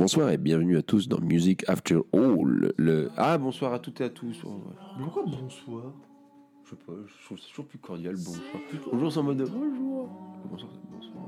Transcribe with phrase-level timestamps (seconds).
[0.00, 2.72] Bonsoir et bienvenue à tous dans Music After All.
[2.78, 3.10] Le...
[3.18, 4.40] Ah, bonsoir à toutes et à tous.
[4.98, 5.92] Pourquoi bonsoir?
[6.64, 8.62] Je sais pas, je trouve ça toujours plus cordial, bonsoir.
[8.90, 10.08] Bonjour, c'est en mode de bonjour.
[10.50, 11.24] Bonsoir, bonsoir.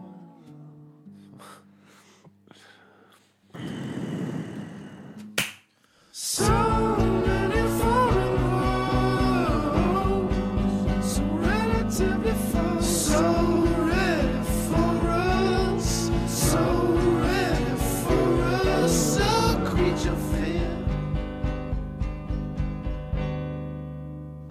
[6.10, 7.11] So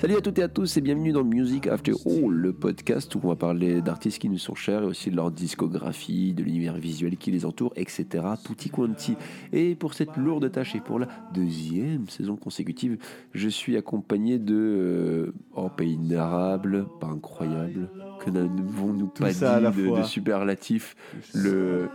[0.01, 3.19] Salut à toutes et à tous et bienvenue dans Music After All, le podcast où
[3.23, 6.73] on va parler d'artistes qui nous sont chers et aussi de leur discographie, de l'univers
[6.73, 8.07] visuel qui les entoure, etc.
[8.43, 9.15] Tutti quanti.
[9.53, 12.97] Et pour cette lourde tâche et pour la deuxième saison consécutive,
[13.35, 17.91] je suis accompagné de euh, oh, pas inarable, pas incroyable,
[18.25, 20.95] que n'avons-nous pas à la dit de, de superlatif,
[21.35, 21.89] le,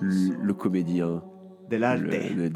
[0.00, 1.22] le, le comédien,
[1.70, 2.50] le,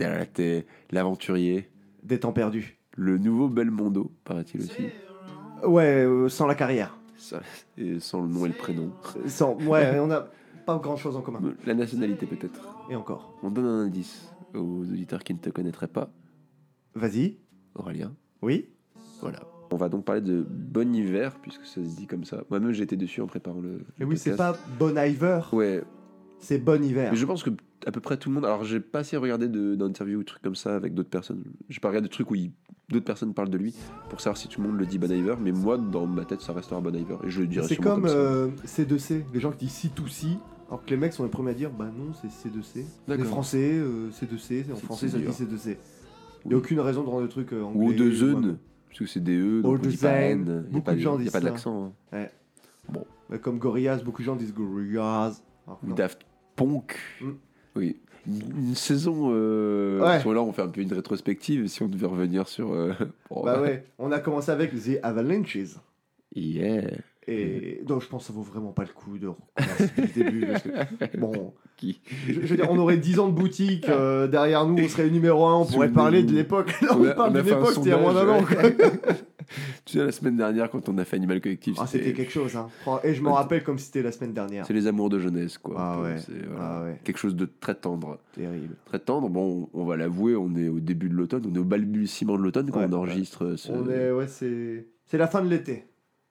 [0.91, 1.71] l'aventurier,
[2.03, 2.81] des temps perdus.
[2.97, 4.83] le nouveau Belmondo, paraît-il aussi.
[5.65, 6.97] Ouais, euh, sans la carrière.
[7.17, 7.41] Ça,
[7.79, 8.91] et sans le nom et le prénom.
[9.27, 10.29] Sans, ouais, on n'a
[10.67, 11.41] pas grand chose en commun.
[11.65, 12.61] La nationalité peut-être.
[12.91, 13.35] Et encore.
[13.43, 16.11] On donne un indice aux auditeurs qui ne te connaîtraient pas.
[16.95, 17.37] Vas-y.
[17.75, 18.15] Aurélien.
[18.43, 18.69] Oui.
[19.21, 19.41] Voilà.
[19.73, 22.45] On va donc parler de Bon Hiver, puisque ça se dit comme ça.
[22.51, 23.81] Moi-même, j'étais dessus en préparant le.
[23.99, 25.83] Et le oui, c'est pas Bon Iver, Ouais,
[26.39, 27.11] c'est Bon Hiver.
[27.11, 27.51] mais je pense que
[27.87, 28.45] à peu près tout le monde.
[28.45, 31.43] Alors, j'ai pas assez regardé d'interviews ou trucs comme ça avec d'autres personnes.
[31.69, 32.37] J'ai pas regardé de trucs où
[32.89, 33.75] d'autres personnes parlent de lui
[34.09, 36.41] pour savoir si tout le monde le dit Bon Iver, mais moi, dans ma tête,
[36.41, 37.17] ça restera Bon Iver.
[37.25, 38.15] Et je le dirai C'est comme, comme, ça.
[38.15, 41.55] euh, C2C, les gens qui disent C2C, alors que les mecs sont les premiers à
[41.55, 42.85] dire bah non, c'est C2C.
[43.09, 43.19] Les.
[43.25, 45.33] Français, euh, C2C, en C'est- français ça dit dur.
[45.33, 45.77] C2C.
[46.45, 47.87] Il n'y a aucune raison de rendre le truc euh, anglais.
[47.87, 48.15] Ou de ouais.
[48.15, 50.13] Zone, parce que c'est des E, donc on dit pas.
[50.13, 50.41] N.
[50.41, 50.85] Il n'y a Beaucoup
[51.31, 51.93] pas de l'accent.
[52.13, 52.27] hein.
[53.29, 55.43] Bah, Comme Gorillaz, beaucoup de gens disent Gorillaz.
[55.83, 56.21] Daft
[56.55, 56.97] Punk.
[57.77, 57.97] Oui.
[58.27, 59.29] Une, saison.
[59.33, 60.07] Euh, Ouais.
[60.09, 62.73] à ce moment-là, on fait un peu une rétrospective si on devait revenir sur.
[62.73, 62.93] euh,
[63.31, 65.77] Bah ouais, on a commencé avec The Avalanches.
[66.35, 66.91] Yeah.
[67.29, 70.25] Et donc je pense que ça vaut vraiment pas le coup de recommencer depuis le
[70.31, 70.47] début.
[70.47, 74.29] Parce que, bon, Qui je, je veux dire, on aurait 10 ans de boutique euh,
[74.29, 76.73] derrière nous, on serait numéro 1, on pourrait parler de l'époque.
[76.83, 78.15] Là, on, On a- parle on a d'une fait un époque, c'était moins
[78.45, 78.71] quoi.
[79.85, 82.57] Tu sais, la semaine dernière, quand on a fait Animal Collective, Ah, c'était quelque chose.
[82.57, 82.69] Hein.
[83.05, 84.67] Et je m'en rappelle comme si c'était la semaine dernière.
[84.67, 85.77] C'est les amours de jeunesse, quoi.
[85.79, 86.17] Ah ouais.
[86.19, 88.19] C'est, voilà, Ah ouais, Quelque chose de très tendre.
[88.35, 88.75] terrible.
[88.87, 89.29] Très tendre.
[89.29, 92.43] Bon, on va l'avouer, on est au début de l'automne, on est au balbutiement de
[92.43, 92.95] l'automne quand Ouais, on ouais.
[92.97, 93.71] enregistre ce.
[93.71, 95.85] On est, ouais, c'est, c'est la fin de l'été.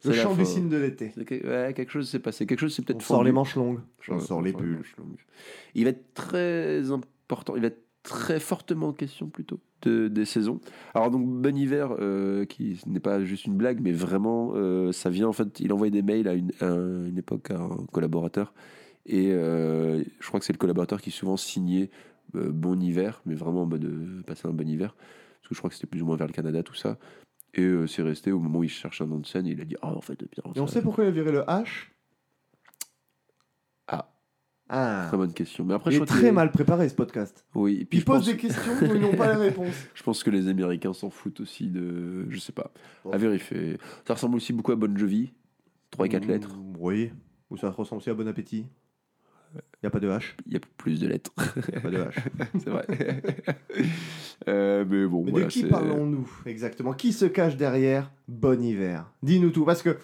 [0.03, 1.13] Le chant du signe de l'été.
[1.17, 2.45] Ouais, quelque chose s'est passé.
[2.45, 3.79] Quelque chose s'est peut-être On sort les manches longues.
[4.09, 4.83] On sort les longues.
[5.73, 10.59] Il va être très important, il va être très fortement question plutôt de, des saisons.
[10.93, 15.09] Alors donc Bon Hiver, euh, qui n'est pas juste une blague, mais vraiment, euh, ça
[15.09, 18.53] vient en fait, il envoyait des mails à une, à une époque à un collaborateur,
[19.05, 21.89] et euh, je crois que c'est le collaborateur qui souvent signait
[22.35, 25.59] euh, Bon Hiver, mais vraiment en mode euh, passer un bon hiver, parce que je
[25.59, 26.97] crois que c'était plus ou moins vers le Canada, tout ça.
[27.55, 29.65] Et euh, c'est resté au moment où il cherche un nom de scène, il a
[29.65, 30.43] dit Ah, en fait, bien.
[30.55, 31.87] Et on sait pourquoi il a viré le H?
[33.87, 34.11] Ah,
[34.67, 35.05] Ah.
[35.07, 35.63] très bonne question.
[35.63, 37.45] Mais après, Il je est très mal préparé ce podcast.
[37.53, 39.75] Oui, et puis Il je pose pense- des questions où ils n'ont pas les réponses.
[39.93, 42.25] Je pense que les Américains s'en foutent aussi de.
[42.29, 42.71] Je sais pas.
[43.03, 43.11] Bon.
[43.11, 43.77] À vérifier.
[44.07, 45.31] Ça ressemble aussi beaucoup à Bon Jovi.
[45.91, 46.57] 3 et 4 lettres.
[46.79, 47.11] Oui.
[47.51, 48.65] Ou ça ressemble aussi à Bon Appétit.
[49.53, 50.33] Il n'y a pas de H?
[50.47, 51.31] Il y a plus de lettres.
[51.71, 52.13] Y a pas de H.
[52.63, 52.85] c'est vrai.
[54.47, 55.45] Euh, mais bon, Mais voilà.
[55.47, 56.93] de qui parlons-nous exactement?
[56.93, 59.09] Qui se cache derrière Bon Hiver?
[59.23, 59.65] Dis-nous tout.
[59.65, 59.97] Parce que,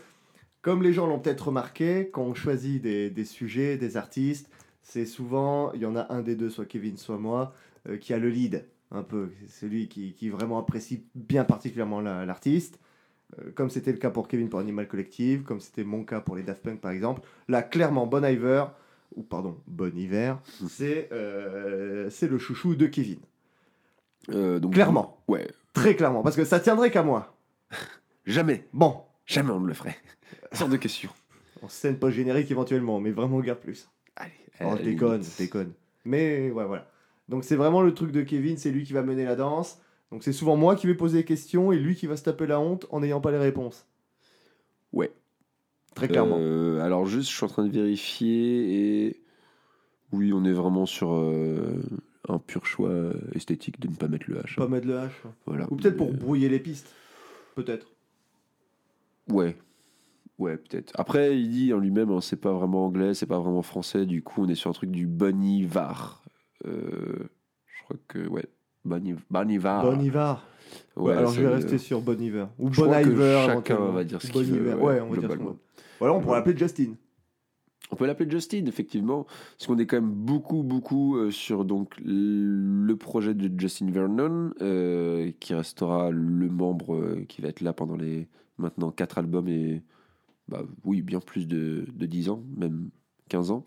[0.61, 4.49] comme les gens l'ont peut-être remarqué, quand on choisit des, des sujets, des artistes,
[4.81, 7.53] c'est souvent, il y en a un des deux, soit Kevin, soit moi,
[7.87, 8.65] euh, qui a le lead.
[8.91, 9.29] Un peu.
[9.47, 12.79] C'est celui qui, qui vraiment apprécie bien particulièrement la- l'artiste.
[13.39, 16.35] Euh, comme c'était le cas pour Kevin pour Animal Collective, comme c'était mon cas pour
[16.35, 17.21] les Daft Punk par exemple.
[17.47, 18.65] Là, clairement, Bon Iver,
[19.15, 20.39] ou pardon, Bon Hiver,
[20.69, 23.19] c'est euh, c'est le chouchou de Kevin.
[24.29, 25.21] Euh, donc, Clairement.
[25.27, 25.47] Ouais.
[25.73, 27.35] Très clairement, parce que ça tiendrait qu'à moi.
[28.25, 28.67] Jamais.
[28.73, 29.97] Bon, Jamais on ne le ferait.
[30.51, 31.09] Sans de question.
[31.61, 33.89] en scène post-générique éventuellement, mais vraiment guère plus.
[34.15, 34.31] Allez.
[34.63, 35.73] Oh, déconne, déconne.
[36.05, 36.87] Mais ouais, voilà.
[37.29, 39.79] Donc c'est vraiment le truc de Kevin, c'est lui qui va mener la danse.
[40.11, 42.45] Donc c'est souvent moi qui vais poser des questions et lui qui va se taper
[42.45, 43.87] la honte en n'ayant pas les réponses.
[44.91, 45.13] Ouais.
[45.95, 46.37] Très clairement.
[46.39, 49.21] Euh, alors, juste, je suis en train de vérifier et.
[50.13, 51.81] Oui, on est vraiment sur euh,
[52.27, 52.91] un pur choix
[53.33, 54.55] esthétique de ne pas mettre le H.
[54.55, 55.09] Pas mettre le H.
[55.45, 55.67] Voilà.
[55.71, 56.93] Ou peut-être pour Mais- brouiller les pistes.
[57.55, 57.87] Peut-être.
[59.29, 59.55] Ouais.
[60.37, 60.91] Ouais, peut-être.
[60.99, 64.23] Après, il dit en lui-même, hein, c'est pas vraiment anglais, c'est pas vraiment français, du
[64.23, 66.23] coup, on est sur un truc du Bonivar.
[66.65, 67.29] Euh,
[67.67, 68.45] je crois que, ouais,
[68.83, 69.83] Boni- Bonivar.
[69.83, 70.33] Bon Iver.
[70.95, 72.45] Ouais, alors je vais euh, rester sur Bon Iver.
[72.59, 73.43] Ou Bon Iver.
[73.45, 75.29] chacun va dire ce qu'il veut, ouais, Ouais, on va dire
[76.01, 76.95] Ou alors on pourrait l'appeler Justin.
[77.91, 79.25] On peut l'appeler Justin, effectivement,
[79.57, 84.51] parce qu'on est quand même beaucoup, beaucoup euh, sur donc le projet de Justin Vernon,
[84.61, 88.27] euh, qui restera le membre euh, qui va être là pendant les
[88.57, 89.83] maintenant 4 albums et
[90.47, 92.89] bah, oui, bien plus de, de 10 ans, même
[93.29, 93.65] 15 ans.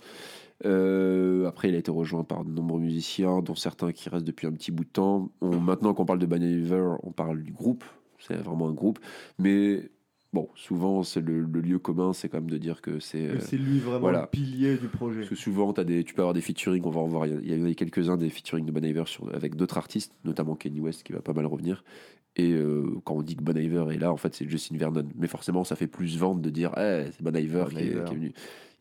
[0.61, 4.53] Après, il a été rejoint par de nombreux musiciens, dont certains qui restent depuis un
[4.53, 5.31] petit bout de temps.
[5.43, 7.85] On- maintenant qu'on parle de Bon Iver, on parle du groupe.
[8.19, 8.99] C'est vraiment un groupe.
[9.39, 9.91] Mais
[10.35, 13.27] bon, souvent, c'est le, le lieu commun, c'est quand même de dire que c'est.
[13.29, 14.21] euh, C'est lui vraiment voilà.
[14.23, 15.21] le pilier du projet.
[15.21, 17.27] parce que souvent, as des, tu peux avoir des featuring, on va en voir.
[17.27, 20.55] Il y en a quelques-uns des featuring de Bon Iver sur, avec d'autres artistes, notamment
[20.57, 21.85] Kanye West qui va pas mal revenir.
[22.37, 25.07] Et euh, quand on dit que Bon Iver est là, en fait, c'est Justin Vernon.
[25.17, 27.87] Mais forcément, ça fait plus vente de dire Eh, c'est Bon Iver, Bon qui, est,
[27.87, 28.03] Iver.
[28.07, 28.33] qui est venu.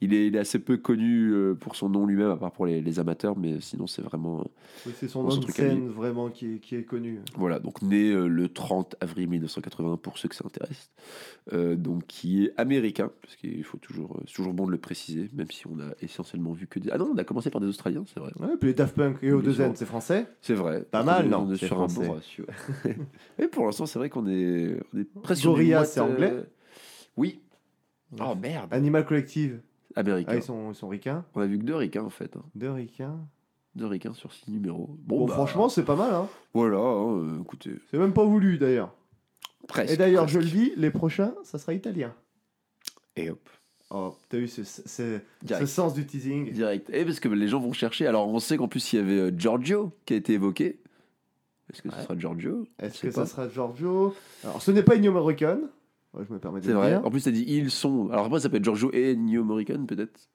[0.03, 2.65] Il est, il est assez peu connu euh, pour son nom lui-même, à part pour
[2.65, 4.45] les, les amateurs, mais sinon, c'est vraiment.
[4.85, 7.19] Oui, c'est son nom de scène vraiment qui est, qui est connu.
[7.38, 10.91] Voilà, donc né euh, le 30 avril 1980 pour ceux que ça intéresse.
[11.51, 14.77] Euh, donc qui est américain, parce qu'il faut toujours, euh, c'est toujours bon de le
[14.77, 16.89] préciser, même si on a essentiellement vu que des...
[16.91, 18.31] Ah non, on a commencé par des Australiens, c'est vrai.
[18.39, 19.71] Ouais, puis les Daft Punk et Bien O2N, sûr.
[19.75, 20.25] c'est français.
[20.41, 20.83] C'est vrai.
[20.83, 22.45] Pas mal, non, On est sur un bon ratio.
[23.39, 26.33] Et pour l'instant, c'est vrai qu'on est, on est presque moite, c'est anglais
[27.17, 27.41] Oui.
[28.19, 28.73] Oh merde.
[28.73, 29.59] Animal Collective.
[29.95, 30.31] Américain.
[30.34, 31.25] Ah, ils sont, ils sont ricains?
[31.36, 32.36] On a vu que deux ricains en fait.
[32.36, 32.44] hein.
[32.56, 33.18] Deux ricains.
[33.75, 34.95] Deux ricains sur six numéros.
[35.00, 36.13] Bon, bah, franchement, c'est pas mal.
[36.13, 36.28] Hein.
[36.54, 37.72] Voilà, hein, euh, écoutez.
[37.90, 38.94] C'est même pas voulu d'ailleurs.
[39.68, 39.94] Presque.
[39.94, 42.13] Et d'ailleurs, je le dis, les prochains, ça sera italien.
[43.16, 43.50] Et hop.
[43.90, 46.51] Oh, t'as eu ce, ce- ce- sens du teasing.
[46.51, 46.89] Direct.
[46.92, 48.07] Et parce que les gens vont chercher.
[48.07, 50.80] Alors on sait qu'en plus il y avait euh, Giorgio qui a été évoqué.
[51.72, 52.66] Est-ce que ce sera Giorgio?
[52.80, 53.25] Est-ce que pas.
[53.25, 54.16] ça sera Giorgio?
[54.44, 55.69] Alors, ce n'est pas Ennio Morricone.
[56.13, 56.89] Ouais, je me permets de C'est vrai.
[56.92, 57.06] dire.
[57.06, 58.10] En plus, t'as dit ils sont.
[58.10, 60.30] Alors après, ça peut être Giorgio et Ennio Morricone, peut-être.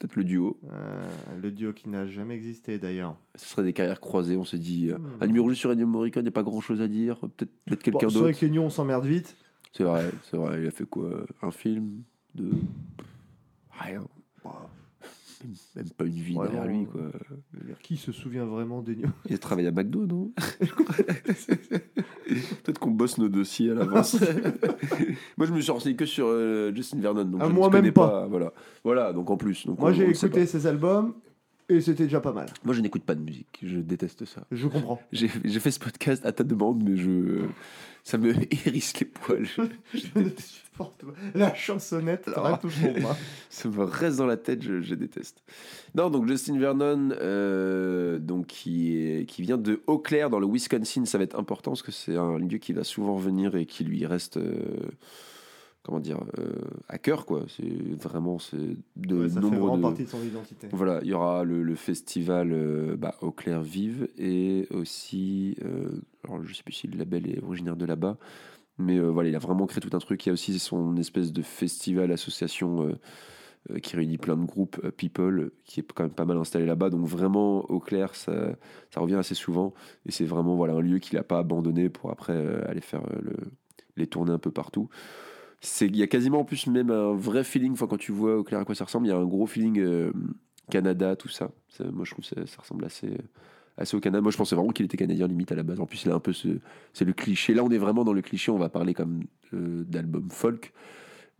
[0.00, 0.58] Peut-être le duo.
[0.72, 1.08] Euh,
[1.40, 3.16] le duo qui n'a jamais existé d'ailleurs.
[3.36, 4.36] Ce serait des carrières croisées.
[4.36, 5.08] On se dit euh, Hmm.
[5.20, 7.18] un numéro juste sur Ennio Morricone, il n'y a pas grand chose à dire.
[7.20, 8.40] Peut-être peut quelqu'un Bon, c'est vrai d'autre.
[8.40, 9.36] qu'Ennio, on s'emmerde vite.
[9.72, 10.60] C'est vrai, c'est vrai.
[10.62, 11.24] Il a fait quoi?
[11.42, 12.02] Un film?
[12.34, 12.50] De.
[13.78, 14.04] Rien.
[14.44, 14.68] Bah,
[15.76, 17.00] Même, pas une vie derrière lui, quoi.
[17.52, 20.32] veux dire, Qui se souvient vraiment d'Ennio Il a travaillé à McDo, non
[22.64, 24.14] Peut-être qu'on bosse nos dossiers à l'avance.
[25.36, 27.24] moi, je me suis renseigné que sur euh, Justin Vernon.
[27.24, 28.26] Donc Ah, je ne moi connais même pas.
[28.28, 28.52] Voilà.
[28.84, 29.66] voilà, donc en plus.
[29.66, 31.14] Donc Moi, j'ai écouté ses albums
[31.68, 32.46] et c'était déjà pas mal.
[32.64, 33.58] Moi, je n'écoute pas de musique.
[33.62, 34.44] Je déteste ça.
[34.50, 35.00] Je comprends.
[35.12, 37.46] J'ai fait ce podcast à ta demande, mais je.
[38.04, 38.30] Ça me
[38.66, 39.46] hérisse les poils.
[39.46, 39.62] Je-
[40.20, 41.12] ne te supporte pas.
[41.34, 42.58] La chansonnette, Alors.
[42.58, 42.70] pour
[43.00, 43.16] moi.
[43.48, 45.42] ça me reste dans la tête, je, je déteste.
[45.94, 50.48] Non, donc Justin Vernon, euh, donc qui, est, qui vient de Eau Claire dans le
[50.48, 53.66] Wisconsin, ça va être important parce que c'est un lieu qui va souvent revenir et
[53.66, 54.64] qui lui reste, euh,
[55.82, 56.52] comment dire, euh,
[56.88, 57.44] à cœur, quoi.
[57.48, 57.64] C'est
[58.00, 59.82] vraiment, c'est de Ouais, ça fait vraiment de.
[59.82, 60.68] partie de son identité.
[60.72, 66.00] Voilà, il y aura le, le festival euh, bah, Eau Claire Vive et aussi, euh,
[66.24, 68.16] alors je sais plus si le label est originaire de là-bas,
[68.78, 70.24] mais euh, voilà, il a vraiment créé tout un truc.
[70.24, 72.96] Il y a aussi son espèce de festival, association
[73.70, 76.90] euh, qui réunit plein de groupes people, qui est quand même pas mal installé là-bas.
[76.90, 78.56] Donc vraiment, Eau Claire, ça,
[78.90, 79.74] ça revient assez souvent
[80.06, 82.36] et c'est vraiment voilà un lieu qu'il n'a pas abandonné pour après
[82.66, 83.34] aller faire le,
[83.96, 84.88] les tournées un peu partout.
[85.64, 87.72] C'est, il y a quasiment en plus même un vrai feeling.
[87.72, 89.46] Enfin, quand tu vois Eau Claire à quoi ça ressemble, il y a un gros
[89.46, 90.12] feeling euh,
[90.70, 91.52] Canada, tout ça.
[91.68, 93.16] Ça, Moi, je trouve que ça, ça ressemble assez,
[93.76, 94.20] assez au Canada.
[94.20, 95.78] Moi, je pensais vraiment qu'il était canadien limite à la base.
[95.78, 96.48] En plus, il a un peu ce,
[96.92, 97.54] c'est le cliché.
[97.54, 98.50] Là, on est vraiment dans le cliché.
[98.50, 99.22] On va parler comme
[99.54, 100.72] euh, d'albums folk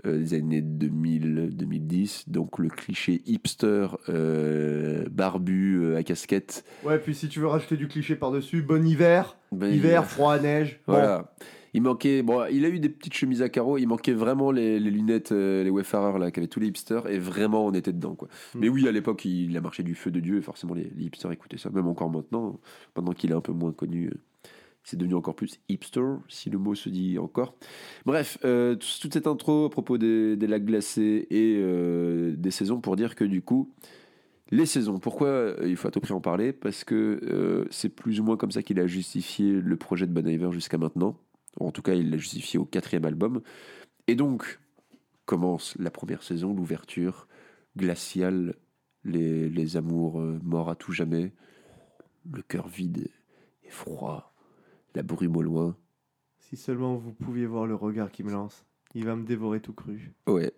[0.06, 2.28] euh, des années 2000, 2010.
[2.28, 6.64] Donc le cliché hipster, euh, barbu, à casquette.
[6.84, 10.80] Ouais, puis si tu veux rajouter du cliché par-dessus, bon hiver, Ben, hiver, froid, neige.
[10.86, 11.32] Bon, Voilà.
[11.74, 14.78] Il manquait, bon, il a eu des petites chemises à carreaux, il manquait vraiment les,
[14.78, 18.14] les lunettes, euh, les Wayfarers là, qu'avaient tous les hipsters, et vraiment on était dedans
[18.14, 18.28] quoi.
[18.54, 18.58] Mm.
[18.60, 21.04] Mais oui, à l'époque, il a marché du feu de Dieu, et forcément les, les
[21.04, 22.60] hipsters écoutaient ça, même encore maintenant,
[22.92, 24.18] pendant qu'il est un peu moins connu, euh,
[24.84, 27.54] c'est devenu encore plus hipster, si le mot se dit encore.
[28.04, 31.56] Bref, euh, tout- toute cette intro à propos des, des lacs glacés et
[32.36, 33.70] des saisons pour dire que du coup,
[34.50, 36.52] les saisons, pourquoi il faut à tout prix en parler?
[36.52, 40.12] Parce que euh, c'est plus ou moins comme ça qu'il a justifié le projet de
[40.12, 41.16] Bon Iver jusqu'à maintenant.
[41.58, 43.42] En tout cas, il l'a justifié au quatrième album.
[44.06, 44.60] Et donc,
[45.26, 47.28] commence la première saison, l'ouverture,
[47.76, 48.54] glaciale,
[49.04, 51.32] les, les amours euh, morts à tout jamais,
[52.30, 53.10] le cœur vide
[53.64, 54.34] et froid,
[54.94, 55.76] la brume au loin.
[56.38, 58.64] Si seulement vous pouviez voir le regard qui me lance.
[58.94, 60.12] Il va me dévorer tout cru.
[60.26, 60.52] Ouais,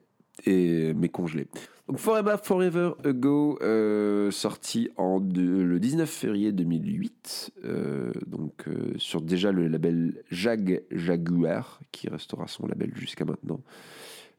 [0.46, 1.46] et mais congelé.
[1.86, 9.20] Donc Forever Forever Ago, euh, sorti en le 19 février 2008, euh, donc euh, sur
[9.20, 13.60] déjà le label Jag Jaguar, qui restera son label jusqu'à maintenant,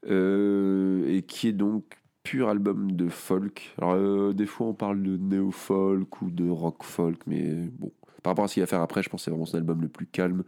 [0.07, 1.83] Euh, et qui est donc
[2.21, 3.73] pur album de folk.
[3.79, 8.31] Alors des fois on parle de néo folk ou de rock folk, mais bon, par
[8.31, 9.87] rapport à ce qu'il va faire après, je pense que c'est vraiment son album le
[9.87, 10.43] plus calme.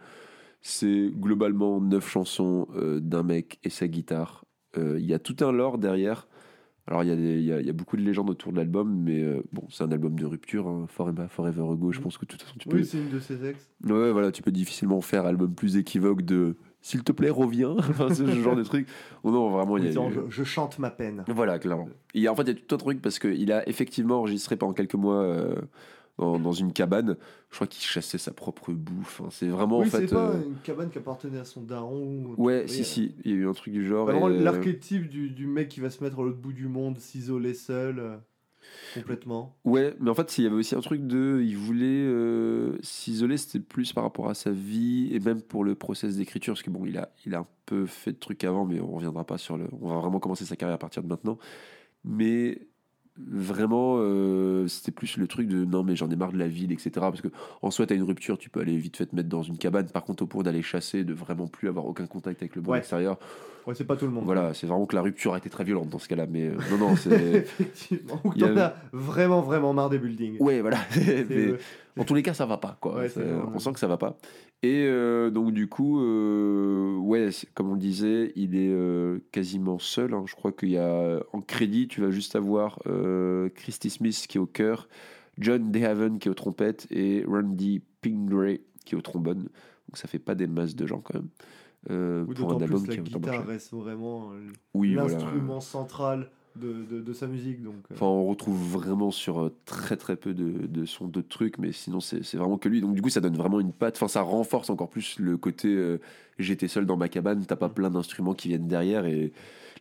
[0.61, 4.46] C'est globalement neuf chansons d'un mec et sa guitare.
[4.77, 6.27] Euh, Il y a tout un lore derrière.
[6.89, 8.53] Alors il y, a des- il y a, il y a beaucoup de légendes autour
[8.53, 11.91] de l'album, mais euh, bon, c'est un album de rupture, hein, Forever, Forever Ago.
[11.91, 13.67] Je pense que de toute façon, tu peux, Oui, c'est une de ses ex.
[13.83, 17.75] ouais, voilà, tu peux difficilement faire album plus équivoque de s'il te plaît, reviens.
[17.77, 18.87] enfin, ce genre de truc.
[19.23, 21.25] Oh non, vraiment, il y a je, je chante ma peine.
[21.27, 21.89] Voilà, clairement.
[22.15, 24.71] A, en fait, il y a tout un truc parce qu'il a effectivement enregistré pendant
[24.73, 25.55] quelques mois euh,
[26.17, 27.15] dans, dans une cabane.
[27.49, 29.21] Je crois qu'il chassait sa propre bouffe.
[29.21, 29.29] hein.
[29.31, 30.07] C'est vraiment, oui, en fait.
[30.07, 32.25] c'est pas euh, une cabane qui appartenait à son daron.
[32.25, 33.15] ou Ouais, si, si.
[33.23, 34.05] Il y a eu un truc du genre.
[34.05, 36.67] Vraiment et, euh, l'archétype du, du mec qui va se mettre à l'autre bout du
[36.67, 38.17] monde, s'isoler seul, euh,
[38.95, 39.55] complètement.
[39.63, 41.41] Ouais, mais en fait, il y avait aussi un truc de.
[41.45, 42.07] Il voulait
[42.81, 46.63] s'isoler, c'était plus par rapport à sa vie et même pour le process d'écriture, parce
[46.63, 49.23] que bon, il a, il a un peu fait de trucs avant, mais on reviendra
[49.25, 49.67] pas sur le.
[49.81, 51.37] On va vraiment commencer sa carrière à partir de maintenant.
[52.03, 52.66] Mais
[53.29, 56.71] vraiment, euh, c'était plus le truc de non, mais j'en ai marre de la ville,
[56.71, 56.91] etc.
[56.95, 57.29] Parce que
[57.61, 59.87] en soi, t'as une rupture, tu peux aller vite fait te mettre dans une cabane.
[59.89, 62.71] Par contre, au point d'aller chasser, de vraiment plus avoir aucun contact avec le monde
[62.71, 62.79] Ouais.
[62.79, 63.17] extérieur,
[63.65, 64.23] Ouais, c'est pas tout le monde.
[64.23, 66.25] voilà, c'est vraiment que la rupture a été très violente dans ce cas-là.
[66.29, 67.11] Mais euh, non, non, c'est.
[67.11, 68.21] Effectivement.
[68.23, 70.37] Ou t'en as vraiment, vraiment marre des buildings.
[70.39, 70.77] ouais, voilà.
[71.29, 71.55] Mais-
[71.97, 72.95] En tous les cas, ça va pas, quoi.
[72.95, 73.09] Ouais,
[73.53, 74.17] on sent que ça va pas.
[74.63, 79.79] Et euh, donc, du coup, euh, ouais, comme on le disait, il est euh, quasiment
[79.79, 80.13] seul.
[80.13, 80.23] hein.
[80.25, 82.79] Je crois qu'il y a en crédit, tu vas juste avoir
[83.55, 84.87] Christy Smith qui est au chœur,
[85.37, 89.43] John DeHaven qui est aux trompettes et Randy Pingray qui est au trombone.
[89.43, 91.29] Donc, ça fait pas des masses de gens quand même.
[92.27, 95.09] Ou pour un album plus qui la guitare reste vraiment euh, Oui, voilà.
[95.13, 97.61] l'instrument central de, de, de sa musique.
[97.63, 101.27] Donc, euh, Enfin, on retrouve vraiment sur euh, très très peu de, de sons, d'autres
[101.29, 102.81] trucs, mais sinon c'est vraiment que lui.
[102.81, 103.95] Donc du coup, ça donne vraiment une patte.
[103.97, 105.99] Enfin, ça renforce encore plus le côté euh,
[106.39, 107.73] j'étais seul dans ma cabane, t'as pas Mm.
[107.73, 109.31] plein d'instruments qui viennent derrière et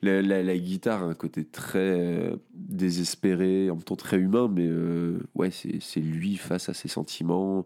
[0.02, 4.66] la, la- la guitare a un côté très désespéré, en même temps très humain, mais
[4.68, 7.64] euh, ouais, c'est lui face à ses sentiments.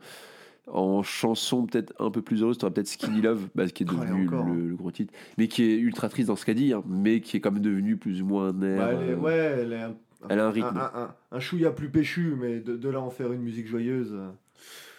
[0.73, 3.95] En chanson peut-être un peu plus heureuse, t'auras peut-être Skinny Love, bah, qui est Oh,
[3.95, 6.83] devenu le, le gros titre, mais qui est ultra triste dans ce qu'elle dit, hein,
[6.89, 8.79] mais qui est quand même devenu plus ou moins un air.
[8.79, 9.95] bah, elle est- euh, ouais, elle, est un,
[10.29, 10.77] elle a un rythme.
[10.77, 14.13] Un, un, un chouïa plus péchu, mais de, de là en faire une musique joyeuse,
[14.13, 14.29] euh,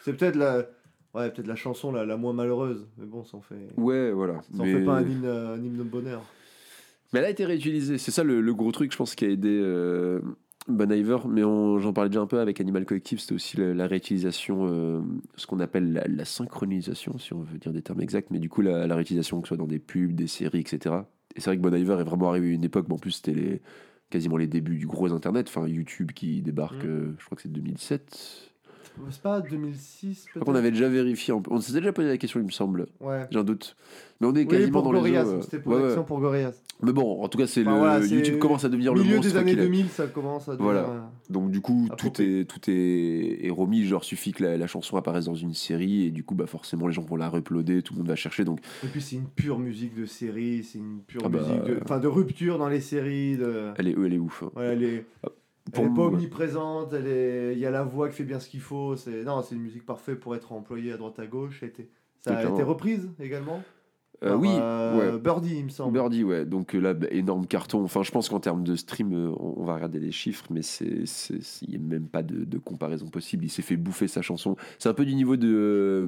[0.04, 0.58] c'est peut-être la,
[1.14, 2.86] ouais, peut-être la chanson la, la moins malheureuse.
[2.98, 4.42] Mais bon, ça en fait, Ouais, voilà.
[4.42, 6.22] ça en Mais- fait pas un hymne, un hymne de bonheur.
[7.14, 7.98] Mais elle a été réutilisée.
[7.98, 10.20] C'est ça le, le gros truc, je pense, qui a aidé euh,
[10.68, 11.18] Bon Iver.
[11.28, 13.20] Mais j'en parlais déjà un peu avec Animal Collective.
[13.20, 15.02] C'était aussi la, la réutilisation, euh,
[15.36, 18.30] ce qu'on appelle la, la synchronisation, si on veut dire des termes exacts.
[18.32, 20.96] Mais du coup, la, la réutilisation, que ce soit dans des pubs, des séries, etc.
[21.36, 22.86] Et c'est vrai que Bon Iver est vraiment arrivé à une époque.
[22.90, 23.62] Mais en plus, c'était les,
[24.10, 25.48] quasiment les débuts du gros Internet.
[25.50, 26.90] Enfin, YouTube qui débarque, Mm.
[26.90, 28.51] euh, je crois que c'est 2007.
[29.10, 31.34] C'est pas 2006 Je crois qu'on avait déjà vérifié.
[31.50, 32.88] On s'était déjà posé la question, il me semble.
[33.00, 33.26] Ouais.
[33.32, 33.76] J'ai un doute.
[34.20, 36.62] Mais on est Oui, quasiment dans Gorillaz, les eaux, euh, c'était pour ouais, pour Gorillaz.
[36.84, 39.16] Mais bon, en tout cas, c'est Enfin, le voilà, YouTube commence à devenir le Milieu
[39.16, 39.66] monstre des années qu'il est.
[39.66, 40.72] 2000, ça commence à devenir.
[40.72, 40.90] Voilà.
[40.90, 43.84] euh, Donc du coup, tout est, tout est, est remis.
[43.86, 46.88] Genre, suffit que la, la chanson apparaisse dans une série et du coup, bah forcément,
[46.88, 48.44] les gens vont la uploader, tout le monde va chercher.
[48.46, 51.64] Donc, Et puis c'est une pure musique de série, c'est une pure Ah bah, musique
[51.66, 53.38] de, enfin de rupture dans les séries.
[53.38, 53.72] De...
[53.78, 54.44] elle est, elle est ouf.
[54.44, 54.52] hein.
[54.62, 55.32] Elle est, Pour
[55.74, 58.50] elle est pas omniprésente, elle est, il y a la voix qui fait bien ce
[58.50, 58.96] qu'il faut.
[58.96, 61.60] C'est non, c'est une musique parfaite pour être employée à droite à gauche.
[61.60, 61.90] Ça a été,
[62.22, 62.56] ça a Totalement.
[62.56, 63.64] été reprise également?
[64.24, 65.20] euh, oui, euh, ouais.
[65.20, 65.94] Birdie, il me semble.
[65.94, 66.46] Birdie, ouais.
[66.46, 67.84] Donc euh, là, énorme carton.
[67.84, 71.42] Enfin, je pense qu'en termes de stream, on va regarder les chiffres, mais c'est, c'est,
[71.42, 73.46] c'est- il n'y a même pas de, de comparaison possible.
[73.46, 74.56] Il s'est fait bouffer sa chanson.
[74.78, 75.48] C'est un peu du niveau de.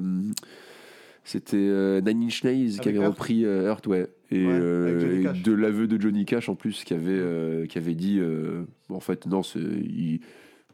[1.24, 4.06] c'était euh, Nine Inch Nails qui avait repris euh, Hurt, ouais.
[4.30, 7.78] Et, Ouais, euh, et de l'aveu de Johnny Cash en plus, qui avait, euh, qui
[7.78, 10.20] avait dit euh, en fait, non, il-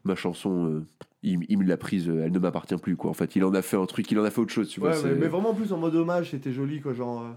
[0.05, 0.83] ma chanson,
[1.23, 3.11] il, il me l'a prise, elle ne m'appartient plus, quoi.
[3.11, 4.81] En fait, il en a fait un truc, il en a fait autre chose, tu
[4.81, 5.11] Ouais, vois.
[5.11, 6.95] mais, vraiment plus en mode hommage, c'était joli quoi.
[6.95, 7.37] Genre,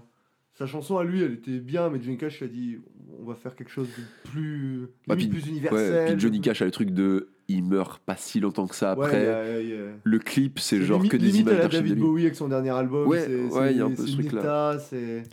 [0.54, 2.78] sa chanson à lui, elle était bien, mais Johnny Cash a dit
[3.20, 6.12] on va faire quelque chose de plus, Bah, puis- plus Ouais, universel.
[6.14, 9.20] puis Johnny Cash a le truc de il meurt pas si longtemps que ça après.
[9.22, 11.70] il y a- il y a- Le clip, c'est genre limite- que des images d'archives
[11.70, 12.00] de David lui.
[12.02, 13.06] Bowie avec son dernier album.
[13.06, 14.42] Ouais, ouais, il y a un peu ce truc-là.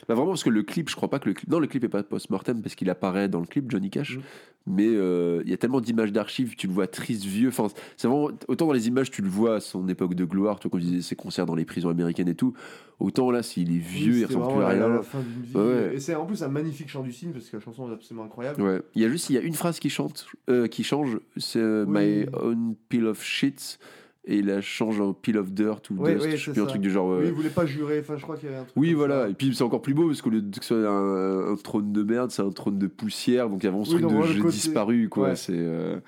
[0.08, 1.50] Bah vraiment parce que le clip, je crois pas que le clip.
[1.50, 4.18] Non, le clip est pas post-mortem parce qu'il apparaît dans le clip Johnny Cash.
[4.18, 4.22] Mm.
[4.68, 7.48] Mais euh, il y a tellement d'images d'archives, tu le vois triste, vieux.
[7.50, 10.60] Enfin, c'est vraiment autant dans les images tu le vois à son époque de gloire,
[10.60, 12.54] tu vois, quand je disais ses concerts dans les prisons américaines et tout.
[13.00, 14.88] Autant là, s'il est vieux, Oui, il ressemble plus à rien.
[14.88, 15.56] la fin d'une vie.
[15.56, 15.96] Ouais, ouais.
[15.96, 18.26] Et c'est en plus un magnifique chant du cygne parce que la chanson est absolument
[18.26, 18.62] incroyable.
[18.62, 18.82] Ouais.
[18.94, 21.58] Il y a juste il y a une phrase qui chante, euh, qui change, c'est
[21.60, 22.26] euh, Oui.
[22.26, 23.80] My own pill of shit.
[24.26, 26.52] Et il la change en pill of dirt ou Ouais, dust, ouais, je sais c'est
[26.52, 26.70] plus un ça.
[26.70, 27.08] truc du genre.
[27.10, 28.00] Oui, euh, il voulait pas jurer.
[28.02, 28.74] Enfin, je crois qu'il y avait un truc.
[28.78, 29.24] Oui, voilà.
[29.24, 29.30] ça.
[29.30, 31.56] Et puis c'est encore plus beau parce qu'au lieu de que ce soit un, un
[31.56, 33.50] trône de merde, c'est un trône de poussière.
[33.50, 35.30] Donc il y a vraiment ce Oui, truc de jeu côté- disparu, quoi.
[35.30, 35.36] Ouais.
[35.36, 36.00] C'est euh,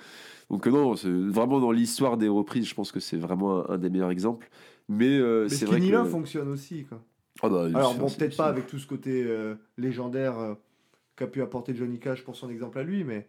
[0.51, 3.77] donc non, c'est vraiment dans l'histoire des reprises, je pense que c'est vraiment un, un
[3.79, 4.47] des meilleurs exemples.
[4.89, 6.83] Mais, euh, Mais c'est vrai que fonctionne aussi.
[6.83, 7.01] Quoi.
[7.41, 10.35] Ah bah, Alors, bon, peut-être pas avec tout ce côté euh, légendaire
[11.15, 13.27] qu'a pu apporter Johnny Cash pour son exemple à lui, mais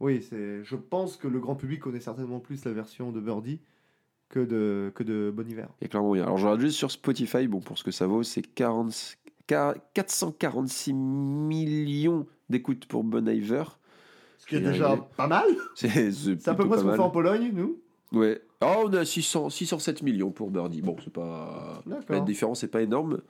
[0.00, 0.62] oui, c'est.
[0.62, 3.60] je pense que le grand public connaît certainement plus la version de Birdie
[4.28, 5.68] que de, que de Bon Hiver.
[5.82, 6.24] A clairement moyen.
[6.24, 9.16] Alors je regarde juste sur Spotify, bon pour ce que ça vaut, c'est 40
[9.48, 13.64] qua- 446 millions d'écoutes pour Bon Iver.
[14.38, 15.46] Ce qui est y déjà pas mal.
[15.74, 17.78] C'est à peu près ce qu'on fait en Pologne, nous.
[18.12, 18.40] Ouais.
[18.60, 20.80] Ah, on a 600, 607 millions pour Birdie.
[20.82, 21.82] Bon, c'est pas.
[22.08, 23.20] La différence n'est pas énorme.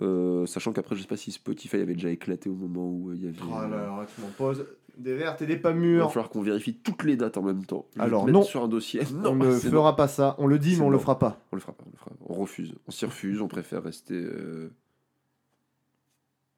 [0.00, 3.14] Euh, sachant qu'après, je sais pas si Spotify avait déjà éclaté au moment où euh,
[3.14, 3.36] il y avait.
[3.46, 4.64] Oh là là, tu m'en poses
[4.96, 6.12] des vertes et des pas Il va mûres.
[6.12, 7.86] falloir qu'on vérifie toutes les dates en même temps.
[7.96, 8.42] Je Alors, non.
[8.42, 9.02] sur un dossier.
[9.24, 10.34] on ne fera pas ça.
[10.38, 11.40] On le dit, mais on le fera pas.
[11.52, 12.10] On le fera pas, on le fera.
[12.26, 12.74] On refuse.
[12.86, 14.70] On s'y refuse, on préfère rester euh,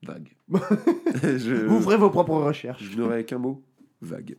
[0.05, 0.29] vague.
[1.23, 2.83] je, Vous ferez vos propres recherches.
[2.85, 3.63] je n'aurais qu'un mot,
[4.01, 4.37] vague.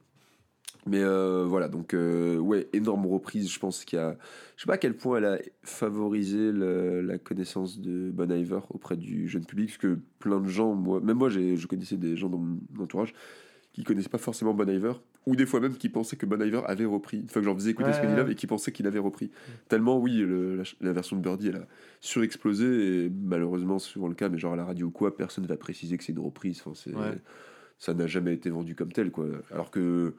[0.87, 3.51] Mais euh, voilà, donc euh, ouais, énorme reprise.
[3.51, 4.15] Je pense qu'il y a,
[4.55, 8.59] je sais pas à quel point elle a favorisé le- la connaissance de Bon Iver
[8.69, 12.15] auprès du jeune public, parce que plein de gens, moi, même moi, je connaissais des
[12.15, 13.13] gens dans mon entourage
[13.73, 14.93] qui connaissaient pas forcément Bon Iver,
[15.25, 17.17] ou des fois même qui pensaient que Bon Iver avait repris.
[17.17, 18.31] Une fois que j'en faisais écouter Ouais, Skinny ouais.
[18.31, 19.31] Et qui pensaient qu'il avait repris.
[19.67, 21.67] Tellement, oui, le- la, version de Birdie, elle a
[21.99, 25.43] surexplosé, et malheureusement, c'est souvent le cas, mais genre à la radio ou quoi, personne
[25.43, 26.61] ne va préciser que c'est une reprise.
[26.65, 26.89] Enfin.
[27.77, 29.25] Ça n'a jamais été vendu comme tel, quoi.
[29.51, 30.13] Alors que.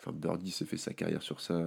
[0.00, 1.60] Enfin, Birdie s'est fait sa carrière sur ça.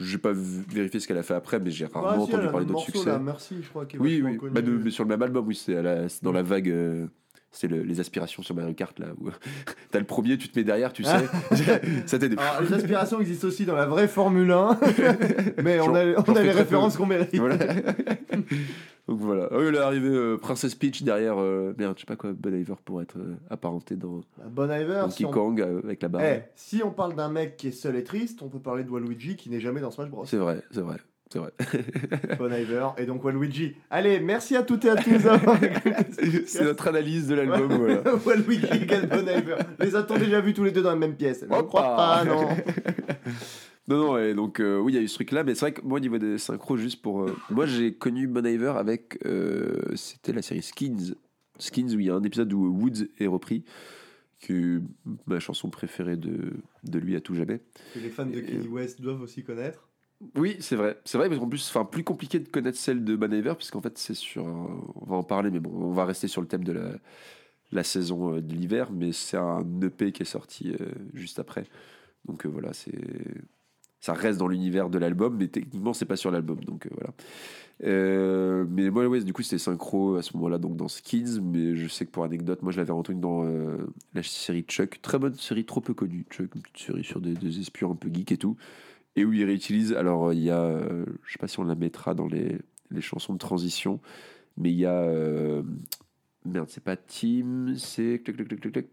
[0.00, 2.36] J'ai pas vu- vérifié ce qu'elle a fait après, mais j'ai Ah, rarement si, elle
[2.38, 3.06] entendu parler d'autres succès.
[3.06, 4.38] là, Merci, je crois, Oui, oui.
[4.52, 5.74] Bah, de- mais sur le même album, oui, c'est
[6.22, 6.68] dans la vague.
[6.70, 7.06] euh,
[7.56, 9.06] c'est le- les aspirations sur Mario Kart, là.
[9.20, 9.28] Où
[9.92, 11.26] t'as le premier, tu te mets derrière, tu sais.
[12.06, 12.34] ça t'aide.
[12.38, 14.78] Alors, les aspirations existent aussi dans la vraie Formule 1,
[15.62, 17.36] mais on a, on a les références qu'on mérite.
[17.36, 17.56] Voilà.
[19.06, 19.48] Donc voilà.
[19.50, 21.38] Ah elle est arrivée euh, Princess Peach derrière.
[21.38, 24.70] euh, merde, je sais pas quoi, Bon Iver pour être euh, apparenté dans Bah, Bon
[24.70, 25.30] Iver, Donkey si on...
[25.30, 26.22] Kong euh, avec la barre.
[26.24, 28.88] Eh, si on parle d'un mec qui est seul et triste, on peut parler de
[28.90, 30.24] Waluigi qui n'est jamais dans Smash Bros.
[30.24, 30.96] C'est vrai, c'est vrai,
[31.30, 31.52] c'est vrai.
[32.38, 33.76] Bon Iver et donc Waluigi.
[33.90, 35.58] Allez, merci à toutes et à tous d'avoir
[36.46, 38.00] c'est notre analyse de l'album, voilà.
[38.24, 39.56] Waluigi et Bon Iver.
[39.80, 41.44] Les a-t-on déjà vus tous les deux dans la même pièce?
[41.46, 42.48] Je ne crois pas, non.
[43.86, 45.72] Non, non, et donc euh, oui, il y a eu ce truc-là, mais c'est vrai
[45.74, 47.22] que moi, au niveau des synchros, juste pour.
[47.22, 49.18] euh, moi, j'ai connu Bon Iver avec.
[49.26, 51.14] euh, C'était la série Skins.
[51.58, 53.64] Skins, où il y a un épisode où Woods est repris,
[54.40, 54.80] que
[55.26, 57.60] ma chanson préférée de, de lui à tout jamais.
[57.92, 59.88] Que les fans de Kanye West doivent aussi connaître.
[60.36, 60.98] Oui, c'est vrai.
[61.04, 63.82] C'est vrai, parce qu'en plus, enfin, plus compliqué de connaître celle de Bon Iver, puisqu'en
[63.82, 64.46] fait, c'est sur.
[64.46, 66.92] un- On va en parler, mais bon, on va rester sur le thème de la,
[67.72, 71.66] la saison euh, de l'hiver, mais c'est un EP qui est sorti euh, juste après.
[72.24, 72.92] Donc euh, voilà, c'est.
[74.04, 77.14] Ça reste dans l'univers de l'album, mais techniquement, c'est pas sur l'album, donc euh, voilà.
[77.84, 81.74] Euh, mais moi, ouais, du coup, c'était synchro à ce moment-là, donc dans Skins, mais
[81.74, 83.78] je sais que pour anecdote, moi, je l'avais entendu dans euh,
[84.12, 87.58] la série Chuck, très bonne série, trop peu connue, Chuck, une petite série sur des,
[87.58, 88.58] espions un peu geeks et tout
[89.16, 89.94] et où il réutilise.
[89.94, 90.80] Alors, il y a,
[91.24, 92.58] je sais pas si on la mettra dans les,
[92.90, 94.00] les chansons de transition,
[94.58, 95.62] mais il y a.
[96.44, 98.20] merde, c'est pas Team, c'est.
[98.22, 98.86] clac, clac,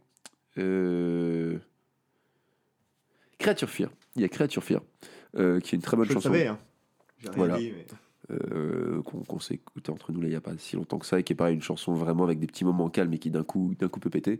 [3.39, 3.89] Creature Fear.
[4.15, 4.81] Il y a Creature Fear,
[5.37, 6.29] euh, qui est une très bonne Je chanson.
[6.29, 6.59] savais, hein.
[7.19, 7.57] J'ai rien Voilà.
[7.57, 7.85] dit, mais...
[8.31, 11.19] euh, qu'on s'est écouté entre nous là il n'y a pas si longtemps que ça
[11.19, 13.43] et qui est pareil une chanson vraiment avec des petits moments calmes et qui d'un
[13.43, 14.39] coup d'un coup peut péter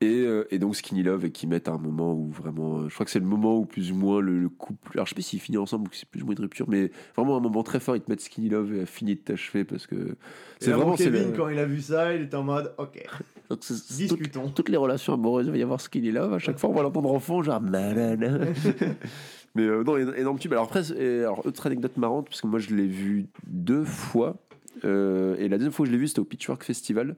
[0.00, 3.04] et, euh, et donc Skinny Love et qui mettent un moment où vraiment je crois
[3.06, 5.22] que c'est le moment où plus ou moins le, le couple alors je sais pas
[5.22, 7.62] s'ils finissent ensemble ou que c'est plus ou moins une rupture mais vraiment un moment
[7.62, 10.16] très fort ils te mettent Skinny Love et a fini de t'achever parce que
[10.58, 13.04] c'est vraiment Kevin, le- quand il a vu ça, il était en mode, ok,
[13.52, 14.48] donc c'est- c'est toutes, discutons.
[14.50, 16.82] toutes les relations amoureuses il va y avoir Skinny Love à chaque fois on va
[16.82, 17.60] l'entendre en fond genre
[19.54, 22.46] mais euh, non éno- énorme tube alors après c'est- alors autre anecdote marrante parce que
[22.46, 24.36] moi je l'ai vu deux fois
[24.84, 27.16] euh, et la deuxième fois que je l'ai vu c'était au Pitchfork Festival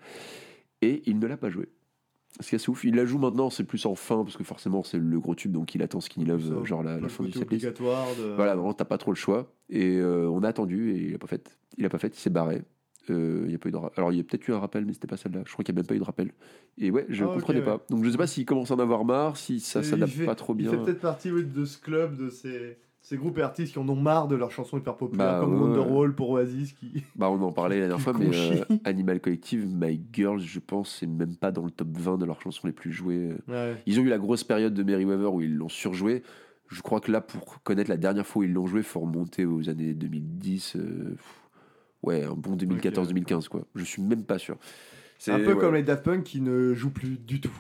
[0.83, 1.69] et il ne l'a pas joué
[2.41, 4.43] ce qui est assez ouf il la joue maintenant c'est plus en fin parce que
[4.43, 7.23] forcément c'est le gros tube donc il attend Skinny Love euh, genre la, la fin
[7.25, 8.35] du obligatoire de...
[8.35, 9.53] voilà, non, t'as pas trop le choix.
[9.71, 11.57] Et euh, on a attendu et il a pas fait.
[11.79, 12.63] Il a pas fait, il s'est barré.
[13.11, 14.85] Euh, il y a pas eu de Alors il y a peut-être eu un rappel,
[14.85, 15.43] mais c'était pas celle-là.
[15.47, 16.31] Je crois qu'il y a même pas eu de rappel.
[16.79, 17.65] Et ouais, je Ah, ok, comprenais ouais.
[17.65, 17.85] pas.
[17.91, 20.55] Donc je sais pas s'il commence à en avoir marre, si ça s'adapte pas trop
[20.55, 20.71] bien.
[20.73, 23.79] Il fait peut-être partie oui, de ce club, de ces, ces groupes et artistes qui
[23.79, 25.77] en ont marre de leurs chansons hyper populaires, Bah, comme ouais, ouais.
[25.77, 27.03] Wonderwall pour Oasis, qui...
[27.17, 30.97] Bah on en parlait la dernière fois, mais euh, Animal Collective, My Girls, je pense,
[31.01, 33.33] c'est même pas dans le top 20 de leurs chansons les plus jouées.
[33.87, 36.23] Ils ont eu la grosse période de Merryweather où ils l'ont surjoué.
[36.69, 39.01] Je crois que là, pour connaître la dernière fois où ils l'ont joué, il faut
[39.01, 40.77] remonter aux années 2010.
[40.77, 41.41] euh, pff,
[42.05, 43.67] ouais, un bon 2014-2015, quoi.
[43.75, 44.57] Je suis même pas sûr.
[45.19, 45.59] C'est un peu ouais.
[45.59, 47.57] comme les Daft Punk qui ne jouent plus du tout.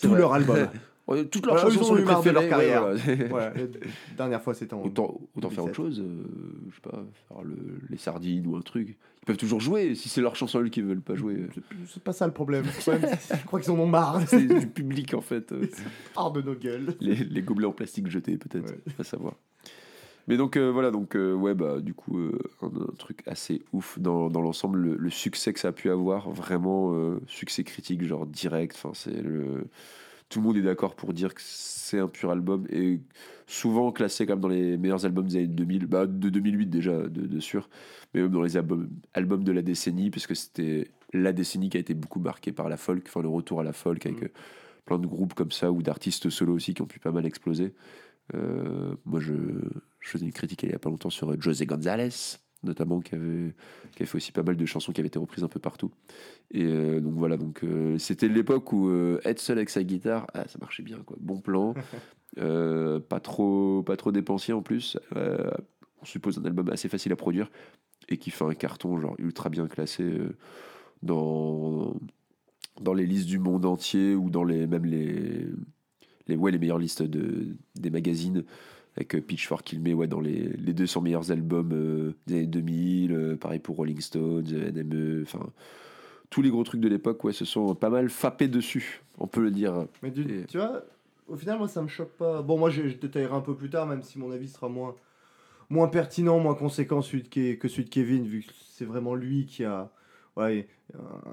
[0.00, 0.18] Tout vrai.
[0.18, 0.68] leur album.
[1.30, 2.84] Toutes leurs Voilà, chansons ils ont sont les marre de leur préférées, carrière.
[2.88, 3.52] ouais, voilà.
[3.52, 3.70] Ouais,
[4.10, 4.82] la dernière fois, c'était en.
[4.82, 5.68] Autant, autant faire 2007.
[5.68, 6.24] autre chose, euh,
[6.68, 8.88] je sais pas, faire le- les sardines ou un truc.
[9.22, 11.46] Ils peuvent toujours jouer, si c'est leur chanson eux qui veulent pas jouer.
[11.86, 12.64] C'est- pas ça le problème.
[12.64, 14.20] Le problème, c'est- je crois qu'ils en ont marre.
[14.26, 15.52] C'est du public en fait.
[15.52, 15.68] euh,
[16.16, 16.96] Hors de nos gueules.
[17.00, 19.34] les, les gobelets en plastique jetés peut-être, pas savoir.
[20.28, 23.62] Mais donc euh, voilà, donc euh, ouais bah du coup euh, un, un truc assez
[23.72, 26.92] ouf dans, dans l'ensemble, le, le succès que ça a pu avoir, vraiment
[27.26, 28.74] succès critique genre direct.
[28.76, 29.68] Enfin c'est le
[30.28, 33.00] tout le monde est d'accord pour dire que c'est un pur album et
[33.46, 37.26] souvent classé comme dans les meilleurs albums des années 2000, bah, de 2008 déjà de,
[37.26, 37.68] de sûr,
[38.12, 41.76] mais même dans les albums, albums de la décennie parce que c'était la décennie qui
[41.76, 44.28] a été beaucoup marquée par la folk, enfin le retour à la folk avec Mm.
[44.84, 47.74] plein de groupes comme ça ou d'artistes solo aussi qui ont pu pas mal exploser.
[48.34, 49.34] Euh, moi, je,
[50.06, 53.14] je faisais une critique il y a pas longtemps sur euh, José González, notamment, qui
[53.16, 53.54] avait,
[53.92, 55.90] qui avait fait aussi pas mal de chansons qui avaient été reprises un peu partout.
[56.52, 60.26] Et euh, donc voilà, donc euh, c'était l'époque où euh, être seul avec sa guitare,
[60.32, 61.16] ah, ça marchait bien, quoi.
[61.20, 61.74] Bon plan,
[62.36, 64.96] pas trop, pas trop dépensier en plus.
[65.14, 67.50] On suppose un album assez facile à produire
[68.08, 70.04] et qui fait un carton genre ultra bien classé
[71.02, 71.96] dans
[72.80, 75.46] dans les listes du monde entier ou dans les même les
[76.28, 78.44] les ouais les meilleures listes de des magazines
[78.96, 82.34] avec euh, Pitchfork qui le met ouais, dans les, les 200 meilleurs albums euh, des
[82.36, 85.46] années 2000 euh, pareil pour Rolling Stones euh, NME enfin
[86.30, 89.42] tous les gros trucs de l'époque ouais se sont pas mal fappés dessus on peut
[89.42, 90.82] le dire Mais du- Et- tu vois,
[91.28, 92.40] au final, moi, ça me choque pas.
[92.42, 94.94] Bon, moi, je, je détaillerai un peu plus tard, même si mon avis sera moins,
[95.70, 99.46] moins pertinent, moins conséquent celui de que celui de Kevin, vu que c'est vraiment lui
[99.46, 99.90] qui a
[100.36, 100.68] ouais,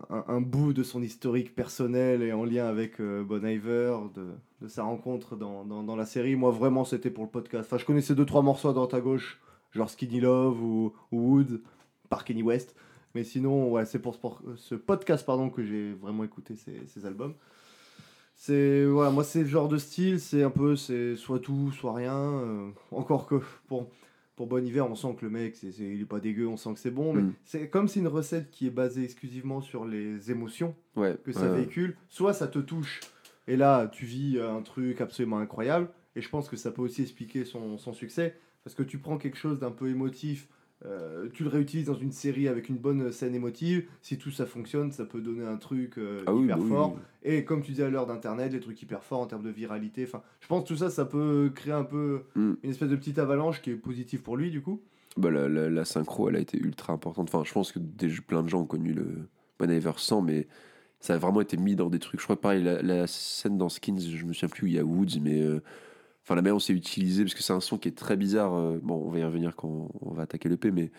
[0.09, 4.83] un, bout de son historique personnel et en lien avec euh, Bon Iver, de, sa
[4.83, 6.35] rencontre dans, dans, la série.
[6.35, 7.67] Moi, vraiment, c'était pour le podcast.
[7.67, 11.35] Enfin, je connaissais deux, trois morceaux à droite à gauche, genre Skinny Love ou, ou
[11.35, 11.61] Wood,
[12.09, 12.75] par Kenny West.
[13.15, 14.17] Mais sinon, ouais, c'est pour
[14.55, 17.35] ce, podcast pardon, que j'ai vraiment écouté ces, ces albums.
[18.35, 21.93] C'est voilà, moi c'est le genre de style, c'est un peu c'est soit tout, soit
[21.93, 22.17] rien.
[22.17, 23.35] euh, encore que
[23.67, 23.87] pour
[24.45, 26.57] pour Bon Hiver, on sent que le mec c'est c'est- il est pas dégueu, on
[26.57, 27.33] sent que c'est bon, mais Mm.
[27.45, 31.49] c'est comme c'est une recette qui est basée exclusivement sur les émotions ouais que ça
[31.49, 32.99] ouais, véhicule, soit ça te touche
[33.47, 37.01] et là tu vis un truc absolument incroyable et je pense que ça peut aussi
[37.03, 40.47] expliquer son, son succès parce que tu prends quelque chose d'un peu émotif,
[40.85, 44.45] euh, tu le réutilises dans une série avec une bonne scène émotive, si tout ça
[44.45, 46.93] fonctionne, ça peut donner un truc euh, Ah hyper oui, fort.
[46.95, 47.01] oui.
[47.23, 50.03] Et comme tu disais à l'heure d'internet, les trucs hyper forts en termes de viralité,
[50.03, 52.53] enfin, je pense que tout ça, ça peut créer un peu Mm.
[52.63, 54.81] une espèce de petite avalanche qui est positive pour lui du coup.
[55.15, 57.29] Bah, la, la- la synchro, elle a été ultra importante.
[57.33, 59.27] Enfin, je pense que des, plein de gens ont connu le
[59.65, 60.47] Iver sans, mais
[60.99, 62.19] ça a vraiment été mis dans des trucs.
[62.19, 64.79] Je crois pareil, la, la scène dans Skins, je me souviens plus où il y
[64.79, 65.61] a Woods, mais euh,
[66.23, 68.53] enfin la manière dont c'est utilisé, parce que c'est un son qui est très bizarre.
[68.55, 70.91] euh, bon, on va y revenir quand on va attaquer l'EP, mais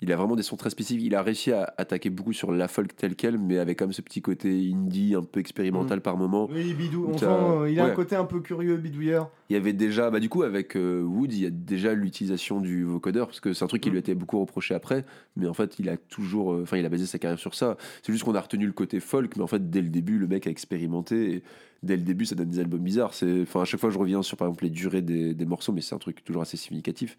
[0.00, 1.04] il a vraiment des sons très spécifiques.
[1.04, 4.00] Il a réussi à attaquer beaucoup sur la folk telle quelle, mais avec comme ce
[4.00, 6.46] petit côté indie, un peu expérimental par moment.
[6.52, 7.90] Oui, bidou, on sent, euh, il a ouais.
[7.90, 9.28] un côté un peu curieux, bidouilleur.
[9.50, 12.60] Il y avait déjà, bah du coup avec euh, Wood, il y a déjà l'utilisation
[12.60, 13.92] du vocodeur parce que c'est un truc qui Mm.
[13.92, 16.86] lui a été beaucoup reproché après, mais en fait il a toujours, euh, enfin il
[16.86, 17.76] a basé sa carrière sur ça.
[18.04, 20.28] C'est juste qu'on a retenu le côté folk, mais en fait dès le début le
[20.28, 21.32] mec a expérimenté.
[21.34, 21.42] Et
[21.82, 23.14] dès le début ça donne des albums bizarres.
[23.14, 25.72] C'est, enfin à chaque fois je reviens sur par exemple les durées des, des morceaux,
[25.72, 27.16] mais c'est un truc toujours assez significatif.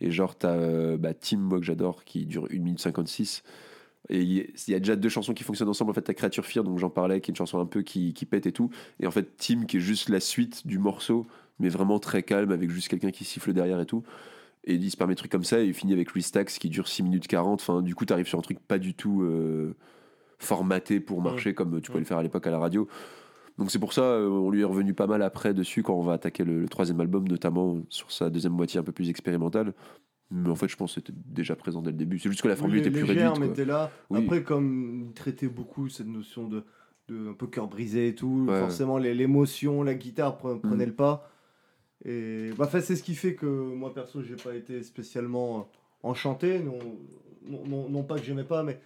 [0.00, 3.42] Et genre t'as euh, bah, Tim moi que j'adore qui dure 1 minute 56.
[4.08, 5.90] Et il y- a déjà deux chansons qui fonctionnent ensemble.
[5.90, 8.12] En fait, t'as Creature Fear, donc j'en parlais, qui est une chanson un peu qui,
[8.14, 8.70] qui pète et tout.
[8.98, 11.26] Et en fait, Tim, qui est juste la suite du morceau,
[11.60, 14.02] mais vraiment très calme, avec juste quelqu'un qui siffle derrière et tout.
[14.64, 16.88] Et il se permet des trucs comme ça, et il finit avec Restax qui dure
[16.88, 17.60] 6 minutes 40.
[17.60, 19.76] Enfin, du coup, t'arrives sur un truc pas du tout euh,
[20.38, 22.88] formaté pour marcher comme tu pouvais le faire à l'époque à la radio.
[23.58, 26.02] Donc c'est pour ça, euh, on lui est revenu pas mal après dessus quand on
[26.02, 29.74] va attaquer le, le troisième album, notamment sur sa deuxième moitié un peu plus expérimentale.
[30.32, 32.18] Mais en fait, je pense que c'était déjà présent dès le début.
[32.20, 33.58] C'est juste que la formule Oui, était plus légère, réduite.
[33.58, 33.90] mais là.
[34.10, 34.22] Oui.
[34.22, 36.62] Après, comme il traitait beaucoup cette notion de,
[37.08, 38.60] de un peu cœur brisé et tout, Ouais.
[38.60, 41.28] forcément l'émotion, la guitare pre- prenait le pas.
[42.04, 45.68] Et bah, enfin, c'est ce qui fait que moi perso, j'ai pas été spécialement
[46.04, 46.60] enchanté.
[46.60, 46.78] Non,
[47.44, 48.80] non, non, non pas que j'aimais pas, mais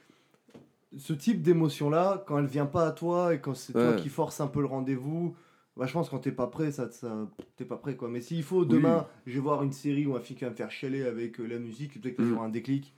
[0.96, 4.08] ce type d'émotion là, quand elle vient pas à toi et quand c'est toi qui
[4.08, 5.34] force un peu le rendez-vous.
[5.76, 7.26] Bah, je pense que quand t'es pas prêt, ça, ça
[7.56, 8.08] t'es pas prêt quoi.
[8.08, 10.54] Mais s'il faut demain, je vais voir une série ou un film qui va me
[10.54, 12.28] faire chialer avec euh, la musique, peut-être que Mm.
[12.28, 12.94] j'aurai un déclic.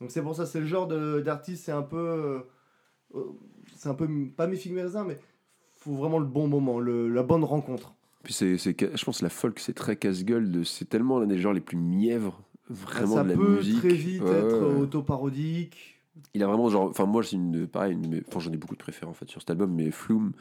[0.00, 2.40] Donc c'est pour ça, c'est le genre d'artiste, c'est un peu, euh,
[3.14, 3.24] euh,
[3.76, 5.18] c'est un peu pas mes mes raisins, mais
[5.76, 7.94] faut vraiment le bon moment, le, la bonne rencontre.
[8.24, 10.66] Puis c'est, je pense que la folk, c'est très casse-gueule.
[10.66, 13.78] C'est tellement l'un des genres les plus mièvres, vraiment ça de la peut musique.
[13.78, 15.99] très vite Ouais, être autoparodique.
[16.34, 18.80] Il a vraiment genre, enfin moi c'est une, pareil, une enfin j'en ai beaucoup de
[18.80, 20.32] préférés en fait sur cet album, mais Flume,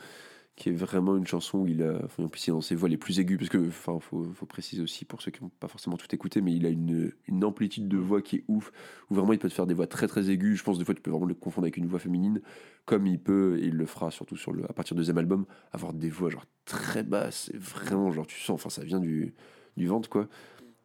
[0.56, 2.76] qui est vraiment une chanson où il a, enfin en plus il est dans ses
[2.76, 5.52] voix les plus aiguës, parce que, enfin faut, faut préciser aussi pour ceux qui n'ont
[5.60, 8.72] pas forcément tout écouté, mais il a une, une amplitude de voix qui est ouf,
[9.10, 10.58] où vraiment il peut te faire des voix très très aiguës.
[10.58, 12.42] Je pense des fois tu peux vraiment le confondre avec une voix féminine,
[12.86, 15.46] comme il peut et il le fera surtout sur le, à partir du deuxième album,
[15.72, 19.34] avoir des voix genre très basses, vraiment genre tu sens, enfin ça vient du,
[19.78, 20.28] du ventre quoi.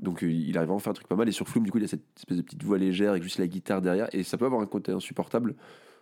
[0.00, 1.28] Donc euh, il arrive à faire un truc pas mal.
[1.28, 3.38] Et sur Flume, du coup, il a cette espèce de petite voix légère avec juste
[3.38, 4.08] la guitare derrière.
[4.12, 5.54] Et ça peut avoir un côté insupportable.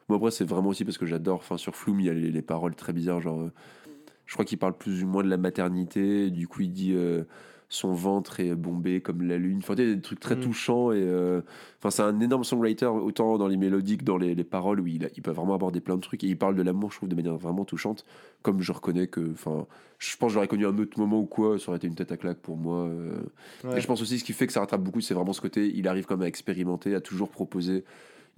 [0.08, 1.36] Moi, après, c'est vraiment aussi parce que j'adore.
[1.36, 3.20] Enfin, sur Flume, il y a les, les paroles très bizarres.
[3.20, 3.52] Genre, euh,
[4.26, 6.30] je crois qu'il parle plus ou moins de la maternité.
[6.30, 7.24] Du coup, il dit euh,
[7.74, 9.58] son ventre est bombé comme la lune.
[9.58, 10.40] Enfin, tu sais, des trucs très Mm.
[10.40, 10.92] touchants.
[10.92, 11.40] Et euh,
[11.78, 14.86] enfin, c'est un énorme songwriter, autant dans les mélodies que dans les, les paroles, où
[14.86, 16.22] il, a- il peut vraiment aborder plein de trucs.
[16.22, 18.04] Et il parle de l'amour, je trouve, de manière vraiment touchante.
[18.42, 19.30] Comme je reconnais que.
[19.32, 19.66] Enfin,
[19.98, 22.12] je pense que j'aurais connu un autre moment ou quoi, ça aurait été une tête
[22.12, 22.84] à claque pour moi.
[22.88, 23.22] euh,
[23.64, 23.78] Ouais.
[23.78, 25.72] et je pense aussi ce qui fait que ça rattrape beaucoup, c'est vraiment ce côté,
[25.74, 27.84] il arrive comme à expérimenter, à toujours proposer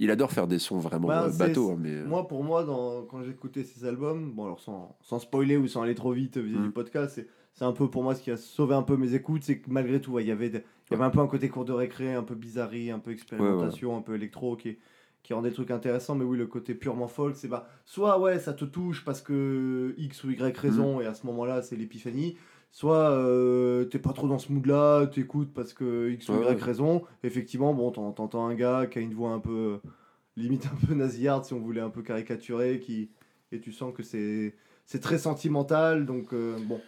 [0.00, 2.02] Il adore faire des sons vraiment Bah, euh, c'est- bateau, hein, mais.
[2.02, 5.82] Moi, pour moi, dans, quand j'écoutais ces albums, bon, alors sans, sans spoiler ou sans
[5.82, 6.64] aller trop vite vis-à-vis Mm.
[6.64, 9.14] du podcast, c'est, c'est un peu pour moi ce qui a sauvé un peu mes
[9.14, 10.58] écoutes, c'est que malgré tout, ouais, il y avait des-
[10.90, 13.10] il y avait un peu un côté cours de récré, un peu bizarrerie, un peu
[13.12, 14.76] expérimentation, un peu électro qui,
[15.22, 18.38] qui rendait le truc intéressant, mais oui, le côté purement folk, c'est bah, soit ouais,
[18.38, 22.36] ça te touche parce que X ou Y raison, et à ce moment-là, c'est l'épiphanie.
[22.72, 27.02] Soit euh, t'es pas trop dans ce mood-là, t'écoutes parce que X ou Y raison.
[27.22, 29.78] Effectivement, bon, t'en- t'entends un gars qui a une voix un peu
[30.36, 33.10] limite un peu nasillarde si on voulait un peu caricaturer qui
[33.52, 36.80] et tu sens que c'est c'est très sentimental donc euh, bon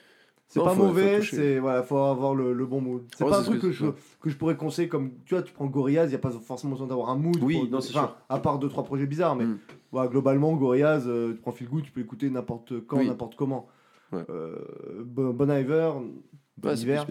[0.48, 3.42] c'est pas faut- mauvais c'est voilà faut avoir le, le bon mood c'est pas un
[3.42, 3.86] truc que je
[4.20, 6.72] que je pourrais conseiller comme tu vois tu prends Gorillaz il y a pas forcément
[6.74, 8.16] besoin d'avoir un mood Oui, pour- non, c'est enfin, sûr.
[8.28, 9.58] à part deux trois projets bizarres mais Mm.
[9.92, 13.08] voilà, globalement Gorillaz euh, tu prends Feel Good tu peux l'écouter n'importe quand Oui.
[13.08, 13.66] n'importe comment
[14.12, 14.22] Ouais.
[14.30, 14.54] euh,
[15.04, 15.90] Bon Bon Iver
[16.58, 17.06] Bon Ouais, c'est hiver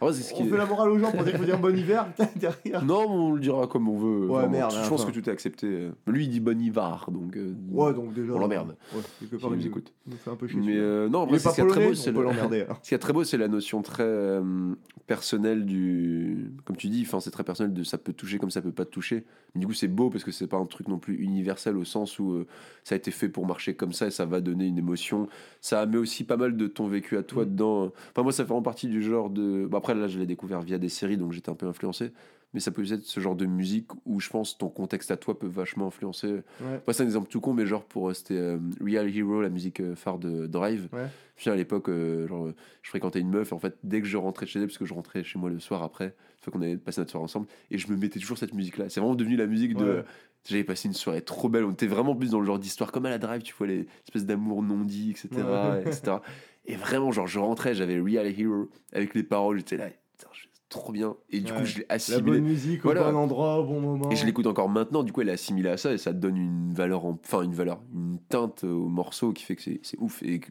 [0.00, 1.74] Ah ouais, ce on qui fait la morale aux gens pour dire faut dire Bon
[1.76, 4.26] hiver putain derrière Non, on le dira comme on veut.
[4.26, 4.50] Ouais, vraiment.
[4.50, 5.88] merde, Je pense que tout est accepté.
[6.06, 7.36] Lui, il dit Bonivar, donc.
[7.36, 8.76] euh, ouais donc déjà On l'emmerde.
[8.94, 9.00] ouais,
[9.30, 9.92] quelque nous il écoute.
[10.06, 11.94] nous fait un peu chier Mais euh, non, en vrai, ce qui est très beau,
[11.94, 12.60] c'est on peut le- l'emmerder.
[12.64, 12.78] alors.
[12.82, 14.74] Ce qui est très beau, c'est la notion très euh,
[15.06, 16.50] personnelle du.
[16.64, 18.84] Comme tu dis, enfin, c'est très personnel de ça peut toucher comme ça peut pas
[18.84, 19.24] te toucher.
[19.54, 21.84] Mais du coup, c'est beau parce que c'est pas un truc non plus universel au
[21.84, 22.44] sens où
[22.84, 25.28] ça a été fait pour marcher comme ça et ça va donner une émotion.
[25.62, 27.48] Ça met aussi pas mal de ton vécu à toi Mm.
[27.50, 27.92] dedans.
[28.10, 29.66] Enfin, moi, ça fait vraiment partie du genre de.
[29.66, 32.12] Bon, après, là, je l'ai découvert via des séries, donc j'étais un peu influencé.
[32.54, 35.38] Mais ça peut être ce genre de musique où je pense ton contexte à toi
[35.38, 36.28] peut vachement influencer.
[36.28, 36.80] Ouais.
[36.86, 39.50] Moi, c'est un exemple tout con, mais genre pour euh, c'était euh, Real Hero, la
[39.50, 40.88] musique euh, phare de Drive.
[40.92, 41.06] Ouais.
[41.34, 42.48] Puis à l'époque, genre,
[42.80, 44.86] je fréquentais une meuf, et en fait, dès que je rentrais chez elle, parce que
[44.86, 46.14] je rentrais chez moi le soir après,
[46.50, 48.88] qu'on avait passé notre soirée ensemble, et je me mettais toujours cette musique-là.
[48.88, 49.84] C'est vraiment devenu la musique de.
[49.98, 50.04] Ouais.
[50.48, 53.04] J'avais passé une soirée trop belle, on était vraiment plus dans le genre d'histoire comme
[53.06, 55.82] à la Drive, tu vois, les espèces d'amour non dit, etc., Ouais.
[55.82, 56.18] etc.
[56.66, 60.46] Et vraiment, genre, je rentrais, j'avais Real Hero avec les paroles, j'étais là, putain, je-
[60.68, 61.16] trop bien.
[61.30, 61.58] Et du Ouais.
[61.58, 62.22] coup, je l'ai La assimilé.
[62.22, 63.08] bonne musique Voilà.
[63.08, 64.10] au bon endroit, au bon moment.
[64.10, 66.36] Et je l'écoute encore maintenant, du coup elle est assimilée à ça et ça donne
[66.36, 70.22] une valeur, en- enfin une valeur, une teinte au morceau qui fait que c'est ouf.
[70.24, 70.50] Et que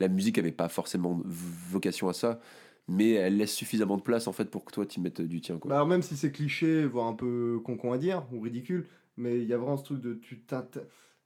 [0.00, 2.38] la musique avait pas forcément vocation à ça,
[2.88, 5.58] mais elle laisse suffisamment de place en fait pour que toi tu mettes du tien.
[5.58, 5.68] Quoi.
[5.68, 9.38] Bah, alors même si c'est cliché, voire un peu con à dire, ou ridicule, mais
[9.38, 10.42] il y a vraiment ce truc de tu,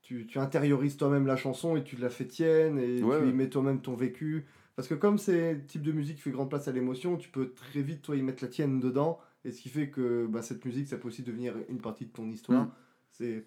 [0.01, 3.33] tu, tu intériorises toi-même la chanson et tu la fais tienne et Ouais, tu y
[3.33, 4.45] mets toi-même ton vécu.
[4.75, 7.29] Parce que comme c'est le type de musique qui fait grande place à l'émotion, tu
[7.29, 9.19] peux très vite toi y mettre la tienne dedans.
[9.43, 12.11] Et ce qui fait que bah, cette musique, ça peut aussi devenir une partie de
[12.11, 12.65] ton histoire.
[12.65, 12.71] Mm.
[13.11, 13.45] C'est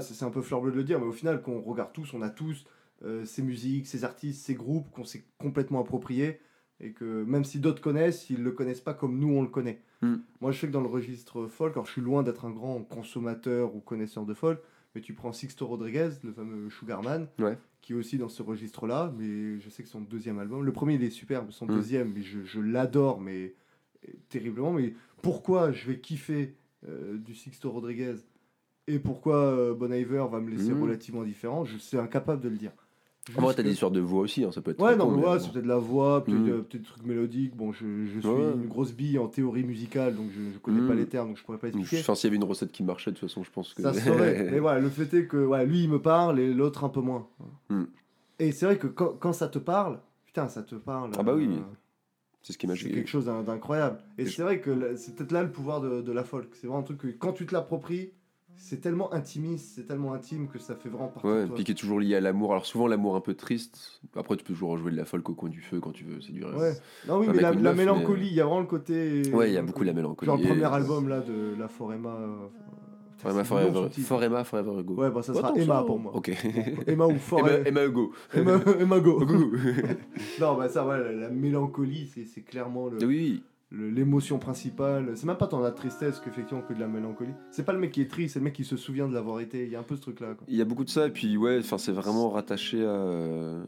[0.00, 2.14] c'est c'est un peu fleur bleue de le dire, mais au final, qu'on regarde tous,
[2.14, 2.64] on a tous
[3.04, 6.40] euh, ces musiques, ces artistes, ces groupes qu'on s'est complètement appropriés.
[6.80, 9.80] Et que même si d'autres connaissent, ils le connaissent pas comme nous on le connaît.
[10.02, 10.16] Mm.
[10.40, 12.82] Moi, je sais que dans le registre folk, alors je suis loin d'être un grand
[12.82, 14.60] consommateur ou connaisseur de folk,
[14.94, 17.56] mais tu prends Sixto Rodriguez, le fameux Sugarman, Ouais.
[17.80, 20.94] qui est aussi dans ce registre-là, mais je sais que son deuxième album, le premier
[20.94, 21.74] il est superbe, son Mm.
[21.74, 23.54] deuxième, mais je, je l'adore, mais
[24.08, 24.72] euh, terriblement.
[24.72, 26.54] Mais pourquoi je vais kiffer
[26.88, 28.16] euh, du Sixto Rodriguez?
[28.86, 30.82] Et pourquoi euh, Bon Iver va me laisser Mm.
[30.82, 32.72] relativement différent, je suis incapable de le dire.
[33.26, 34.82] Juste t'as des histoires de voix aussi, hein, ça peut être.
[34.82, 36.48] Ouais, non, mais ouais, c'est peut-être la voix, peut-être Mm.
[36.50, 37.56] euh, peut-être des trucs mélodiques.
[37.56, 38.52] Bon, je, je suis Ouais.
[38.54, 40.88] une grosse bille en théorie musicale, donc je, je connais Mm.
[40.88, 42.00] pas les termes, donc je pourrais pas expliquer.
[42.00, 43.80] Enfin, s'il y avait une recette qui marchait, de toute façon, je pense que.
[43.82, 44.48] Ça se saurait.
[44.52, 47.00] mais voilà, le fait est que ouais, lui il me parle et l'autre un peu
[47.00, 47.26] moins.
[47.70, 47.84] Mm.
[48.40, 51.12] Et c'est vrai que quand, quand ça te parle, putain, ça te parle.
[51.18, 51.60] Ah bah oui, euh,
[52.42, 54.00] c'est ce qui est c'est quelque chose d'in- d'incroyable.
[54.18, 56.48] Et Et c'est vrai que c'est peut-être là le pouvoir de, de la folk.
[56.54, 58.10] C'est vraiment un truc que quand tu te l'appropries,
[58.56, 61.54] c'est tellement intimiste, c'est tellement intime que ça fait vraiment partie Ouais, de toi.
[61.56, 62.52] puis qui est toujours lié à l'amour.
[62.52, 64.00] Alors souvent l'amour un peu triste.
[64.16, 66.20] Après, tu peux toujours rejouer de la folk au coin du feu quand tu veux.
[66.20, 66.58] C'est du reste.
[66.58, 66.72] Ouais.
[67.08, 69.22] Non, oui, mais la, mélancolie, il y a vraiment le côté.
[69.32, 70.26] Ouais, il y a beaucoup de la mélancolie.
[70.26, 72.10] Genre le premier Et- album là de La Forema.
[72.10, 72.36] euh,
[73.18, 74.06] putain, Forever, son Forever, titre.
[74.08, 74.94] Forever, Forever Go.
[74.94, 76.12] Ouais, bah ça sera Emma pour moi.
[76.14, 76.28] Ok.
[76.86, 77.62] Emma ou Emma, Forêt.
[77.66, 78.12] Emma Hugo.
[78.34, 79.20] Emma, Emma Go.
[80.40, 83.42] Non, bah ça, ouais, la, la mélancolie, c'est c'est clairement le- oui, oui.
[83.76, 85.12] L'émotion principale.
[85.16, 87.32] C'est même pas tant la tristesse qu'effectivement que de la mélancolie.
[87.50, 89.40] C'est pas le mec qui est triste, c'est le mec qui se souvient de l'avoir
[89.40, 89.64] été.
[89.64, 90.34] Il y a un peu ce truc là.
[90.34, 90.46] Quoi.
[90.48, 93.64] Il y a beaucoup de ça, et puis ouais, c'est vraiment rattaché à, euh,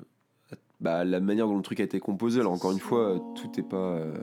[0.53, 2.41] à- bah, la manière dont le truc a été composé.
[2.41, 4.15] Alors, encore une fois, euh, tout n'est pas, euh,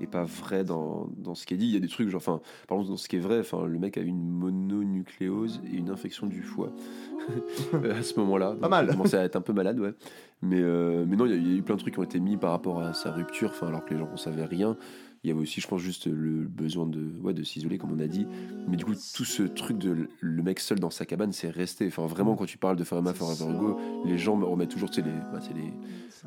[0.00, 1.66] est pas vrai dans, dans ce qui est dit.
[1.66, 3.66] Il y a des trucs, genre, enfin, par exemple, dans ce qui est vrai, enfin,
[3.66, 6.70] le mec a eu une mononucléose et une infection du foie
[7.98, 8.54] à ce moment-là.
[8.54, 8.86] Donc, mal.
[8.88, 9.94] Il commençait à être un peu malade, ouais.
[10.42, 12.20] Mais, euh, mais non, il y, y a eu plein de trucs qui ont été
[12.20, 14.76] mis par rapport à sa rupture, enfin, alors que les gens ne savaient rien.
[15.26, 17.98] Il y avait aussi, je pense, juste le besoin de, ouais, de s'isoler, comme on
[17.98, 18.28] a dit.
[18.68, 21.88] Mais du coup, tout ce truc de le mec seul dans sa cabane, c'est resté.
[21.88, 25.02] Enfin, vraiment, quand tu parles de Forever Forever Go, les gens me remettent toujours, tu
[25.02, 25.72] sais, les, bah, c'est les,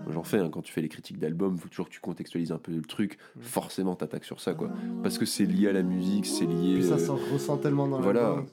[0.03, 2.51] moi, j'en fais, hein, quand tu fais les critiques d'albums, faut toujours que tu contextualises
[2.51, 3.17] un peu le truc.
[3.39, 4.69] Forcément, t'attaques sur ça, quoi.
[5.01, 6.73] Parce que c'est lié à la musique, c'est lié.
[6.73, 8.43] Puis ça euh, s'en ressent tellement dans voilà.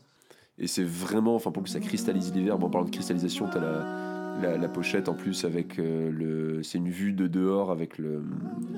[0.59, 2.57] et c'est vraiment, enfin, pour que ça cristallise l'hiver.
[2.57, 6.63] Bon, en parlant de cristallisation, t'as la, la, la pochette en plus avec euh, le.
[6.63, 8.23] C'est une vue de dehors avec le,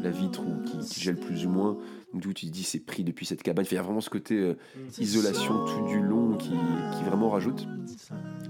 [0.02, 1.76] la vitre où- qui, qui gèle plus ou moins.
[2.12, 3.64] Donc d'où tu te dis c'est pris depuis cette cabane.
[3.70, 4.54] Il y a vraiment ce côté euh,
[4.98, 7.66] isolation tout du long qui, qui vraiment rajoute.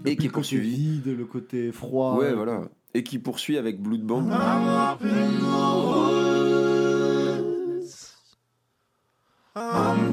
[0.04, 0.76] Et qui est le côté poursuivi.
[0.76, 2.16] vide, le côté froid.
[2.18, 2.62] Ouais, voilà.
[2.94, 4.28] Et qui poursuit avec Blood Bank.
[9.56, 10.12] I'm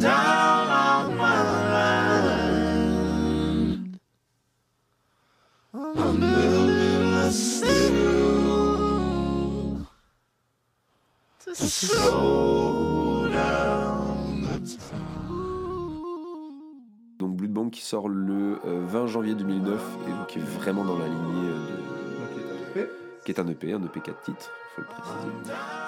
[17.19, 20.83] Donc Blood Bank qui sort le euh, 20 janvier 2009 et donc qui est vraiment
[20.83, 22.89] dans la lignée euh, de,
[23.25, 25.27] qui est un EP, un EP 4 titres, faut le préciser.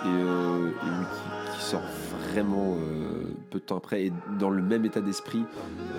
[0.06, 1.06] Et, euh, et oui,
[1.52, 1.84] qui, qui sort
[2.30, 3.17] vraiment euh,
[3.50, 5.44] peu de temps après et dans le même état d'esprit.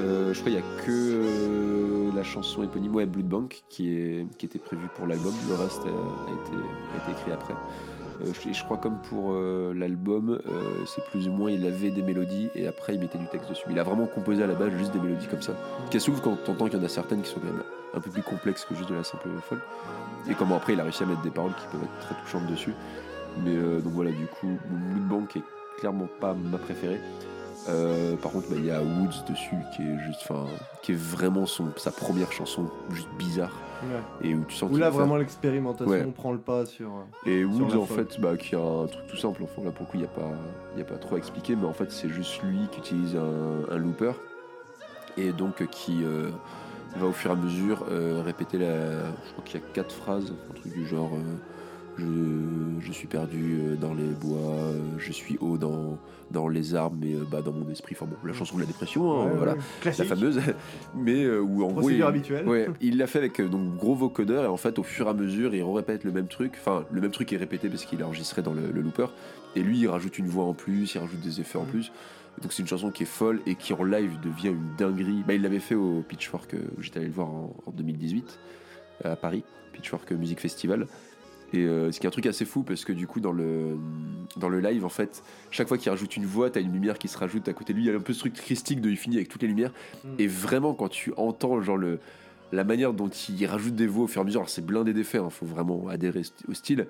[0.00, 3.88] Euh, je crois qu'il n'y a que euh, la chanson éponyme, ouais, Blood Bank, qui,
[4.42, 5.32] était prévue pour l'album.
[5.48, 7.54] Le reste a, a été, écrit après.
[8.22, 12.02] Euh, je, crois comme pour euh, l'album, euh, c'est plus ou moins il avait des
[12.02, 13.64] mélodies et après il mettait du texte dessus.
[13.70, 15.52] Il a vraiment composé à la base juste des mélodies comme ça.
[15.90, 17.62] Qui souvent quand t'entends qu'il y en a certaines qui sont quand même
[17.94, 19.60] un peu plus complexes que juste de la simple folle.
[20.28, 22.46] Et comment après il a réussi à mettre des paroles qui peuvent être très touchantes
[22.46, 22.74] dessus.
[23.44, 25.42] Mais euh, donc voilà, du coup, Blood Bank est
[25.78, 27.00] clairement pas ma préférée.
[27.68, 30.46] Euh, par contre, bah, il y a Woods dessus qui est juste, enfin,
[30.82, 34.28] qui est vraiment son, sa première chanson juste bizarre ouais.
[34.30, 36.04] et où tu sens Où là, vraiment, l'expérimentation Ouais.
[36.12, 36.88] prend le pas sur.
[36.88, 39.42] euh, Et Sur Woods, en fait, bah, qui a un truc tout simple.
[39.42, 40.32] Enfin, là, pour le coup, il n'y a, pas-
[40.74, 43.16] il y a pas trop à expliquer, mais en fait, c'est juste lui qui utilise
[43.16, 44.12] un, un looper
[45.18, 46.30] et donc qui euh,
[46.96, 49.00] va au fur et à mesure euh, répéter la.
[49.26, 51.10] Je crois qu'il y a quatre phrases, un truc du genre
[51.98, 52.04] je,
[52.80, 55.98] je suis perdu euh, dans les bois, euh, je suis haut dans,
[56.30, 57.94] dans les arbres, mais euh, bas dans mon esprit.
[57.98, 60.40] Enfin bon, la chanson de la dépression, hein, ouais, voilà, la fameuse,
[60.94, 61.90] mais euh, où en gros.
[61.90, 62.48] Il- habituelle.
[62.48, 65.10] Ouais, il l'a fait avec euh, donc gros vocodeur et en fait au fur et
[65.10, 68.00] à mesure il répète le même truc, enfin le même truc est répété parce qu'il
[68.00, 69.06] est enregistré dans le, le looper
[69.56, 71.90] et lui il rajoute une voix en plus, il rajoute des effets en plus.
[72.40, 75.24] Donc c'est une chanson qui est folle et qui en live devient une dinguerie.
[75.26, 78.38] Bah, il l'avait fait au Pitchfork euh, j'étais allé le voir en, en 2018
[79.04, 80.86] à Paris, Pitchfork Music Festival.
[81.52, 83.78] Et euh, ce qui est un truc assez fou parce que du coup dans le
[84.36, 87.08] dans le live en fait chaque fois qu'il rajoute une voix t'as une lumière qui
[87.08, 87.86] se rajoute à côté de lui.
[87.86, 89.72] Il y a un peu ce truc christique de il finit avec toutes les lumières.
[90.04, 90.08] Mm.
[90.18, 92.00] et vraiment quand tu entends genre le
[92.52, 94.92] la manière dont il rajoute des voix au fur et à mesure alors c'est blindé
[94.92, 96.86] d'effets il faut vraiment adhérer au style.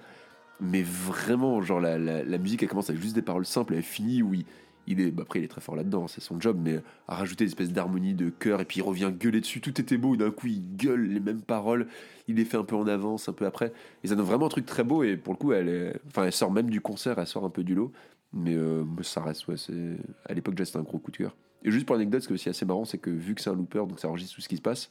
[0.60, 3.76] Mais vraiment genre la, la, la musique elle commence avec juste des paroles simples et
[3.76, 4.44] elle finit où il,
[4.88, 7.50] il est après il est très fort là-dedans c'est son job mais à rajouter des
[7.50, 10.46] espèces d'harmonie de chœur et puis il revient gueuler dessus tout était beau d'un coup
[10.46, 11.86] il gueule les mêmes paroles
[12.26, 13.72] il les fait un peu en avance un peu après
[14.02, 16.32] et ça donne vraiment un truc très beau et pour le coup elle enfin elle
[16.32, 17.92] sort même du concert elle sort un peu du lot
[18.32, 21.36] mais euh, ça reste ouais c'est à l'époque déjà c'était un gros coup de cœur.
[21.64, 23.50] Et juste pour l'anecdote ce qui est aussi assez marrant c'est que vu que c'est
[23.50, 24.90] un looper donc ça enregistre tout ce qui se passe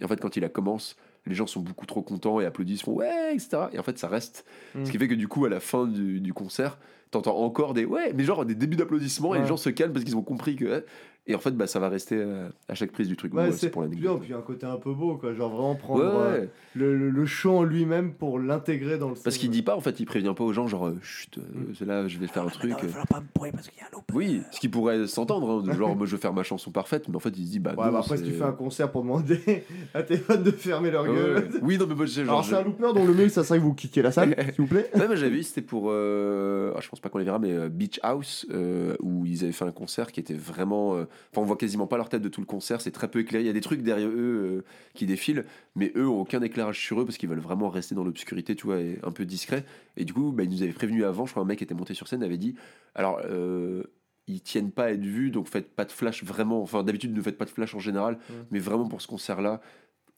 [0.00, 0.96] et en fait quand il la commence
[1.28, 4.08] les gens sont beaucoup trop contents et applaudissent font ouais etc et en fait ça
[4.08, 4.44] reste.
[4.74, 4.84] Mm.
[4.84, 6.78] ce qui fait que du coup à la fin du, du concert
[7.10, 10.04] t'entends encore des ouais mais genre des débuts d'applaudissements et les gens se calment parce
[10.04, 10.84] qu'ils ont compris que
[11.28, 13.70] et en fait bah ça va rester euh, à chaque prise du truc Ouais, c'est
[13.70, 15.32] pour l'anecdote puis un côté un peu beau, quoi.
[15.34, 16.48] Genre vraiment prendre euh, ouais.
[16.74, 20.00] le, le, le chant lui-même pour l'intégrer dans le parce qu'il dit pas en fait
[20.00, 21.74] il prévient pas aux gens genre euh, chut euh, Mm.
[21.78, 22.86] c'est là je vais faire un truc euh.
[23.08, 24.04] pas me pourrir parce qu'il y a un loop.
[24.14, 27.16] oui ce qui pourrait s'entendre hein, genre moi je vais faire ma chanson parfaite mais
[27.16, 28.90] en fait il se dit bah Ouais, non, bah après, si tu fais un concert
[28.90, 29.64] pour demander
[29.94, 31.36] à tes fans de fermer leur gueule.
[31.52, 31.60] ouais.
[31.62, 33.58] oui non mais sais genre Alors, je- c'est un looper dont le mail, ça serait
[33.58, 34.88] que vous quittiez la salle, s'il vous plaît.
[34.94, 35.88] Ouais, moi j'avais vu, c'était pour.
[35.90, 39.42] euh, ah, je pense pas qu'on les verra, mais euh, Beach House, euh, où ils
[39.44, 40.96] avaient fait un concert qui était vraiment.
[41.30, 43.44] Enfin, on voit quasiment pas leur tête de tout le concert, c'est très peu éclairé.
[43.44, 45.44] Il y a des trucs derrière eux euh, qui défilent,
[45.76, 48.66] mais eux ont aucun éclairage sur eux parce qu'ils veulent vraiment rester dans l'obscurité, tu
[48.66, 49.64] vois, et un peu discret.
[49.96, 51.94] Et du coup, bah, ils nous avaient prévenu avant, je crois un mec était monté
[51.94, 52.54] sur scène, avait dit
[52.94, 53.20] alors.
[53.24, 53.84] euh,
[54.30, 56.60] ils tiennent pas à être vus, donc faites pas de flash vraiment.
[56.60, 58.18] Enfin, d'habitude, ne faites pas de flash en général,
[58.50, 59.62] mais vraiment pour ce concert-là,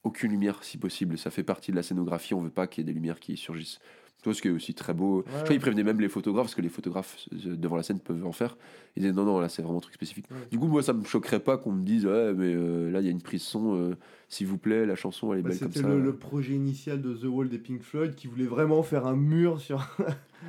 [0.02, 1.16] aucune lumière si possible.
[1.16, 2.34] Ça fait partie de la scénographie.
[2.34, 3.78] On veut pas qu'il y ait des lumières qui surgissent.
[4.22, 5.24] Toi, ce qui est aussi très beau.
[5.26, 8.00] Je crois qu'ils prévenaient même les photographes, parce que les photographes euh, devant la scène
[8.00, 8.56] peuvent en faire.
[8.96, 10.26] Ils disaient non, non, là c'est vraiment un truc spécifique.
[10.30, 10.36] Ouais.
[10.50, 13.04] Du coup, moi, ça me choquerait pas qu'on me dise ouais, mais euh, là il
[13.06, 13.94] y a une prise son, euh,
[14.28, 15.88] s'il vous plaît, la chanson elle est Bah, belle comme C'était ça.
[15.88, 19.16] le, le projet initial de The Wall des Pink Floyd qui voulait vraiment faire un
[19.16, 19.86] mur sur,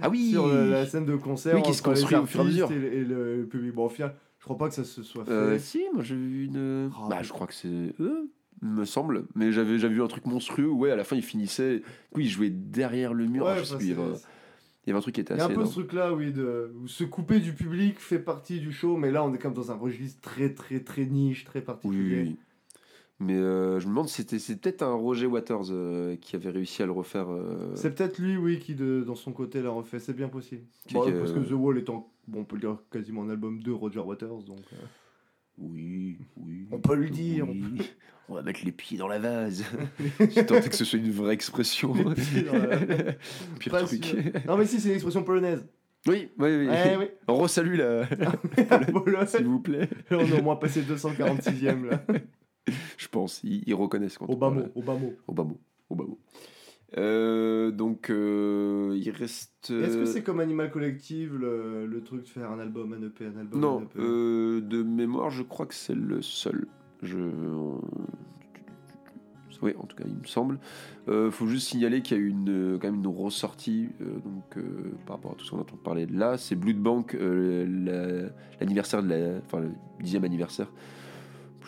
[0.02, 1.56] Ah oui sur la, la scène de concert.
[1.56, 2.72] Oui, qui se construit au fur et à mesure.
[2.72, 3.74] Et, le- et le, public.
[3.74, 5.32] Bon, au final, je crois pas que ça se soit fait.
[5.32, 6.90] Euh, Si, moi j'ai vu une.
[6.94, 8.30] Ah, bah, je crois que c'est eux,
[8.62, 9.26] me semble.
[9.36, 11.82] Mais j'avais vu un truc monstrueux où, ouais, à la fin, ils finissaient.
[12.16, 13.46] Oui, ils jouaient derrière le mur.
[13.46, 14.16] Ouais, je sais plus, il y avait un-
[14.86, 16.14] il y avait un truc qui était Il y a un assez peu ce truc-là,
[16.14, 19.38] oui, de, où se couper du public fait partie du show, mais là, on est
[19.38, 22.22] comme dans un registre très, très, très niche, très particulier.
[22.24, 22.36] oui, oui.
[23.20, 26.50] Mais euh, je me demande si c'était c'est peut-être un Roger Waters euh, qui avait
[26.50, 27.32] réussi à le refaire.
[27.32, 30.00] euh, C'est peut-être lui, oui, qui, de, dans son côté, l'a refait.
[30.00, 30.64] C'est bien possible.
[30.88, 33.72] Qui, parce que The Wall étant, bon, on peut le dire, quasiment un album de
[33.72, 34.62] Roger Waters, donc...
[35.62, 36.68] Oui, oui.
[36.72, 37.48] On peut le dire.
[37.48, 37.82] Oui.
[38.30, 39.64] on va mettre les pieds dans la vase.
[40.20, 41.94] J'ai tenté que ce soit une vraie expression.
[41.94, 43.16] Les pieds dans la vase.
[43.60, 44.04] Pire Pas truc.
[44.06, 44.18] sûr.
[44.48, 45.66] Non, mais si, c'est une expression polonaise.
[46.08, 46.68] Oui, oui, oui.
[46.72, 47.06] Eh oui.
[47.28, 48.08] On resalue là,
[48.92, 49.28] Pologne.
[49.28, 49.88] s'il vous plaît.
[50.10, 52.04] On a au moins passé 246ème là.
[52.98, 55.00] Je pense, ils, ils reconnaissent quand Au on bas parle.
[55.00, 55.60] mot,
[56.98, 59.70] Euh, donc, euh, il reste.
[59.72, 63.02] Est-ce que euh, c'est comme Animal Collective le, le truc de faire un album, un
[63.06, 66.68] EP, un album, un Non, EP euh, de mémoire, je crois que c'est le seul.
[67.02, 67.18] Je.
[69.62, 70.58] Oui, en tout cas, il me semble.
[71.30, 74.66] Faut juste signaler qu'il y a eu une, quand même une grosse sortie, euh, donc
[75.06, 78.30] par rapport à tout ce qu'on entend parler là, c'est Blood Bank, la-
[78.60, 79.70] l'anniversaire de la, enfin le
[80.02, 80.72] dixième anniversaire,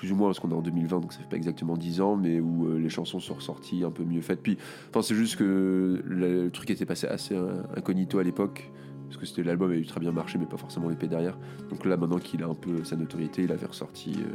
[0.04, 2.18] plus ou moins parce qu'on est en 2020, donc ça fait pas exactement 10 ans,
[2.18, 4.41] mais où euh, les chansons sont ressorties un peu mieux faites.
[4.41, 4.58] Puis,
[4.89, 7.38] enfin, c'est juste que le, truc était passé assez
[7.78, 8.70] incognito à l'époque.
[9.14, 11.38] Parce que c'était l'album avait eu très bien marché, mais pas forcément l'épée derrière.
[11.70, 14.34] Donc là, maintenant qu'il a un peu sa notoriété, il avait ressorti euh,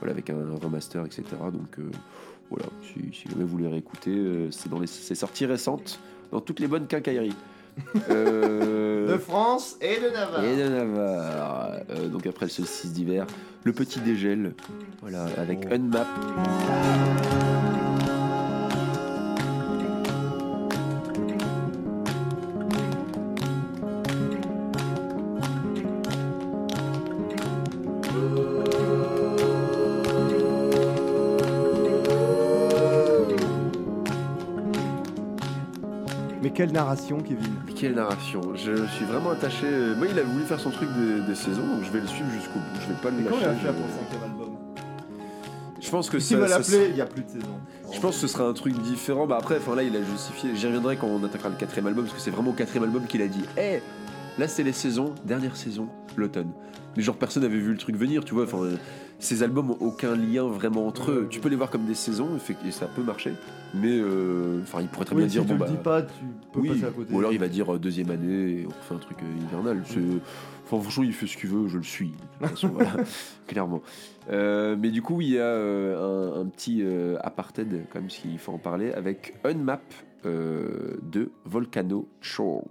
[0.00, 1.22] voilà, avec un remaster, etc.
[1.52, 1.88] Donc euh,
[2.50, 6.00] voilà, si, jamais vous voulez réécouter, euh, c'est dans les sorties récentes,
[6.32, 7.36] dans toutes les bonnes quincailleries.
[8.10, 10.44] Euh, De France et de Navarre.
[10.44, 11.72] et de Navarre.
[11.90, 13.26] Euh, donc après le solstice d'hiver,
[13.64, 14.54] le petit dégel,
[15.02, 15.74] voilà, avec Oh.
[15.74, 16.06] Unmap.
[36.56, 39.66] Quelle narration, Kevin Quelle narration Je suis vraiment attaché.
[39.96, 42.30] Moi, il a voulu faire son truc des, des saisons, donc je vais le suivre
[42.30, 42.80] jusqu'au bout.
[42.80, 43.46] Je vais pas le Et quand il lâcher.
[43.46, 44.56] a fait je- pour le cinquième album
[45.80, 47.60] Je pense que S'il ça, va l'appeler, il n'y a plus de saison.
[47.92, 49.26] Je pense que ce sera un truc différent.
[49.26, 50.50] Bah après, enfin là, il a justifié.
[50.56, 53.04] J'y reviendrai quand on attaquera le quatrième album, parce que c'est vraiment au quatrième album
[53.06, 53.80] qu'il a dit Eh,
[54.38, 55.88] là c'est les saisons, dernière saison,
[56.20, 56.50] l'automne.
[56.96, 58.44] Mais genre personne n'avait vu le truc venir, tu vois.
[58.44, 58.76] Enfin, euh,
[59.18, 61.26] ces albums ont aucun lien vraiment entre eux.
[61.30, 63.32] Tu peux les voir comme des saisons, et fait- et ça peut marcher.
[63.74, 65.66] Mais euh, enfin, il pourrait très Oui, bien si dire tu bon le bah.
[65.68, 66.08] dis pas, tu
[66.52, 67.12] peux oui, passer à côté.
[67.14, 69.82] ou alors il va dire euh, deuxième année et on refait un truc hivernal.
[69.86, 70.00] C'est-
[70.68, 72.08] Enfin, franchement, il fait ce qu'il veut, je le suis.
[72.08, 72.90] De toute façon, voilà,
[73.46, 73.82] clairement.
[74.30, 78.36] Euh, mais du coup, il y a euh, un, un petit euh, apartheid, même, s'il
[78.40, 79.82] faut en parler, avec Unmap
[80.24, 82.64] de Volcano Shore.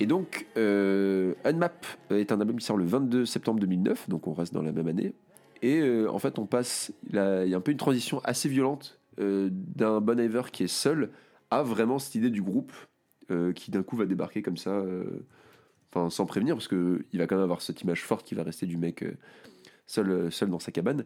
[0.00, 4.32] Et donc, euh, Unmap est un album qui sort le 22 septembre 2009, donc on
[4.32, 5.12] reste dans la même année.
[5.60, 8.98] Et euh, en fait, on passe, il y a un peu une transition assez violente
[9.20, 10.18] euh, d'un Bon
[10.50, 11.10] qui est seul
[11.50, 12.72] à vraiment cette idée du groupe
[13.54, 14.82] qui d'un coup va débarquer comme ça,
[15.88, 18.42] enfin sans prévenir, parce que il va quand même avoir cette image forte qui va
[18.42, 19.04] rester du mec
[19.86, 21.04] seul, seul dans sa cabane.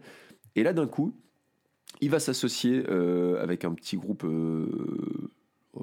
[0.56, 1.14] Et là, d'un coup,
[2.00, 4.24] il va s'associer avec un petit groupe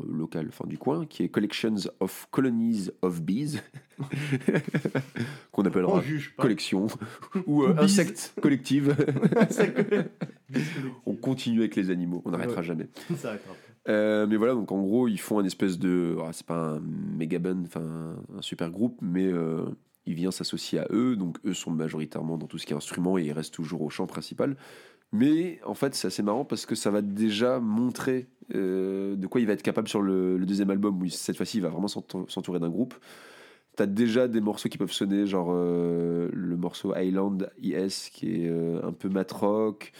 [0.07, 3.61] local, enfin du coin, qui est Collections of Colonies of Bees,
[5.51, 6.01] qu'on appellera
[6.37, 6.87] collection
[7.45, 8.95] ou euh, insectes collective.
[11.05, 12.63] On continue avec les animaux, on n'arrêtera Ouais.
[12.63, 12.89] jamais.
[13.17, 13.35] Ça.
[13.87, 16.15] Euh, mais voilà, donc en gros, ils font un espèce de.
[16.23, 19.65] ah, c'est pas un méga band, enfin un super groupe, mais euh,
[20.05, 21.15] il vient s'associer à eux.
[21.15, 23.89] Donc eux sont majoritairement dans tout ce qui est instrument et ils restent toujours au
[23.89, 24.55] chant principal.
[25.13, 29.41] Mais en fait, c'est assez marrant parce que ça va déjà montrer euh, de quoi
[29.41, 32.29] il va être capable sur le, deuxième album, où cette fois-ci il va vraiment s'entou-
[32.29, 32.93] s'entourer d'un groupe.
[33.75, 38.49] T'as déjà des morceaux qui peuvent sonner, genre euh, le morceau Island IS qui est
[38.49, 39.93] euh, un peu mat rock.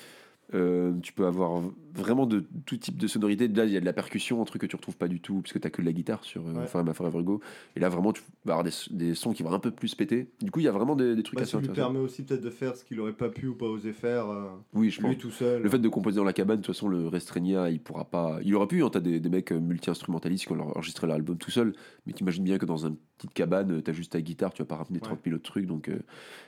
[0.53, 1.61] Euh, tu peux avoir
[1.93, 3.47] vraiment de tout type de sonorité.
[3.47, 5.41] Là, il y a de la percussion, un truc que tu retrouves pas du tout,
[5.41, 6.67] puisque tu que de la guitare sur euh, Ouais.
[6.67, 7.39] Forever Forever Go.
[7.75, 10.29] Et là, vraiment, tu vas avoir des, des sons qui vont un peu plus péter.
[10.41, 11.91] Du coup, il y a vraiment des, des trucs Bah, assez ça lui intéressants.
[11.93, 14.49] permet aussi peut-être de faire ce qu'il aurait pas pu ou pas osé faire euh,
[14.73, 15.09] Oui, je pense.
[15.11, 15.61] lui tout seul.
[15.61, 18.39] Le fait de composer dans la cabane, de toute façon, le Restreigna, il pourra pas.
[18.43, 21.37] Il aurait pu, hein, t'as des, des mecs euh, multi-instrumentalistes qui ont enregistré leur album
[21.37, 21.73] tout seul,
[22.05, 24.77] mais t'imagines bien que dans une petite cabane, t'as juste ta guitare, tu vas pas
[24.77, 25.65] ramener 30 000 autres trucs.
[25.67, 25.99] Donc, euh,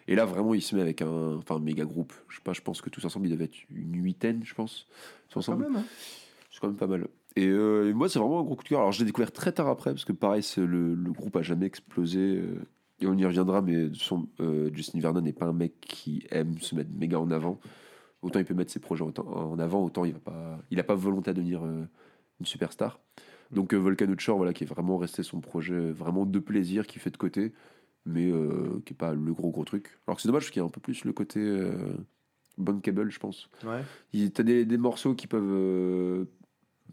[0.08, 2.14] Et là, vraiment, il se met avec un, enfin, méga groupe.
[2.30, 4.88] Je sais pas, je pense que tous ensemble, ils devaient être une huitaine, je pense.
[5.30, 5.66] Tous ensemble.
[5.76, 5.84] hein.
[6.52, 7.08] C'est quand même pas mal.
[7.36, 8.80] Et, euh, et moi, c'est vraiment un gros coup de cœur.
[8.80, 11.42] Alors, je l'ai découvert très tard après, parce que pareil, c'est le, le groupe a
[11.42, 12.20] jamais explosé.
[12.20, 12.66] euh,
[13.00, 14.28] et on y reviendra, mais son,
[14.72, 17.60] Justin Vernon n'est pas un mec qui aime se mettre méga en avant.
[18.22, 20.96] Autant il peut mettre ses projets en avant, autant il va pas, il a pas
[20.96, 23.02] volonté à devenir une superstar.
[23.54, 27.00] Donc euh, Volcano Shore, voilà, qui est vraiment resté son projet vraiment de plaisir, qui
[27.00, 27.54] fait de côté,
[28.06, 30.00] mais euh, qui est pas le gros gros truc.
[30.08, 31.94] Alors que c'est dommage parce qu'il y a un peu plus le côté euh,
[32.58, 33.50] bankable, je pense.
[33.64, 34.30] Ouais.
[34.34, 36.26] T'as des, des morceaux qui peuvent euh,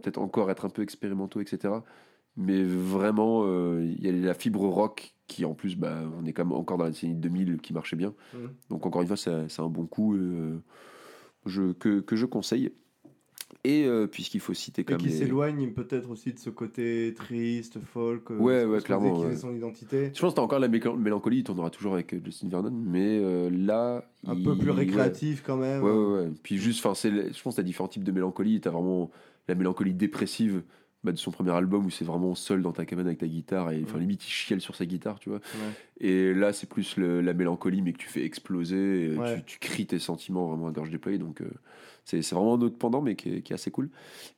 [0.03, 1.75] peut-être encore être un peu expérimentaux, etc.
[2.37, 6.33] Mais vraiment, euh, il y a la fibre rock qui, en plus, bah, on est
[6.33, 8.15] quand même encore dans la décennie 2000 qui marchait bien.
[8.35, 8.51] Mhm.
[8.71, 10.59] Donc, encore une fois, c'est un bon coup euh,
[11.47, 12.73] je, que, que je conseille.
[13.65, 17.13] Et euh, puisqu'il faut citer Et quand qui les- s'éloigne peut-être aussi de ce côté
[17.15, 18.31] triste, folk.
[18.31, 19.37] euh, Ouais, ouais, clairement, qu'il ouais.
[19.37, 20.11] son identité.
[20.15, 23.19] Je pense que t'as encore la mélancolie, il tournera toujours avec euh, Justin Vernon, mais
[23.23, 24.05] euh, là.
[24.27, 24.77] Un il- peu plus ouais.
[24.77, 25.83] récréatif quand même.
[25.83, 26.31] Ouais, ouais, ouais.
[26.43, 28.61] Puis juste, je pense que t'as différents types de mélancolie.
[28.61, 29.11] T'as vraiment
[29.49, 30.63] la mélancolie dépressive
[31.03, 33.71] bah, de son premier album où c'est vraiment seul dans ta cabane avec ta guitare
[33.73, 35.39] et enfin limite il chiale sur sa guitare, tu vois.
[35.39, 36.07] Ouais.
[36.07, 39.13] Et là, c'est plus le- la mélancolie, mais que tu fais exploser.
[39.13, 39.37] et Ouais.
[39.47, 41.19] Tu, tu cries tes sentiments vraiment à gorge déployée.
[41.19, 41.51] Donc, euh,
[42.05, 43.91] c'est, vraiment un autre pendant, mais qui est, qui est assez cool.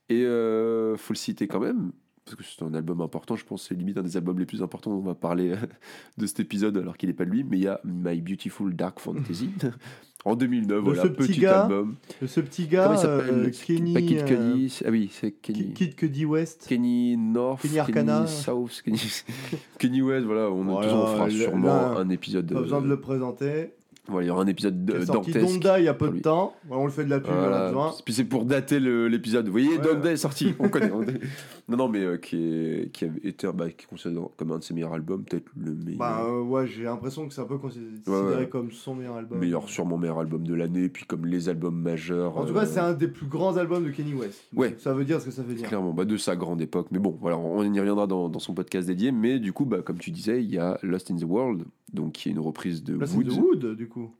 [0.08, 1.92] Et euh, faut le citer quand même.
[2.24, 4.62] Parce que c'est un album important, je pense c'est limite un des albums les plus
[4.62, 5.56] importants dont on va parler
[6.18, 8.76] de cet épisode alors qu'il n'est pas de lui, mais il y a My Beautiful
[8.76, 9.50] Dark Fantasy
[10.24, 11.96] en 2009, De voilà, ce petit petit gars, album.
[12.20, 13.94] De ce petit gars, euh, Kenny.
[13.94, 15.58] Pas Kid euh, Cudi, ah oui, c'est Kenny.
[15.58, 16.66] Kid, Kid Cudi West.
[16.68, 18.26] Kenny North, Kenny Arcana.
[18.26, 19.00] South, Kenny,
[19.78, 22.52] Kenny West, voilà, on, Voilà, on fera sûrement là, un épisode.
[22.52, 23.72] Pas besoin de le présenter.
[24.08, 25.38] Voilà, il y aura un épisode dantesque.
[25.38, 26.22] Donda il y a peu de lui.
[26.22, 26.54] temps.
[26.66, 27.66] Voilà, on le fait de la pub, on en a Voilà.
[27.68, 27.92] besoin.
[28.04, 29.46] Puis c'est pour dater l'épisode.
[29.46, 29.78] Vous voyez, Ouais.
[29.78, 30.90] Donda est sorti, on connaît.
[30.90, 31.02] on-
[31.68, 34.58] non, non, mais euh, qui, est, qui a été bah, qui est considéré comme un
[34.58, 35.98] de ses meilleurs albums, peut-être le meilleur.
[35.98, 38.48] Bah euh, ouais, j'ai l'impression que c'est un peu considéré Ouais, ouais.
[38.48, 39.38] comme son meilleur album.
[39.38, 42.36] meilleur, sûrement meilleur album de l'année, puis comme les albums majeurs.
[42.36, 44.42] En tout euh, cas, c'est un des plus grands albums de Kenny West.
[44.56, 44.74] Ouais.
[44.78, 45.68] Ça veut dire ce que ça veut dire.
[45.68, 46.88] Clairement, bah, de sa grande époque.
[46.90, 49.12] Mais bon, voilà, on y reviendra dans, dans son podcast dédié.
[49.12, 51.62] Mais du coup, bah, comme tu disais, il y a Lost in the World,
[51.92, 53.24] donc qui est une reprise de Là, c'est Woods.
[53.34, 54.14] The Wood, du coup.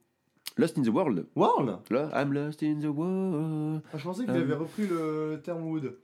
[0.59, 1.27] Lost in the World.
[1.35, 3.83] World Là, I'm lost in the world.
[3.93, 4.41] ah, Je pensais qu'il Euh.
[4.43, 5.95] avait repris le terme Wood.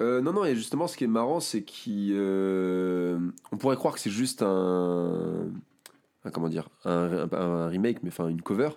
[0.00, 4.00] Euh, non, non, et justement, ce qui est marrant, c'est qu'on on pourrait croire que
[4.00, 5.50] c'est juste un,
[6.24, 8.70] un- comment dire, un, un- un remake, mais enfin une cover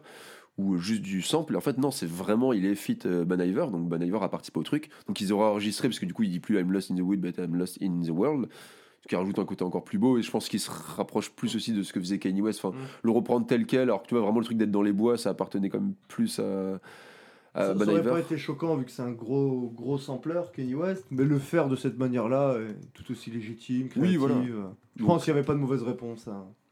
[0.57, 1.53] ou juste du sample.
[1.53, 4.19] Et en fait, non, c'est vraiment, il est fit euh, Bon Iver, donc Bon Iver
[4.21, 4.89] a participé au truc.
[5.07, 7.01] Donc ils auraient enregistré parce que du coup, il dit plus I'm lost in the
[7.01, 8.49] wood, but I'm lost in the world.
[9.03, 11.55] Ce qui rajoute un côté encore plus beau, et je pense qu'il se rapproche plus
[11.55, 12.63] aussi de ce que faisait Kanye West.
[12.63, 12.81] Enfin, Mm.
[13.03, 15.17] le reprendre tel quel, alors que tu vois vraiment le truc d'être dans les bois,
[15.17, 16.79] ça appartenait quand même plus à,
[17.55, 18.09] à ça Bon ça aurait Iver.
[18.11, 21.05] pas été choquant vu que c'est un gros gros sampleur, Kenny West.
[21.09, 24.11] Mais le faire de cette manière-là est tout aussi légitime, créative.
[24.11, 24.35] Oui, voilà.
[24.45, 26.29] Je Donc- pense qu'il n'y avait pas de mauvaise réponse.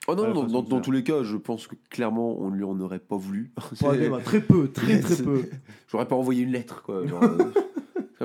[0.08, 3.18] Oh non, dans, tous les cas, je pense que clairement, on lui en aurait pas
[3.18, 3.52] voulu.
[3.56, 5.44] Pas très peu, très très peu.
[5.92, 7.06] J'aurais pas envoyé une lettre, quoi.
[7.06, 7.52] genre, euh,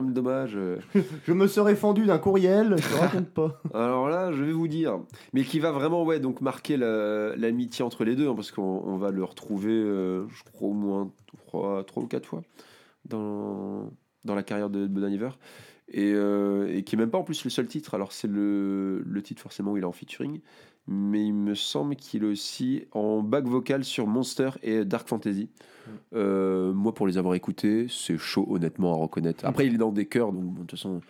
[0.01, 0.53] même dommage.
[0.57, 0.79] euh.
[1.27, 3.61] Je me serais fendu d'un courriel, je te raconte pas.
[3.75, 4.99] Alors là, je vais vous dire.
[5.33, 8.63] Mais qui va vraiment, ouais, donc marquer la- l'amitié entre les deux, hein, parce qu'on
[8.85, 11.11] on va le retrouver, euh, je crois, au moins
[11.47, 12.43] trois, trois ou quatre fois
[13.07, 13.91] dans,
[14.25, 15.31] dans la carrière de Bon Iver.
[15.89, 17.95] Et, euh, et qui est même pas en plus le seul titre.
[17.95, 20.41] Alors, c'est le, le titre forcément où il est en featuring.
[20.87, 25.49] Mais il me semble qu'il est aussi en back vocal sur Monster et Dark Fantasy.
[26.15, 29.45] Euh, moi, pour les avoir écoutés, c'est chaud, honnêtement, à reconnaître.
[29.47, 31.01] Après, il est dans des chœurs, donc bon, de toute façon,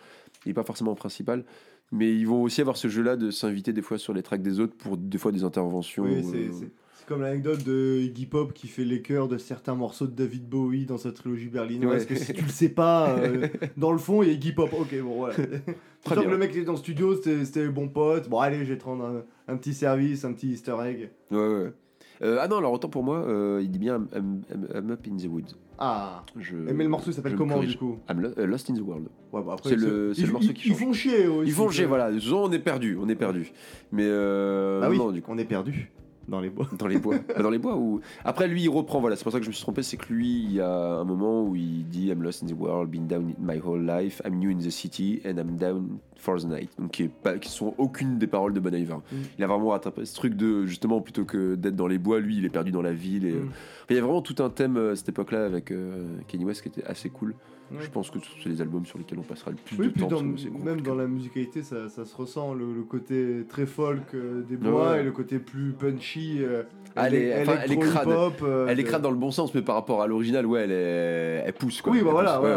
[0.45, 1.43] il n'est pas forcément en principal.
[1.91, 4.59] Mais ils vont aussi avoir ce jeu-là de s'inviter des fois sur les tracks des
[4.59, 6.03] autres pour des fois des interventions.
[6.03, 6.71] Oui, euh, c'est-
[7.05, 10.47] c'est comme l'anecdote de Iggy Pop qui fait les chœurs de certains morceaux de David
[10.49, 11.91] Bowie dans sa trilogie berlinoise.
[11.91, 11.97] Ouais.
[11.97, 13.47] Parce que si tu le sais pas, euh,
[13.77, 14.69] dans le fond, il y a Iggy Pop.
[14.73, 15.35] Ok, bon, voilà.
[15.35, 16.23] Sens bien.
[16.23, 18.27] que le mec qui est dans le studio, c'était bon pote.
[18.29, 21.09] Bon, allez, je vais te rendre un, un petit service, un petit easter egg.
[21.31, 21.73] Ouais, ouais.
[22.21, 24.91] Euh, ah non, alors autant pour moi, euh, il dit bien I'm, I'm- I'm- I'm
[24.91, 25.53] up in the woods.
[25.77, 27.71] Ah, Je, mais le morceau s'appelle comment corrige.
[27.71, 29.07] du coup I'm lo- Lost in the World.
[29.33, 31.49] ouais, bah, C'est le- c'est ils- le morceau qui Ils font chier aussi.
[31.49, 32.09] Ils font chier, voilà.
[32.11, 33.51] Toute façon, on est perdu, on est perdu.
[33.91, 35.91] Mais euh, Bah oui, non, du coup, on est perdu
[36.27, 36.67] dans les bois.
[36.77, 37.15] dans les bois.
[37.27, 38.01] Bah, dans les bois où.
[38.23, 38.99] Après, lui, il reprend.
[38.99, 39.83] Voilà, c'est pour ça que je me suis trompé.
[39.83, 42.57] C'est que lui, il y a un moment où il dit I'm lost in the
[42.57, 46.39] world, been down my whole life, I'm new in the city, and I'm down for
[46.39, 46.69] the night.
[46.79, 48.95] Donc, qui, est pas, qui sont aucune des paroles de Bon Iver.
[49.11, 49.15] Mm.
[49.37, 52.37] Il a vraiment rattrapé ce truc de justement plutôt que d'être dans les bois, lui,
[52.37, 53.25] il est perdu dans la ville.
[53.25, 53.37] Et, Mm.
[53.37, 53.49] euh,
[53.91, 56.61] il y a vraiment tout un thème euh, à cette époque-là avec euh, Kanye West
[56.63, 57.35] qui était assez cool.
[57.71, 57.77] Ouais.
[57.81, 60.07] Je pense que c'est les albums sur lesquels on passera le plus Oui, de temps.
[60.07, 64.43] dans- même dans la musicalité, ça, ça se ressent, le, le côté très folk euh,
[64.43, 64.99] des bois Ouais.
[65.01, 66.37] et le côté plus punchy.
[66.43, 66.63] euh,
[66.95, 68.07] Ah, elle est- élec- enfin, elle est crade.
[68.07, 70.61] électro-hip-hop, euh, Elle est crade dans le bon sens, mais par rapport à l'original, ouais,
[70.61, 71.43] elle, est...
[71.47, 71.81] elle pousse.
[71.81, 71.91] Quoi.
[71.93, 72.47] Oui, bah voilà, pousse,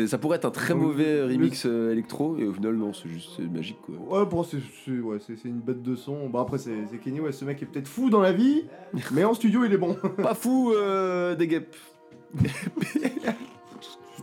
[0.00, 2.92] ouais, Ça pourrait être un très Donc, mauvais remix euh, électro, et au final, non,
[2.92, 3.78] c'est juste magique.
[3.82, 4.20] Quoi.
[4.20, 4.56] Ouais, bon, c'est
[4.88, 6.28] ouais, une bête de son.
[6.28, 8.64] Bon, après, c'est c'est Kenny West, ce mec est peut-être fou dans la vie,
[9.12, 9.96] mais en studio, il est bon.
[10.22, 11.76] Pas fou, euh, des guêpes.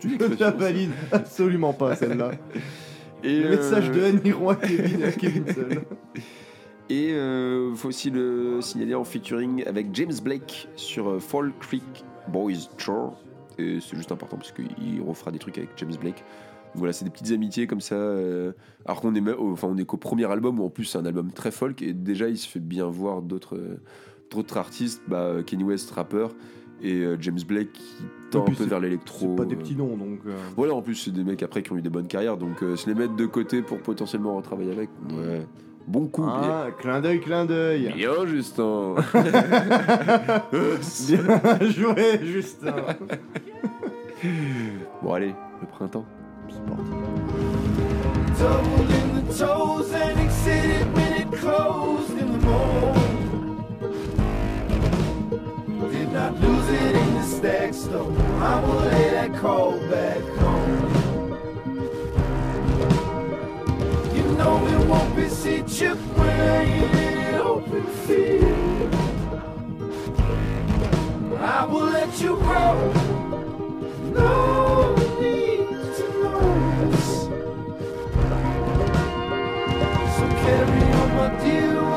[0.03, 2.31] Je la valide absolument pas, celle-là.
[3.23, 5.81] Et, Le message euh, de Annie Roy, Kevin, à Kevin seul.
[6.89, 11.83] Et euh, faut aussi le signaler en featuring avec James Blake sur euh, Fall Creek
[12.27, 13.15] Boys Tour.
[13.59, 16.23] Et c'est juste important parce qu'il refera des trucs avec James Blake.
[16.73, 17.95] Voilà, c'est des petites amitiés comme ça.
[18.85, 21.31] alors qu'on est, enfin, on est qu'au premier album où en plus c'est un album
[21.31, 23.59] très folk et déjà il se fait bien voir d'autres
[24.31, 26.33] d'autres artistes, bah, Kenny West rappeur
[26.81, 29.27] et euh, James Blake qui tend un peu vers l'électro.
[29.31, 30.19] C'est pas des euh, petits noms, donc.
[30.25, 32.63] euh, voilà, en plus, c'est des mecs après qui ont eu des bonnes carrières, donc
[32.63, 34.89] euh, se les mettre de côté pour potentiellement retravailler avec.
[35.09, 35.45] Ouais.
[35.87, 36.23] Bon coup.
[36.25, 37.91] Ah, clin d'œil, clin d'œil.
[37.95, 38.95] Bien, bien Justin.
[40.51, 42.75] Bien joué, Justin.
[45.01, 46.05] Bon, allez, le printemps.
[46.49, 46.91] C'est parti.
[57.41, 58.15] Stack stone.
[58.39, 61.33] I will lay that call back home.
[64.15, 65.27] You know it won't be
[66.17, 68.93] I ain't in an open field.
[71.39, 72.75] I will let you grow.
[74.19, 75.67] No need
[75.97, 76.91] to know.
[80.15, 81.90] So carry on, my dear.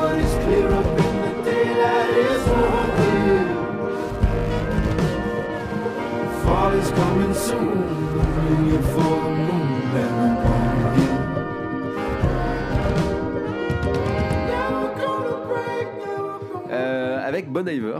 [16.71, 17.99] Euh, avec Bon Iver.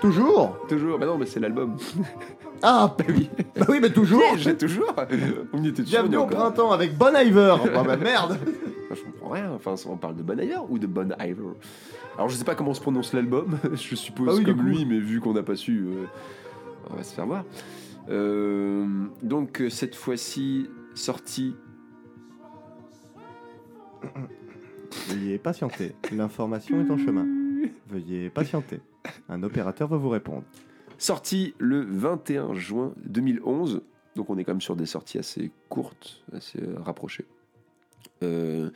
[0.00, 0.98] Toujours Toujours.
[0.98, 1.76] Bah non, mais c'est l'album.
[2.62, 3.30] Ah, bah oui.
[3.56, 4.20] Bah oui, mais toujours.
[4.36, 4.92] J'ai toujours.
[5.54, 6.00] On y était toujours.
[6.02, 6.38] Bienvenue au encore.
[6.40, 7.54] printemps avec Bon Iver.
[7.72, 8.38] Bah, bah merde.
[8.38, 9.52] Enfin, je comprends rien.
[9.54, 11.54] Enfin, on parle de Bon Iver ou de Bon Iver
[12.18, 13.56] Alors, je sais pas comment se prononce l'album.
[13.72, 14.66] je suppose Ah oui, du comme coup.
[14.66, 16.04] lui, mais vu qu'on n'a pas su, euh,
[16.92, 17.44] on va se faire voir.
[18.08, 21.54] Euh, donc, euh, cette fois-ci, sortie.
[25.08, 25.94] Veuillez patienter.
[26.12, 27.26] L'information est en chemin.
[27.88, 28.80] Veuillez patienter.
[29.28, 30.44] Un opérateur va vous répondre.
[30.98, 33.82] Sortie le 21 juin 2011.
[34.16, 37.26] Donc, on est quand même sur des sorties assez courtes, assez euh, rapprochées.
[38.22, 38.70] Euh,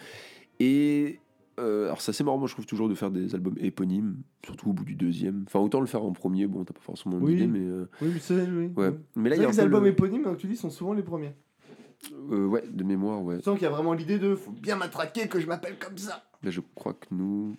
[0.61, 1.21] et.
[1.59, 4.71] Euh, alors, c'est assez marrant, moi, je trouve toujours de faire des albums éponymes, surtout
[4.71, 5.45] au bout du deuxième.
[5.47, 7.35] Enfin, autant le faire en premier, bon, t'as pas forcément Oui.
[7.35, 7.61] d'idée, mais.
[7.67, 8.71] euh, Oui, c'est oui.
[8.77, 8.93] Ouais.
[9.17, 10.93] Mais là, C'est il y a les albums le- éponymes, donc tu dis, sont souvent
[10.93, 11.35] les premiers.
[12.31, 13.39] Euh, ouais, de mémoire, ouais.
[13.39, 15.97] Tu sens qu'il y a vraiment l'idée de faut bien m'attraquer que je m'appelle comme
[15.97, 16.25] ça.
[16.43, 17.57] Là, je crois que nous.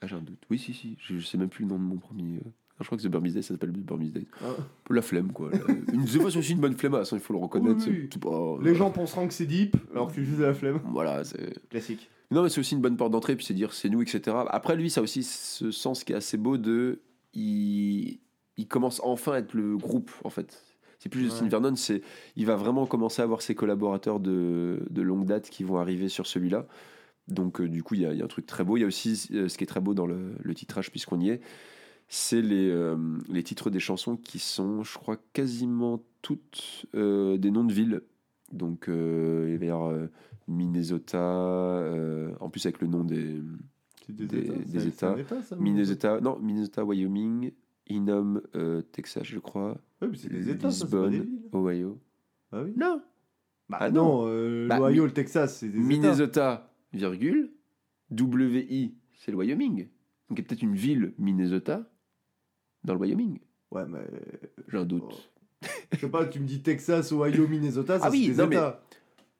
[0.00, 0.38] Ah, j'ai un doute.
[0.50, 0.96] Oui, si, si.
[1.00, 2.36] Je, je sais même plus le nom de mon premier.
[2.36, 2.48] euh.
[2.80, 4.26] Je crois que The Burmese Days, ça s'appelle The Burmese Days.
[4.42, 4.46] Ah.
[4.90, 5.50] La flemme, quoi.
[5.92, 7.76] Une, c'est pas aussi une bonne flemmasse, hein, il faut le reconnaître.
[7.86, 7.98] Oui, oui.
[8.04, 10.54] c'est- c'est pas- Les gens penseront que c'est deep, alors que c'est juste de la
[10.54, 10.80] flemme.
[10.90, 11.68] Voilà, c'est.
[11.68, 12.10] Classique.
[12.32, 14.36] Non, mais c'est aussi une bonne porte d'entrée, puis c'est dire c'est nous, etc.
[14.48, 17.00] Après, lui, ça a aussi ce sens qui est assez beau de.
[17.34, 18.20] Il,
[18.56, 20.62] il commence enfin à être le groupe, en fait.
[20.98, 21.50] C'est plus Justin Ouais.
[21.50, 22.02] Vernon, c'est
[22.36, 26.08] il va vraiment commencer à avoir ses collaborateurs de, de longue date qui vont arriver
[26.08, 26.66] sur celui-là.
[27.28, 28.76] Donc, euh, du coup, il y, a, il y a un truc très beau.
[28.76, 31.20] Il y a aussi euh, ce qui est très beau dans le, le titrage, puisqu'on
[31.20, 31.40] y est,
[32.08, 32.96] c'est les, euh,
[33.28, 38.02] les titres des chansons qui sont, je crois, quasiment toutes euh, des noms de villes.
[38.52, 40.08] Donc, euh, il va y avoir
[40.48, 43.40] Minnesota, euh, en plus avec le nom des
[44.08, 44.54] Des- États.
[44.54, 45.18] des États.
[45.18, 47.52] État, ça, Minnesota, non, Minnesota, Wyoming,
[47.90, 51.38] Innom, euh, Texas, je crois, Ouais, mais c'est des États, ça, c'est pas Lisbonne.
[51.52, 51.98] Ohio.
[52.52, 53.02] Ah oui Non,
[53.68, 55.86] Bah Ah non, euh, Bah, l'Ohio, le Texas, c'est des États.
[55.86, 57.52] Minnesota, virgule,
[58.10, 59.86] WI, c'est le Wyoming.
[60.28, 61.88] Donc il y a peut-être une ville Minnesota
[62.84, 63.38] dans le Wyoming.
[63.70, 64.00] Ouais, mais
[64.68, 65.30] J'ai un doute.
[65.92, 68.48] je sais pas, tu me dis Texas, Ohio, Minnesota, ça Ah oui, c'est des non,
[68.48, 68.82] mais États.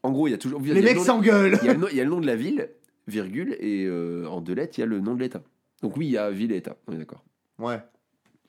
[0.02, 0.60] En gros, il y a toujours.
[0.60, 2.68] Les le mecs s'engueulent Il y, a le nom- de la ville,
[3.06, 5.42] virgule, et euh, en deux lettres, il y a le nom de l'État.
[5.82, 7.24] Donc oui, il y a ville et État, on est d'accord.
[7.58, 7.80] Ouais.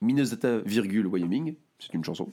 [0.02, 2.32] Minnesota, virgule, Wyoming, c'est une chanson.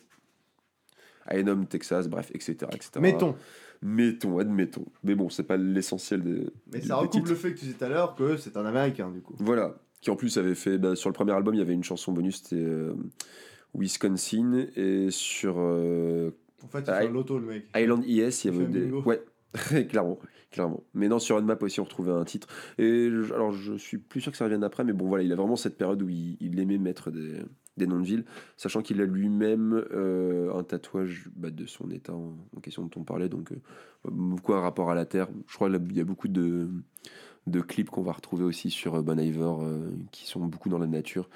[1.27, 2.57] Aenom, Texas, bref, etc.
[2.73, 2.91] etc.
[3.01, 3.37] Mettons.
[3.83, 4.85] Mettons, admettons.
[5.05, 6.47] Mais bon, c'est pas l'essentiel des.
[6.73, 8.65] Mais des- ça recoupe le fait que tu disais tout à l'heure que c'est un
[8.67, 9.35] Américain, du coup.
[9.39, 9.77] Voilà.
[10.01, 10.79] Qui en plus avait fait.
[10.79, 12.95] bah, sur le premier album, il y avait une chanson bonus, c'était euh,
[13.75, 14.67] Wisconsin.
[14.77, 16.31] Et sur euh,
[16.65, 17.67] En fait, il Ah, fait loto, le mec.
[17.77, 18.91] Island ES, il y avait des.
[18.91, 19.23] Ouais,
[19.89, 20.19] clairement.
[20.51, 20.83] Clairement.
[20.95, 22.49] Mais non, sur Unmap aussi, on retrouvait un titre.
[22.77, 25.33] Et je- alors, je suis plus sûr que ça revienne après, mais bon, voilà, il
[25.33, 27.37] a vraiment cette période où il, il aimait mettre des,
[27.77, 28.25] des noms de villes,
[28.57, 32.91] sachant qu'il a lui-même euh, un tatouage bah, de son état en, en question dont
[33.01, 33.57] on parlait, donc euh,
[34.11, 35.29] beaucoup un rapport à la terre.
[35.47, 36.69] Je crois qu'il y a beaucoup de,
[37.47, 40.79] de clips qu'on va retrouver aussi sur euh, Bon Iver euh, qui sont beaucoup dans
[40.79, 41.31] la nature.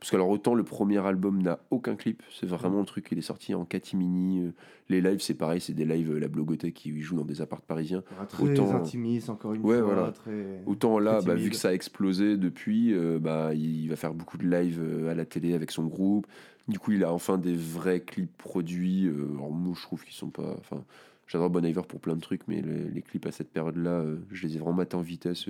[0.00, 3.18] Parce que alors autant le premier album n'a aucun clip, c'est vraiment le truc, il
[3.18, 4.40] est sorti en catimini.
[4.44, 4.52] euh,
[4.88, 7.62] Les lives c'est pareil, c'est des lives euh, la blogothèque qui joue dans des apparts
[7.62, 8.04] parisiens.
[8.28, 9.94] Très Autant- intimiste, encore une Ouais, fois.
[9.94, 10.12] voilà.
[10.12, 10.62] Très...
[10.66, 14.38] Autant là, bah, vu que ça a explosé depuis, euh, bah, il va faire beaucoup
[14.38, 14.80] de lives
[15.10, 16.28] à la télé avec son groupe.
[16.68, 19.08] Du coup, il a enfin des vrais clips produits.
[19.08, 20.54] alors moi, je trouve qu'ils sont pas.
[20.60, 20.84] Enfin,
[21.26, 24.46] j'adore Bon Iver pour plein de trucs, mais les, les clips à cette période-là, je
[24.46, 25.46] les ai vraiment matés en vitesse.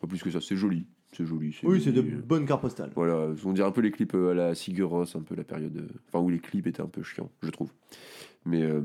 [0.00, 0.84] pas plus que ça, c'est joli.
[1.16, 1.56] C'est joli.
[1.62, 2.90] Oui, c'est de euh, bonnes cartes postales.
[2.94, 5.44] Voilà, on dirait un peu les clips euh, à la Sigur Rós, un peu la
[5.44, 5.76] période.
[5.76, 7.70] euh, Enfin, où les clips étaient un peu chiants, je trouve.
[8.44, 8.80] Mais euh,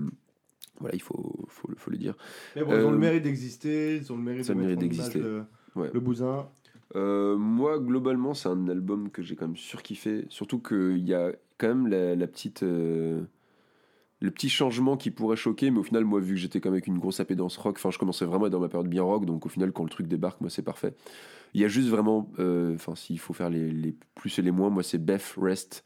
[0.79, 2.15] voilà, il faut, faut, le- faut le dire.
[2.55, 5.19] Mais bon, ils ont le mérite d'exister, ils ont le mérite ça de d'exister.
[5.19, 5.43] le,
[5.75, 5.89] Ouais.
[5.93, 6.47] le bousin.
[6.95, 10.25] Euh, moi, globalement, c'est un album que j'ai quand même surkiffé.
[10.29, 12.63] Surtout qu'il y a quand même la, la petite.
[12.63, 13.21] euh,
[14.21, 16.75] le petit changement qui pourrait choquer, mais au final, moi, vu que j'étais quand même
[16.75, 19.45] avec une grosse appétence rock, enfin, je commençais vraiment dans ma période bien rock, donc
[19.45, 20.93] au final, quand le truc débarque, moi, c'est parfait.
[21.53, 22.29] Il y a juste vraiment.
[22.39, 25.83] euh, Enfin, s'il faut faire les, les plus et les moins, moi, c'est Beth Rest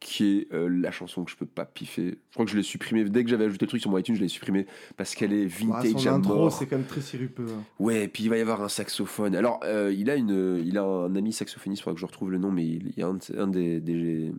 [0.00, 2.18] qui est euh, la chanson que je peux pas piffer.
[2.30, 4.16] Je crois que je l'ai supprimée dès que j'avais ajouté le truc sur mon iTunes,
[4.16, 7.46] je l'ai supprimée parce qu'elle est vintage son à intro, c'est quand même très sirupeux.
[7.50, 7.62] hein.
[7.78, 9.34] Ouais, et puis il va y avoir un saxophone.
[9.36, 12.30] Alors, euh, il, a une, il a un ami saxophoniste, il faudra que je retrouve
[12.30, 14.32] le nom, mais il y a un, de- un des, des,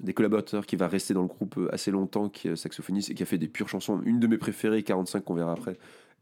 [0.00, 3.14] des collaborateurs qui va rester dans le groupe euh, assez longtemps, qui est saxophoniste et
[3.14, 4.00] qui a fait des pures chansons.
[4.04, 5.76] Une de mes préférées, 45, qu'on verra après,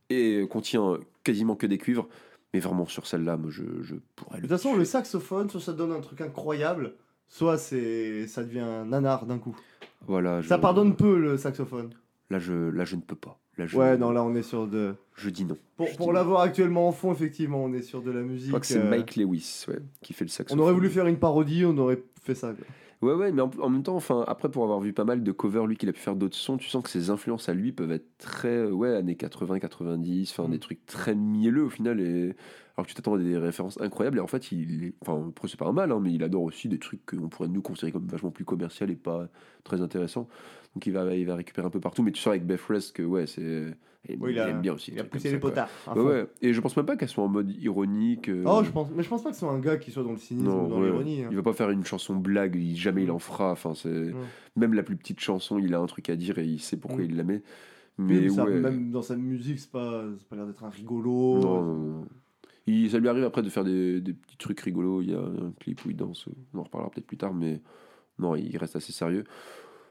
[0.08, 2.08] et contient quasiment que des cuivres.
[2.54, 4.48] Mais vraiment, sur celle-là, moi, je, je pourrais De le.
[4.48, 6.94] toute façon, le saxophone, ça donne un truc incroyable,
[7.28, 9.56] soit c'est ça devient un nanar d'un coup.
[10.06, 11.90] Voilà, je- Ça pardonne peu le saxophone.
[12.30, 13.38] Là je, là, je ne peux pas.
[13.58, 14.94] Là, je, Ouais, non, là on est sur de.
[15.14, 15.56] Je dis non.
[15.76, 18.46] Pour, pour l'avoir actuellement en fond, effectivement, on est sur de la musique.
[18.46, 20.60] Je crois que c'est euh, Mike Lewis ouais, qui fait le On saxophone.
[20.62, 22.52] aurait voulu faire une parodie, on aurait fait ça.
[22.52, 22.66] quoi.
[23.02, 25.30] Ouais, ouais, mais en, en même temps, enfin, après, pour avoir vu pas mal de
[25.32, 27.70] covers, lui, qu'il a pu faire d'autres sons, tu sens que ses influences à lui
[27.72, 30.50] peuvent être très, euh, ouais, années 80, 90, enfin, Mm.
[30.52, 32.34] des trucs très mielleux au final, et
[32.76, 35.46] alors que tu t'attends à des références incroyables, et en fait, il est, enfin, après,
[35.48, 37.92] c'est pas un mal, hein, mais il adore aussi des trucs qu'on pourrait nous considérer
[37.92, 39.28] comme vachement plus commercial et pas
[39.62, 40.26] très intéressant.
[40.74, 42.94] Donc il va, il va récupérer un peu partout, mais tu sens avec Beth Rest
[42.96, 43.76] que, ouais, c'est.
[44.08, 44.92] Il, Oui, il il a- aime bien aussi.
[44.92, 45.68] Il a poussé les potards.
[45.94, 46.26] Ouais, ouais.
[46.42, 48.28] Et je pense même pas qu'elle soit en mode ironique.
[48.28, 50.02] euh, Oh, je pense, mais je pense pas que ce soit un gars qui soit
[50.04, 50.86] dans le cynisme non, ou dans ouais.
[50.86, 51.22] l'ironie.
[51.24, 51.28] hein.
[51.30, 53.52] Il va pas faire une chanson blague, il- jamais il en fera.
[53.52, 54.14] Enfin, c'est Mm.
[54.56, 57.00] même la plus petite chanson, il a un truc à dire et il sait pourquoi
[57.02, 57.06] Mm.
[57.10, 57.42] il la met.
[57.98, 61.38] Mais ça, même dans sa musique, c'est pas, c'est pas l'air d'être un rigolo.
[61.40, 62.04] non.
[62.68, 65.00] Il, ça lui arrive après de faire des, des petits trucs rigolos.
[65.00, 66.26] Il y a un clip où il danse.
[66.52, 67.60] On en reparlera peut-être plus tard, mais
[68.18, 69.22] non, il reste assez sérieux.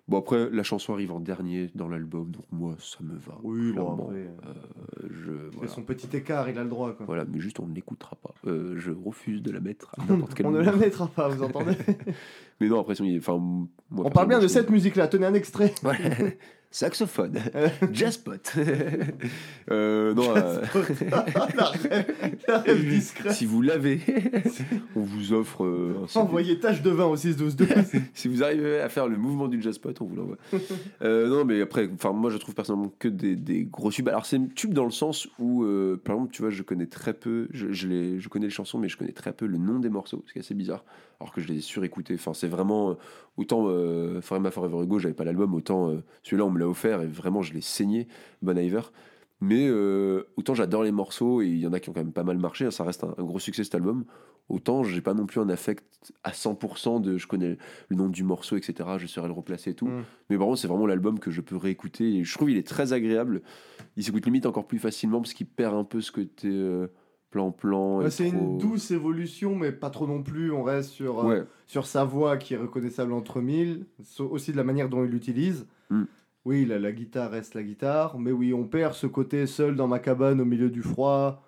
[0.08, 3.40] Bon après, la chanson arrive en dernier dans l'album, donc moi ça me va.
[3.42, 5.68] Oui, bon, après, Euh, je voilà.
[5.68, 6.94] son petit écart, il a le droit.
[6.94, 7.08] Quoi.
[7.08, 8.36] Voilà, mais juste on ne l'écoutera pas.
[8.46, 11.42] Euh, je refuse de la mettre à n'importe quel on ne la mettra pas, vous
[11.44, 11.76] entendez
[12.62, 13.68] Mais non, après, enfin, moi,
[14.06, 15.74] On parle bien de cette musique-là, tenez un extrait.
[15.84, 16.38] Ouais.
[16.76, 17.40] Saxophone,
[17.94, 18.34] jazzpot.
[19.72, 20.62] euh, non, euh,
[21.10, 22.06] la rêve,
[22.50, 23.32] la rêve discret.
[23.32, 24.02] si vous l'avez,
[24.94, 25.64] on vous offre.
[25.64, 26.20] euh, un CD.
[26.20, 28.02] Envoyez tâche de vin au 6-12-12.
[28.14, 30.38] si vous arrivez à faire le mouvement du jazzpot, on vous l'envoie.
[31.02, 34.10] Euh, non, mais après, enfin, moi, je trouve personnellement que des, des gros tubes.
[34.10, 35.66] Alors, c'est tube dans le sens où,
[36.04, 38.80] par exemple, tu vois, je connais très peu, je, je, les, je connais les chansons,
[38.80, 40.84] mais je connais très peu le nom des morceaux, ce qui est assez bizarre.
[41.20, 42.16] Alors que je les ai surécoutés.
[42.16, 42.92] Enfin, c'est vraiment.
[42.92, 42.94] euh,
[43.38, 47.02] autant euh, Forever Forever Hugo, j'avais pas l'album, autant euh, celui-là, on me l'a offert
[47.02, 48.08] et vraiment, je l'ai saigné,
[48.42, 48.82] Bon Iver.
[49.42, 52.14] Mais euh, autant j'adore les morceaux et il y en a qui ont quand même
[52.14, 54.06] pas mal marché, hein, ça reste un, un gros succès cet album.
[54.48, 55.84] Autant j'ai pas non plus un affect
[56.24, 57.58] à 100% de je connais
[57.90, 58.90] le nom du morceau, etc.
[58.98, 59.88] Je saurais le replacer et tout.
[59.88, 60.04] Mm.
[60.30, 62.66] Mais par contre, c'est vraiment l'album que je peux réécouter et je trouve il est
[62.66, 63.42] très agréable.
[63.98, 66.88] Il s'écoute limite encore plus facilement parce qu'il perd un peu ce côté euh,
[67.36, 68.00] plan-plan.
[68.00, 70.54] et Ouais, c'est trop- une douce évolution, mais pas trop non plus.
[70.54, 73.86] On reste sur, euh, sur sa voix qui est reconnaissable entre mille,
[74.20, 75.68] aussi de la manière dont il l'utilise.
[75.90, 76.04] Mm.
[76.46, 79.88] Oui, la, la guitare reste la guitare, mais oui, on perd ce côté seul dans
[79.88, 81.44] ma cabane au milieu du froid,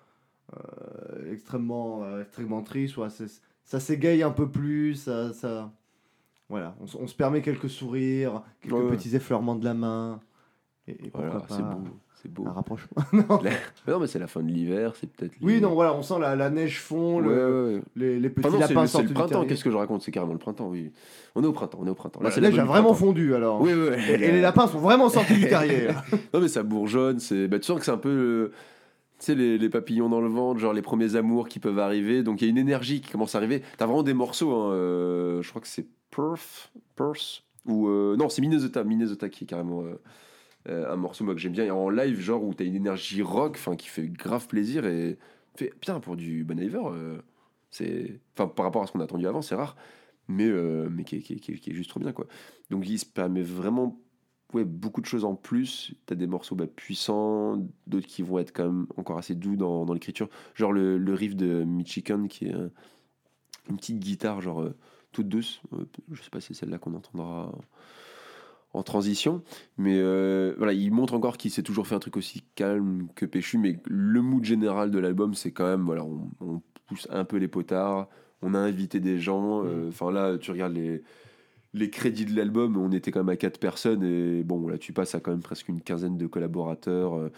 [0.54, 2.98] euh, extrêmement, euh, extrêmement triste.
[2.98, 3.08] ouais,
[3.64, 5.72] ça s'égaye un peu plus, ça, ça...
[6.50, 10.20] Voilà, on, se permet quelques sourires, quelques petits effleurements de la main,
[10.86, 11.78] et, et pourquoi voilà, pas
[12.22, 12.44] c'est beau.
[12.46, 12.96] Un rapprochement.
[13.86, 15.32] Non, mais c'est la fin de l'hiver, c'est peut-être.
[15.40, 17.82] oui, non, voilà, on sent la, la neige fond, Ouais, le- ouais, ouais.
[17.96, 19.76] Les, les petits Enfin, non, lapins le- c'est sortent le du printemps, qu'est-ce que je
[19.76, 20.02] raconte?
[20.02, 20.90] C'est carrément le printemps, oui.
[21.34, 22.20] On est au printemps, on est au printemps.
[22.20, 23.06] Là, Voilà, c'est la neige a vraiment printemps.
[23.06, 23.60] fondu alors.
[23.60, 23.88] Oui, oui.
[24.08, 25.86] Et, et les lapins sont vraiment sortis du terrier.
[25.88, 26.04] là.
[26.34, 27.48] Non, mais ça bourgeonne, c'est.
[27.48, 28.08] Bah, tu sens que c'est un peu.
[28.08, 28.52] euh,
[29.20, 32.22] Tu sais, les, les papillons dans le ventre, genre les premiers amours qui peuvent arriver.
[32.22, 33.62] Donc il y a une énergie qui commence à arriver.
[33.76, 37.88] T'as vraiment des morceaux, hein, euh, je crois que c'est Perth, Perth, ou.
[37.88, 39.82] euh, non, c'est Minnesota, Minnesota qui est carrément.
[39.82, 40.00] euh,
[40.66, 43.52] un morceau moi que j'aime bien et en live genre où t'as une énergie rock
[43.56, 45.18] enfin qui fait grave plaisir et
[45.56, 47.18] fait putain pour du Bon Iver euh,
[47.70, 49.76] c'est enfin par rapport à ce qu'on a attendu avant c'est rare
[50.26, 52.26] mais euh, mais qui est, juste trop bien quoi
[52.70, 53.98] donc il se permet vraiment
[54.54, 55.94] ouais, beaucoup de choses en plus.
[56.06, 59.92] T'as des morceaux bah, puissants, d'autres qui vont être quand même encore assez doux dans,
[59.92, 60.28] l'écriture.
[60.54, 62.68] Genre le, riff de Michigan qui est euh,
[63.68, 64.76] une petite guitare, genre euh,
[65.12, 65.60] toute douce.
[65.72, 67.52] Euh, je sais pas si c'est celle-là qu'on entendra
[68.74, 69.42] en transition.
[69.76, 73.26] Mais euh, voilà, il montre encore qu'il s'est toujours fait un truc aussi calme que
[73.26, 73.58] péchu.
[73.58, 77.36] Mais le mood général de l'album, c'est quand même, voilà, on, on pousse un peu
[77.38, 78.08] les potards.
[78.42, 79.64] On a invité des gens.
[79.64, 81.02] euh, Enfin là, tu regardes les,
[81.74, 84.02] les crédits de l'album, on était quand même à 4 personnes.
[84.04, 87.14] Et bon, là, tu passes à quand même presque une quinzaine de collaborateurs.
[87.16, 87.30] euh.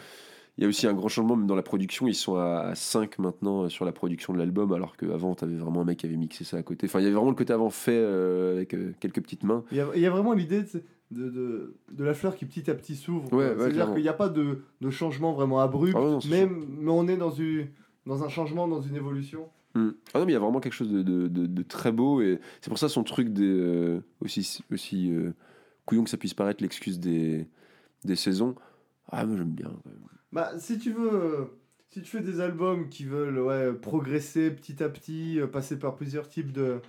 [0.59, 2.07] Il y a aussi un grand changement même dans la production.
[2.07, 5.81] Ils sont à 5 maintenant sur la production de l'album, alors qu'avant, tu avais vraiment
[5.83, 6.87] un mec qui avait mixé ça à côté.
[6.87, 9.64] Enfin, il y avait vraiment le côté avant fait euh, avec euh, quelques petites mains.
[9.70, 10.62] Il y a, il y a vraiment l'idée
[11.11, 13.28] de, de, de, la fleur qui petit à petit s'ouvre.
[13.28, 13.38] quoi.
[13.38, 16.20] Ouais, ouais, C'est-à-dire qu'il n'y a pas de, de changement vraiment abrupt, Ah ouais, non,
[16.20, 17.68] c'est mais, on est dans, une,
[18.06, 19.48] dans un changement, dans une évolution.
[19.74, 19.90] Mm.
[20.14, 22.20] Ah non, mais il y a vraiment quelque chose de, de- de- de très beau
[22.20, 25.32] et c'est pour ça son truc des, euh, aussi, aussi euh,
[25.84, 27.46] couillon que ça puisse paraître l'excuse des,
[28.04, 28.54] des saisons.
[29.11, 29.72] Ah, moi j'aime bien.
[30.32, 31.48] Bah, si tu veux,
[31.88, 35.96] si tu fais des albums qui veulent ouais, progresser petit à petit, euh, passer par
[35.96, 36.80] plusieurs types de,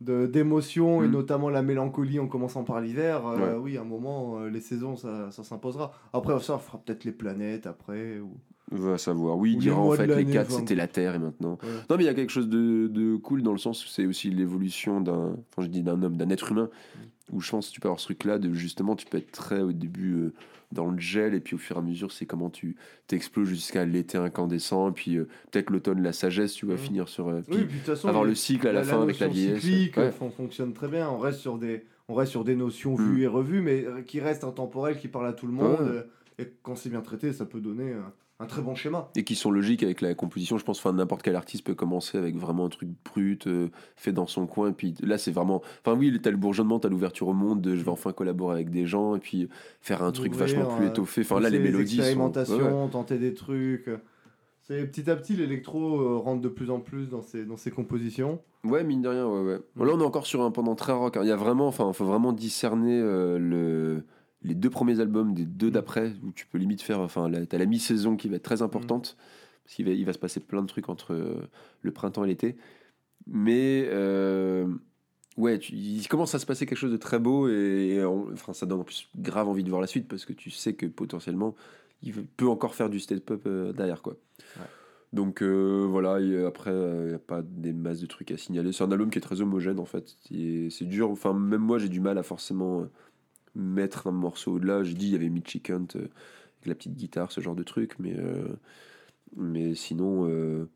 [0.00, 1.10] d'émotions, et Mm.
[1.12, 3.58] notamment la mélancolie en commençant par l'hiver, euh, Ouais.
[3.62, 5.92] oui, à un moment, euh, les saisons, ça, ça s'imposera.
[6.12, 8.18] Après, ça fera peut-être les planètes après.
[8.20, 8.36] Ou...
[8.70, 9.36] Va savoir.
[9.36, 10.58] Oui, Ou il les dira en mois de fait les l'année, 4 enfin.
[10.60, 11.58] c'était la Terre et maintenant.
[11.62, 11.68] Ouais.
[11.90, 14.06] Non, mais il y a quelque chose de, de cool dans le sens où c'est
[14.06, 15.36] aussi l'évolution d'un.
[15.50, 16.70] Enfin, je dis d'un homme, d'un être humain.
[17.32, 19.60] Où je pense que tu peux avoir ce truc-là de justement, tu peux être très
[19.62, 20.32] au début euh,
[20.72, 23.84] dans le gel et puis au fur et à mesure, c'est comment tu t'exploses jusqu'à
[23.86, 24.90] l'été incandescent.
[24.90, 26.78] Et puis euh, peut-être l'automne, la sagesse, tu vas Mhm.
[26.78, 27.28] finir sur.
[27.28, 29.42] euh, Oui, puis de toute façon, avoir le cycle à la, fin avec la notion
[29.42, 29.62] vieillesse.
[29.62, 30.10] cyclique Ouais.
[30.12, 31.08] fon- fonctionne très bien.
[31.08, 33.02] On reste sur des, on reste sur des notions Mm.
[33.02, 35.80] vues et revues, mais euh, qui restent intemporelles, qui parlent à tout le monde.
[35.80, 35.86] Ouais.
[35.86, 36.02] euh,
[36.38, 37.92] Et quand c'est bien traité, ça peut donner
[38.40, 39.10] un très bon schéma.
[39.16, 40.58] et qui sont logiques avec la composition.
[40.58, 44.12] Je pense enfin n'importe quel artiste peut commencer avec vraiment un truc brut, euh, fait
[44.12, 44.70] dans son coin.
[44.70, 45.62] Et puis là, c'est vraiment.
[45.84, 48.70] Enfin, oui, t'as le bourgeonnement, t'as l'ouverture au monde, de je vais enfin collaborer avec
[48.70, 49.48] des gens et puis
[49.80, 51.20] faire un truc Ouvrir, vachement plus étoffé.
[51.20, 51.96] Enfin, là, les mélodies.
[51.96, 52.90] sont- expérimentations, Ouais, ouais.
[52.90, 53.88] tenter des trucs.
[54.66, 57.70] C'est petit à petit, l'électro euh, rentre de plus en plus dans ses, dans ses
[57.70, 58.40] compositions.
[58.64, 59.58] Ouais, mine de rien, ouais, ouais.
[59.76, 61.18] Bon, là, on est encore sur un pendant très rock.
[61.18, 61.20] hein.
[61.22, 64.04] Il y a vraiment, enfin, faut vraiment discerner euh, le,
[64.44, 67.58] les deux premiers albums des deux d'après, où tu peux limite faire, enfin, la- t'as
[67.58, 69.16] la mi-saison qui va être très importante,
[69.64, 71.48] parce qu'il va, il va se passer plein de trucs entre euh,
[71.82, 72.56] le printemps et l'été.
[73.26, 74.66] Mais, euh,
[75.38, 78.30] ouais, tu- il commence à se passer quelque chose de très beau, et, et on-
[78.32, 80.74] enfin, ça donne en plus grave envie de voir la suite, parce que tu sais
[80.74, 81.54] que potentiellement,
[82.02, 84.16] il peut encore faire du step-up euh, derrière, quoi.
[84.56, 84.66] Ouais.
[85.14, 88.72] Donc euh, voilà, et après, il n'y a pas des masses de trucs à signaler.
[88.72, 90.16] C'est un album qui est très homogène en fait.
[90.28, 92.88] C'est dur, enfin, même moi j'ai du mal à forcément
[93.54, 94.82] mettre un morceau au-delà.
[94.82, 97.62] J'ai dit, il y avait Mitchy Cunt euh, avec la petite guitare, ce genre de
[97.62, 98.48] truc, mais, euh,
[99.36, 100.68] mais sinon, euh,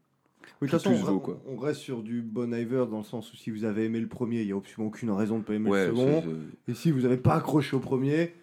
[0.60, 1.42] Oui, de toute façon, on, vaut, quoi.
[1.46, 4.08] on reste sur du Bon Iver dans le sens où si vous avez aimé le
[4.08, 6.24] premier, il n'y a absolument aucune raison de ne pas aimer ouais, le second.
[6.66, 8.34] Et si vous n'avez pas accroché au premier,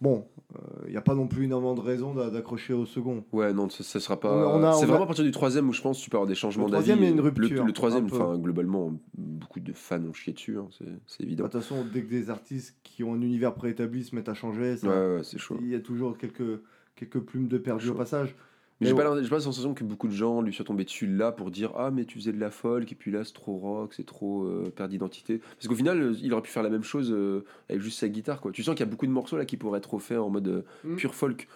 [0.00, 0.26] bon,
[0.56, 3.24] euh, il n'y a pas non plus énormément de raisons d'a- d'accrocher au second.
[3.32, 4.72] ouais, non, ça, ça sera pas.
[4.78, 6.66] C'est vraiment à partir du troisième où je pense que tu peux avoir des changements
[6.66, 6.84] Le d'avis.
[6.84, 10.12] troisième, il y a une Le- rupture, Le, troisième, enfin, globalement, beaucoup de fans ont
[10.12, 11.44] chié dessus, hein, c'est c'est Bah, évident.
[11.44, 14.34] De toute façon, dès que des artistes qui ont un univers préétabli se mettent à
[14.34, 15.58] changer, ça- Ouais, ouais, c'est chaud.
[15.60, 16.60] il y a toujours quelques,
[16.96, 18.34] quelques plumes de perdu au passage.
[18.80, 21.06] Mais j'ai pas, j'ai pas la sensation que beaucoup de gens lui soient tombés dessus
[21.06, 23.56] là pour dire Ah, mais tu faisais de la folk, et puis là c'est trop
[23.58, 25.38] rock, c'est trop euh, perte d'identité.
[25.56, 28.08] Parce qu'au final, euh, il aurait pu faire la même chose euh, avec juste sa
[28.08, 28.40] guitare.
[28.40, 28.52] Quoi.
[28.52, 30.48] Tu sens qu'il y a beaucoup de morceaux là qui pourraient être refaits en mode
[30.48, 30.96] euh, Mm.
[30.96, 31.48] pure folk.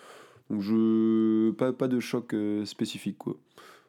[0.51, 1.51] Donc je.
[1.53, 3.37] Pas, pas de choc euh, spécifique, quoi.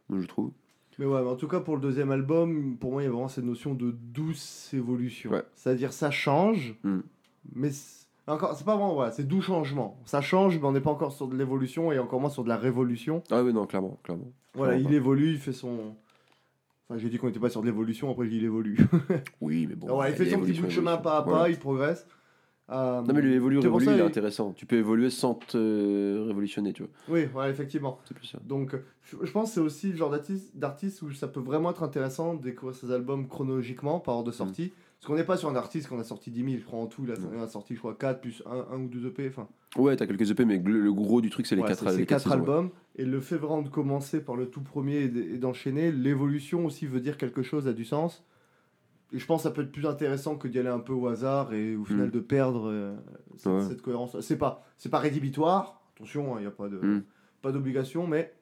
[0.09, 0.51] Moi, je trouve.
[0.99, 3.11] Mais ouais, mais en tout cas, pour le deuxième album, pour moi, il y a
[3.11, 5.31] vraiment cette notion de douce évolution.
[5.31, 5.41] Ouais.
[5.55, 6.99] C'est-à-dire, ça change, Mm.
[7.55, 9.99] mais c'est- encore, c'est pas vraiment, voilà, c'est doux changement.
[10.05, 12.49] Ça change, mais on n'est pas encore sur de l'évolution et encore moins sur de
[12.49, 13.21] la révolution.
[13.31, 13.99] Ah, oui, non, clairement.
[14.03, 14.31] clairement.
[14.53, 14.97] Voilà, Clairement il pas.
[14.97, 15.95] évolue, il fait son.
[16.89, 18.77] Enfin, j'ai dit qu'on n'était pas sur de l'évolution, après, il évolue.
[19.41, 19.99] Oui, mais bon.
[19.99, 21.49] Ouais, il fait son petit bout de chemin pas à pas, Voilà.
[21.49, 22.05] il progresse.
[22.69, 24.53] Euh, Non, mais le évolue, révolue, ça, il est intéressant.
[24.53, 26.91] Tu peux évoluer sans te euh, révolutionner, tu vois.
[27.09, 27.99] Oui, voilà, effectivement.
[28.05, 28.39] C'est plus ça.
[28.45, 28.73] Donc,
[29.21, 32.35] je pense que c'est aussi le genre d'artiste d'artiste où ça peut vraiment être intéressant
[32.35, 34.71] de découvrir ses albums chronologiquement par ordre de sortie.
[35.03, 36.87] Parce qu'on n'est pas sur un artiste qu'on a sorti 10 000, je crois en
[36.87, 37.05] tout.
[37.05, 38.41] Là, on a sorti, je crois, 4 plus
[38.71, 39.27] 1, ou 2 EP.
[39.27, 41.89] Enfin, Ouais, t'as quelques EP, mais le, le gros du truc, c'est les ouais, 4
[41.89, 42.39] c'est- c'est quatre saisons, ouais.
[42.39, 42.69] albums.
[42.95, 47.01] Et le fait vraiment de commencer par le tout premier et d'enchaîner, l'évolution aussi veut
[47.01, 48.23] dire quelque chose, a du sens.
[49.11, 51.07] Et je pense que ça peut être plus intéressant que d'y aller un peu au
[51.07, 52.11] hasard et au final Mm.
[52.11, 52.95] de perdre euh,
[53.35, 53.61] cette, Ouais.
[53.67, 54.17] cette cohérence.
[54.21, 57.03] C'est pas, c'est pas rédhibitoire, attention, il n'y a pas de Mm.
[57.41, 58.33] pas d'obligation, mais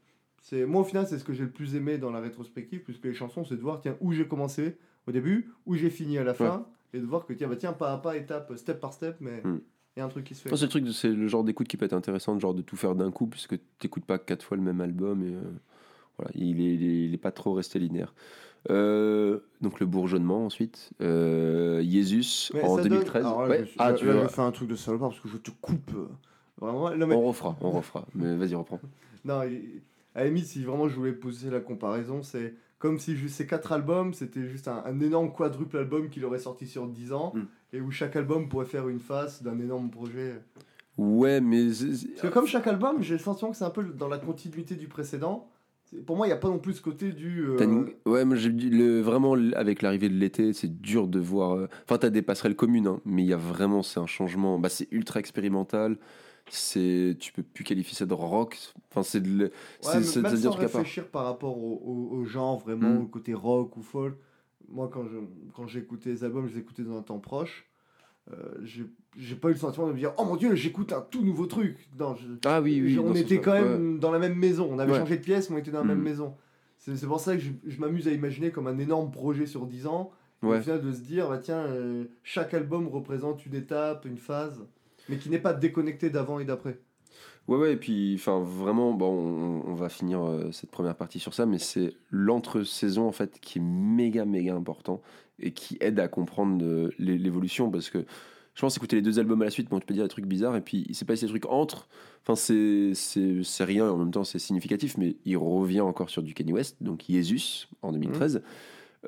[0.43, 3.05] c'est moi au final c'est ce que j'ai le plus aimé dans la rétrospective, puisque
[3.05, 4.77] les chansons c'est de voir tiens où j'ai commencé
[5.07, 7.73] au début, où j'ai fini à la fin, et de voir que tiens bah tiens
[7.73, 9.61] pas à pas, étape, step par step, mais il Mm.
[9.97, 10.55] y a un truc qui se fait.
[10.55, 12.75] C'est le truc, de- c'est le genre d'écoute qui peut être intéressant, genre de tout
[12.75, 15.41] faire d'un coup, puisque t'écoutes pas quatre fois le même album et euh,
[16.17, 18.13] voilà, il est, il est, il est pas trop resté linéaire.
[18.69, 23.25] Euh, donc le bourgeonnement ensuite, euh, Jesus Mais en ça donne- 2013.
[23.25, 23.59] alors là, Ouais.
[23.61, 25.91] je, suis- Ah, tu je fais un truc de salopard parce que je te coupe.
[25.95, 26.07] euh,
[26.59, 28.05] Vraiment, non, mais, On refera, on refera.
[28.13, 28.79] Mais vas-y, reprends.
[29.25, 29.81] non, il-
[30.13, 33.45] à la limite, si vraiment je voulais poser la comparaison, c'est comme si juste ces
[33.47, 37.31] quatre albums, c'était juste un, un énorme quadruple album qu'il aurait sorti sur 10 ans,
[37.35, 37.41] Mm.
[37.73, 40.41] et où chaque album pourrait faire une face d'un énorme projet.
[40.97, 44.07] Ouais, mais Parce que comme chaque album, j'ai le sentiment que c'est un peu dans
[44.09, 45.47] la continuité du précédent.
[46.05, 47.41] Pour moi, il n'y a pas non plus ce côté du...
[47.45, 51.53] euh, une- Ouais, moi le vraiment avec l'arrivée de l'été, c'est dur de voir.
[51.57, 54.57] euh, Enfin, t'as des passerelles communes, hein, mais il y a vraiment c'est un changement.
[54.57, 55.97] Bah, c'est ultra expérimental.
[56.53, 58.57] C'est tu peux plus qualifier ça de rock.
[58.91, 59.49] Enfin, c'est de Ouais,
[59.81, 63.03] c'est même sans réfléchir par rapport au, au- au genre, vraiment, Mm.
[63.03, 64.15] au côté rock ou folk.
[64.69, 65.17] Moi, quand je
[65.55, 67.65] quand écouté les albums, je les écoutais dans un temps proche.
[68.31, 68.35] euh,
[69.17, 71.47] j'ai pas eu le sentiment de me dire Oh mon dieu, j'écoute un tout nouveau
[71.47, 71.89] truc.
[71.99, 72.99] Non, je- Ah oui, oui.
[72.99, 73.61] on était quand Ouais.
[73.63, 74.69] même dans la même maison.
[74.71, 74.99] On avait Ouais.
[74.99, 76.03] changé de pièce, mais on était dans la même Mm.
[76.03, 76.35] maison.
[76.77, 79.65] C'est c'est pour ça que je, je m'amuse à imaginer comme un énorme projet sur
[79.65, 80.11] 10 ans.
[80.43, 80.59] et.
[80.59, 84.65] Au final, de se dire bah, Tiens, euh, chaque album représente une étape, une phase,
[85.09, 86.79] mais qui n'est pas déconnecté d'avant et d'après.
[87.47, 89.09] Ouais, ouais, et puis, enfin, vraiment, bon,
[89.65, 93.39] on, on va finir euh, cette première partie sur ça, mais c'est l'entre-saison, en fait,
[93.41, 95.01] qui est méga, méga important.
[95.39, 98.05] et qui aide à comprendre euh, l'é- l'évolution parce que
[98.53, 100.25] je pense écouter les deux albums à la suite, bon, tu peux dire des trucs
[100.27, 101.87] bizarres et puis il sait pas si ces trucs entrent.
[102.21, 102.93] Enfin, c'est
[103.63, 106.77] rien et en même temps c'est significatif, mais il revient encore sur du Kanye West,
[106.81, 108.43] donc Jesus en 2013.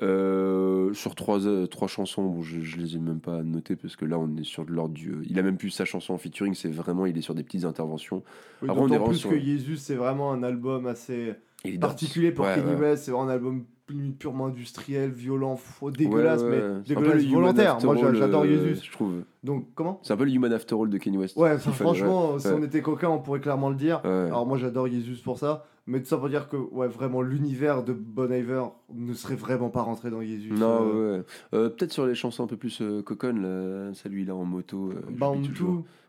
[0.02, 3.94] Euh, sur trois, euh, trois chansons, bon, je, je les ai même pas notées parce
[3.96, 5.10] que là on est sur de l'ordre du.
[5.12, 7.44] euh, Il a même plus sa chanson en featuring, c'est vraiment, il est sur des
[7.44, 8.22] petites interventions.
[8.62, 11.34] Oui, Après, on est plus sur- que Jesus, c'est vraiment un album assez
[11.64, 12.80] Il est particulier pour Ouais, Kanye ouais.
[12.90, 13.04] West.
[13.04, 17.78] C'est vraiment un album pu- purement industriel, violent, faux, dégueulasse, Ouais, mais dégueulasse volontaire.
[17.84, 18.82] Moi, j'adore Jesus.
[18.84, 19.12] Je trouve.
[19.44, 20.00] Donc, comment?
[20.02, 21.36] C'est un peu le Human After All de Kanye West.
[21.36, 24.00] Ouais, franchement, si on était coquin, on pourrait clairement le dire.
[24.04, 27.82] Alors moi j'adore Jesus pour ça, mais tout ça pour dire que ouais vraiment l'univers
[27.84, 28.64] de Bon Iver
[28.94, 30.52] ne serait vraiment pas rentré dans Jesus.
[30.52, 31.24] Non, euh, ouais.
[31.54, 34.90] Euh, Peut-être sur les chansons un peu plus euh, coconnes, là, celui-là en moto.
[34.92, 35.00] euh,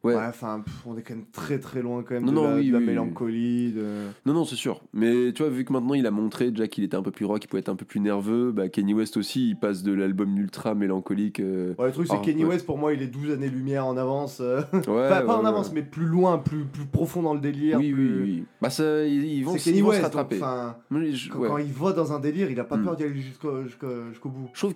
[0.05, 0.15] Ouais.
[0.15, 2.67] Enfin on est quand même très très loin quand même Non, de, non, la, oui,
[2.67, 3.71] de la oui, mélancolie.
[3.71, 3.85] De...
[4.25, 4.81] Non, non, c'est sûr.
[4.93, 7.25] Mais tu vois, vu que maintenant il a montré déjà qu'il était un peu plus
[7.25, 9.93] rock, il pouvait être un peu plus nerveux, bah, Kanye West aussi, il passe de
[9.93, 11.39] l'album ultra mélancolique.
[11.39, 12.49] euh, Ouais, le truc c'est que ouais.
[12.49, 14.39] West pour moi il est 12 années lumière en avance.
[14.41, 17.77] euh, Ouais, pas, pas en avance mais plus loin, plus, plus profond dans le délire.
[17.79, 18.43] Oui, oui, plus- oui.
[18.61, 19.99] Bah, ça, ils, ils vont, ils vont West.
[19.99, 20.35] se rattraper.
[20.37, 22.83] enfin, je- quand, il va dans un délire, il a pas Mm.
[22.83, 24.49] peur d'y aller jusqu'au bout.
[24.53, 24.73] Je trouve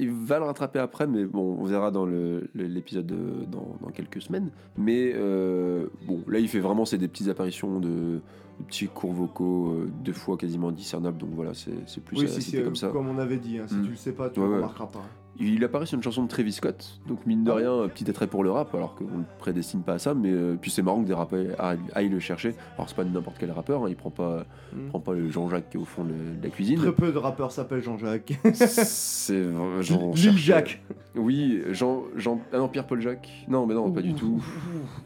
[0.00, 2.06] ils va le rattraper après, mais bon, on verra dans
[2.54, 4.50] l'épisode de- dans, dans quelques semaines.
[4.78, 8.20] Mais euh, bon, là, il fait vraiment c'est des petites apparitions de, de
[8.66, 11.18] petits cours vocaux, euh, deux fois quasiment indiscernables.
[11.18, 11.72] Donc voilà, c'est
[12.04, 12.88] plus Oui, à si comme ça.
[12.88, 13.58] comme on avait dit.
[13.58, 13.84] hein, si Mm.
[13.84, 14.56] tu le sais pas, tu Ouais, le ouais.
[14.58, 15.04] remarqueras pas.
[15.38, 18.26] Il apparaît sur une chanson de Travis Scott, donc mine de Ah rien, petit attrait
[18.26, 20.14] pour le rap, alors qu'on ne prédestine pas à ça.
[20.14, 21.46] Mais euh, puis c'est marrant que des rappeurs
[21.94, 22.54] aillent, le chercher.
[22.76, 24.88] Alors c'est pas n'importe quel rappeur, hein, il prend pas, Mm.
[24.88, 26.78] prend pas le Jean-Jacques qui est au fond de, de la cuisine.
[26.78, 28.32] Très peu de rappeurs s'appellent Jean-Jacques.
[28.52, 30.82] c'est Lil cherche- Jacques.
[31.14, 33.28] Oui, Jean, Jean, ah non, Pierre-Paul Jacques.
[33.48, 34.42] Non, mais non, pas du tout.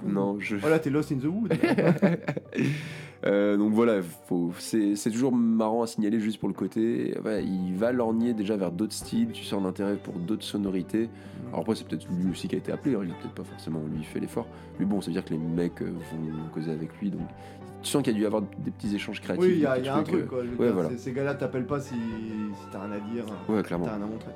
[0.04, 0.56] Non, je.
[0.56, 1.52] Voilà, t'es Lost in the Wood.
[3.26, 7.14] Euh, donc voilà, faut- c'est c'est toujours marrant à signaler juste pour le côté.
[7.24, 11.10] Ouais, il va lorgner déjà vers d'autres styles, tu sens l'intérêt pour d'autres sonorités.
[11.48, 13.44] Alors après, c'est peut-être lui aussi qui a été appelé, hein, il a peut-être pas
[13.44, 14.46] forcément lui fait l'effort.
[14.78, 17.10] Mais bon, ça veut dire que les mecs euh, vont causer avec lui.
[17.10, 17.20] Donc
[17.82, 19.42] tu sens qu'il y a dû y avoir des petits échanges créatifs.
[19.44, 20.40] oui, il y a, y un truc, quoi.
[20.40, 20.90] Ouais, dire, voilà.
[20.98, 23.86] ces- gars-là t'appellent pas si, si t'as rien à dire, euh, Ouais, si clairement.
[23.86, 24.32] t'as rien à montrer.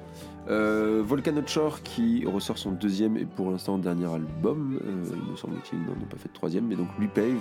[0.48, 4.78] Euh, Volcano Shore qui ressort son deuxième et pour l'instant dernier album.
[4.82, 7.36] Euh, il me semble-t-il, n'en a pas fait de troisième, mais donc lui pave.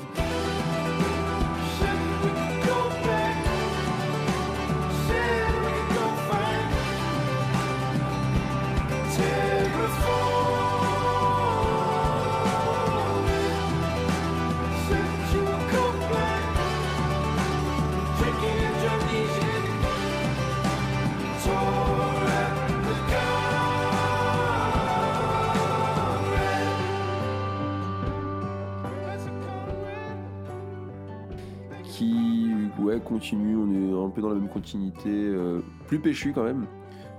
[33.33, 33.71] Continue, on
[34.03, 36.65] est un peu dans la même continuité, euh, plus péchu quand même,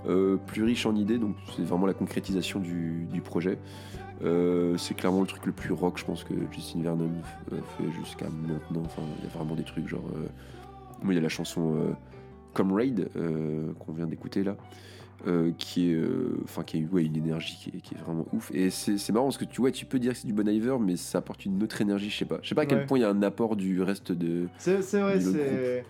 [0.08, 3.58] euh, plus riche en idées, donc c'est vraiment la concrétisation du, du projet.
[4.24, 7.10] Euh, c'est clairement le truc le plus rock, je pense que Justin Vernon
[7.50, 8.82] fait jusqu'à maintenant.
[8.84, 10.04] Enfin, il y a vraiment des trucs genre.
[11.06, 11.94] il y a la chanson
[12.54, 13.08] Comrade
[13.80, 14.56] qu'on vient d'écouter là.
[15.26, 17.98] euh, qui est euh, enfin qui a eu ouais, une énergie qui est, qui est
[17.98, 20.34] vraiment ouf et c'est marrant parce que tu vois tu peux dire que c'est du
[20.34, 22.66] Bon Iver mais ça apporte une autre énergie je sais pas je sais pas à
[22.66, 22.86] quel Ouais.
[22.86, 25.84] point il y a un apport du reste de C'est vrai, c'est.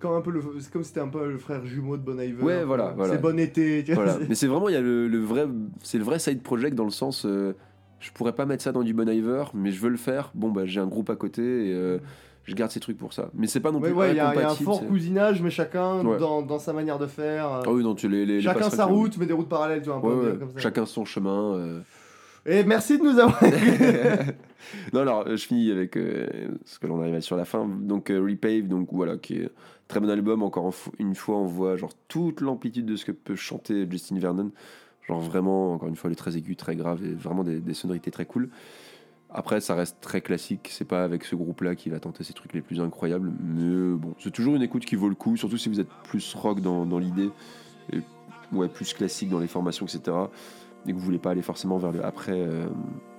[0.00, 2.18] Comme, un peu le, c'est comme si c'était un peu le frère jumeau de Bon
[2.18, 2.42] Iver.
[2.42, 3.12] Ouais, voilà, voilà.
[3.14, 3.84] C'est bon été.
[3.84, 5.46] tu vois, voilà c'est- mais c'est vraiment il y a le, le vrai
[5.82, 7.52] c'est le vrai side project dans le sens euh,
[7.98, 10.50] je pourrais pas mettre ça dans du Bon Iver mais je veux le faire bon
[10.50, 11.98] bah j'ai un groupe à côté et euh,
[12.44, 14.32] je garde ces trucs pour ça mais c'est pas non plus ouais, il y, a
[14.34, 16.16] il y a un fort cousinage, mais chacun Ouais.
[16.18, 17.52] dans, dans sa manière de faire.
[17.52, 19.98] euh, ah oui non tu les, chacun sa route, mais des routes parallèles, tu vois,
[19.98, 20.38] un peu Ouais, dire ouais.
[20.38, 20.58] comme ça.
[20.60, 21.80] chacun son chemin euh.
[22.46, 23.38] Et merci de nous avoir.
[24.92, 26.26] non, alors euh, je finis avec euh,
[26.64, 27.68] ce que l'on arrive sur la fin.
[27.68, 29.50] Donc euh, Repave, donc voilà, qui est
[29.90, 30.42] très bon album.
[30.42, 34.52] Encore une fois, on voit genre toute l'amplitude de ce que peut chanter Justin Vernon.
[35.06, 38.24] Genre vraiment, encore une fois, est très aiguë, très grave et vraiment des, sonorités très
[38.24, 38.48] cool.
[39.32, 40.68] Après, ça reste très classique.
[40.70, 43.32] C'est pas avec ce groupe-là qu'il va tenter ces trucs les plus incroyables.
[43.40, 46.34] Mais bon, c'est toujours une écoute qui vaut le coup, surtout si vous êtes plus
[46.34, 47.30] rock dans, l'idée
[47.92, 47.98] et
[48.52, 50.16] ouais, plus classique dans les formations, etc.
[50.86, 52.66] Et que vous voulez pas aller forcément vers le après euh,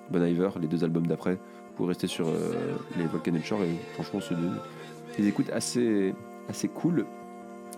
[0.10, 1.38] Bon Iver, les deux albums d'après,
[1.76, 3.64] pour rester sur euh, les Volcano Shore.
[3.64, 4.20] Et franchement,
[5.18, 6.14] des, des écoutes assez,
[6.50, 7.06] assez cool.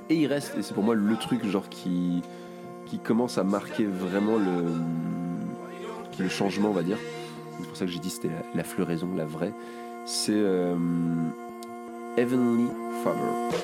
[0.09, 2.21] Et il reste, et c'est pour moi le truc genre qui,
[2.85, 4.73] qui commence à marquer vraiment le,
[6.19, 6.97] le changement, on va dire.
[7.59, 9.53] C'est pour ça que j'ai dit c'était la, la floraison, la vraie.
[10.05, 10.75] C'est euh,
[12.17, 12.67] Heavenly
[13.03, 13.57] Father.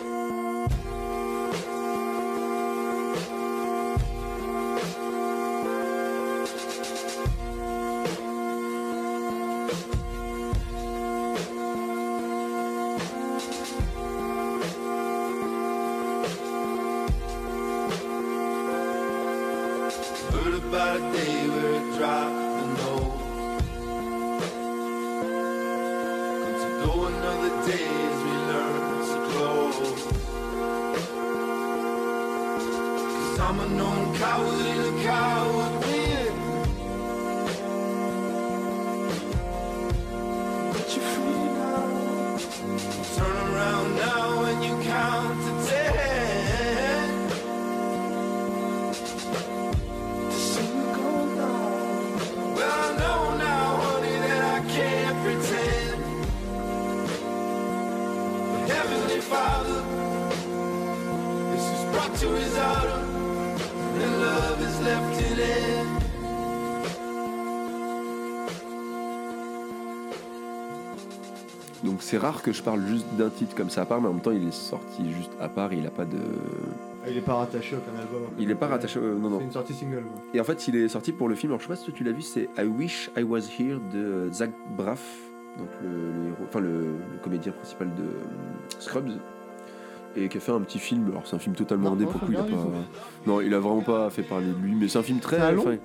[72.31, 74.31] Rare que je parle juste d'un titre comme ça à part, mais en même temps
[74.31, 76.17] il est sorti juste à part et il a pas de.
[77.03, 78.21] Ah, il est pas rattaché à aucun album.
[78.37, 78.99] Il est pas rattaché.
[78.99, 79.37] euh, non, non.
[79.39, 80.03] C'est une sortie single.
[80.03, 80.21] quoi.
[80.33, 81.51] Et en fait, il est sorti pour le film.
[81.51, 84.29] Alors, je sais pas si tu l'as vu, c'est I Wish I Was Here de
[84.33, 85.01] Zach Braff,
[85.57, 89.11] donc le, le héros, enfin le, le comédien principal de euh, Scrubs,
[90.17, 91.07] et qui a fait un petit film.
[91.09, 92.27] Alors, c'est un film totalement Non, indé non, pour coup.
[92.31, 92.61] Il a bien, pas,
[93.25, 95.53] il non, il a vraiment pas fait parler de lui, mais c'est un film très.
[95.53, 95.77] Long enfin,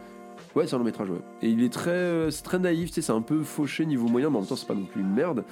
[0.57, 1.18] Ouais, c'est un long métrage, ouais.
[1.42, 4.07] Et il est très, euh, c'est très naïf, tu sais, c'est un peu fauché niveau
[4.09, 5.45] moyen, mais en même temps, c'est pas non plus une merde.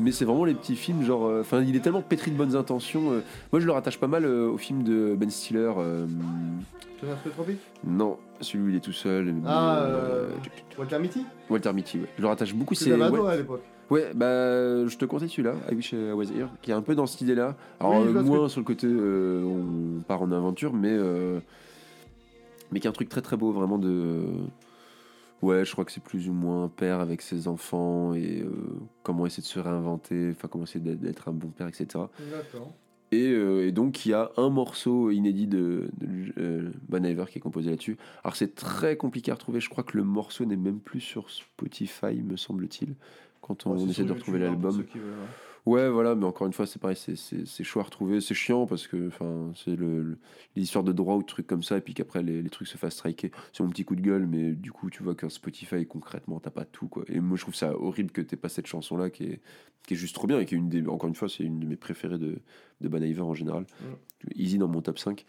[0.00, 1.26] Mais c'est vraiment les petits films, genre.
[1.26, 3.12] euh, Enfin, il est tellement pétri de bonnes intentions.
[3.12, 3.20] euh.
[3.52, 5.70] moi, je le rattache pas mal euh, au film de Ben Stiller.
[7.84, 9.34] non, celui où il est tout seul.
[9.46, 9.86] Ah,
[10.78, 11.24] Walter Mitty?
[11.50, 12.06] Walter Mitty, ouais.
[12.16, 12.74] Je le rattache beaucoup.
[12.74, 13.62] C'est Davado ouais, à l'époque.
[13.90, 16.94] ouais, bah je te conseille celui-là, I Wish I Was Here, qui est un peu
[16.94, 17.56] dans cette idée-là.
[17.80, 20.96] Alors Oui, moins sur le côté on part en aventure, mais
[22.70, 24.22] mais qui est un truc très très beau, vraiment de.
[25.42, 28.50] Ouais, je crois que c'est plus ou moins un père avec ses enfants et euh,
[29.02, 32.04] comment essayer de se réinventer, enfin comment essayer d'être- un bon père, etc.
[33.10, 37.38] Et, euh, et donc, il y a un morceau inédit de, de euh, Iver qui
[37.38, 37.98] est composé là-dessus.
[38.24, 39.60] Alors, c'est très compliqué à retrouver.
[39.60, 42.94] Je crois que le morceau n'est même plus sur Spotify, me semble-t-il,
[43.42, 44.84] quand on, Ouais, c'est essaie de retrouver hein, l'album.
[45.66, 45.88] Ouais.
[45.88, 48.20] Voilà, mais encore une fois, c'est pareil, c'est- chaud à retrouver.
[48.20, 49.10] C'est chiant parce que
[49.54, 50.18] c'est le, le-
[50.56, 52.68] les histoires de droit ou de trucs comme ça, et puis qu'après les, les trucs
[52.68, 53.30] se fassent striker.
[53.52, 56.50] C'est mon petit coup de gueule, mais du coup, tu vois qu'un Spotify, concrètement, t'as
[56.50, 56.88] pas tout.
[56.88, 57.04] quoi.
[57.08, 59.40] Et moi, je trouve ça horrible que t'aies pas cette chanson-là qui est,
[59.86, 61.58] qui est juste trop bien et qui est une des, encore une fois, c'est une
[61.60, 62.38] de mes préférées de,
[62.80, 63.64] de Bon Iver en général.
[64.36, 65.24] Easy dans mon top 5.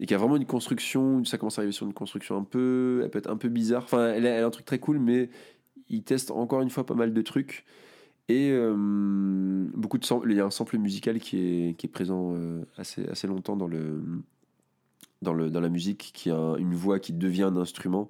[0.00, 3.00] Et qui a vraiment une construction, ça commence à arriver sur une construction un peu,
[3.04, 3.84] elle peut être un peu bizarre.
[3.84, 5.30] Enfin, elle a, elle a un truc très cool, mais
[5.88, 7.64] il teste encore une fois pas mal de trucs.
[8.28, 8.74] Et euh,
[9.74, 12.64] beaucoup de sam- il y a un sample musical qui est, qui est présent euh,
[12.78, 14.02] assez, assez longtemps dans, le,
[15.20, 18.08] dans, le, dans la musique, qui a un- une voix qui devient un instrument.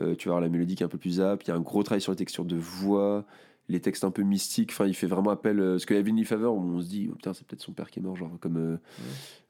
[0.00, 1.44] Euh, tu vas voir la mélodie qui est un peu plus zap.
[1.44, 3.24] Il y a un gros travail sur les textures de voix,
[3.68, 4.70] les textes un peu mystiques.
[4.72, 5.60] Enfin, il fait vraiment appel.
[5.60, 8.00] euh, parce que Heavenly Favor, on se dit, oh, putain, c'est peut-être son père qui
[8.00, 8.78] est mort, genre comme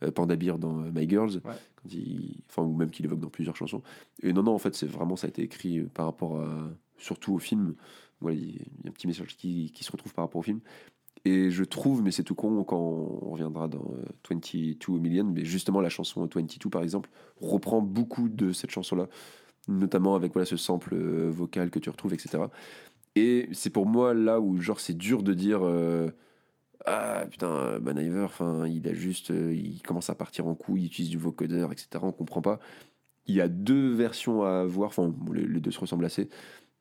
[0.02, 1.36] euh, Panda Bear dans My Girls.
[1.36, 1.54] Ouais.
[1.76, 3.82] Quand il, enfin, ou même qu'il évoque dans plusieurs chansons.
[4.22, 7.32] Et non, non, en fait, c'est vraiment, ça a été écrit par rapport à, surtout
[7.32, 7.74] au film.
[8.20, 10.60] Voilà, il y a un petit message qui, qui se retrouve par rapport au film.
[11.24, 15.44] Et je trouve, mais c'est tout con quand on reviendra dans euh, 22 Million, mais
[15.44, 17.10] justement la chanson 22 par exemple
[17.40, 19.08] reprend beaucoup de cette chanson-là,
[19.66, 22.44] notamment avec voilà ce sample euh, vocal que tu retrouves, etc.
[23.16, 26.10] Et c'est pour moi là où genre c'est dur de dire euh,
[26.84, 30.82] ah putain Bon Iver, enfin il a juste euh, il commence à partir en couille,
[30.82, 31.88] il utilise du vocodeur, etc.
[32.02, 32.60] On comprend pas.
[33.26, 36.28] Il y a deux versions à voir, enfin les deux se ressemblent assez,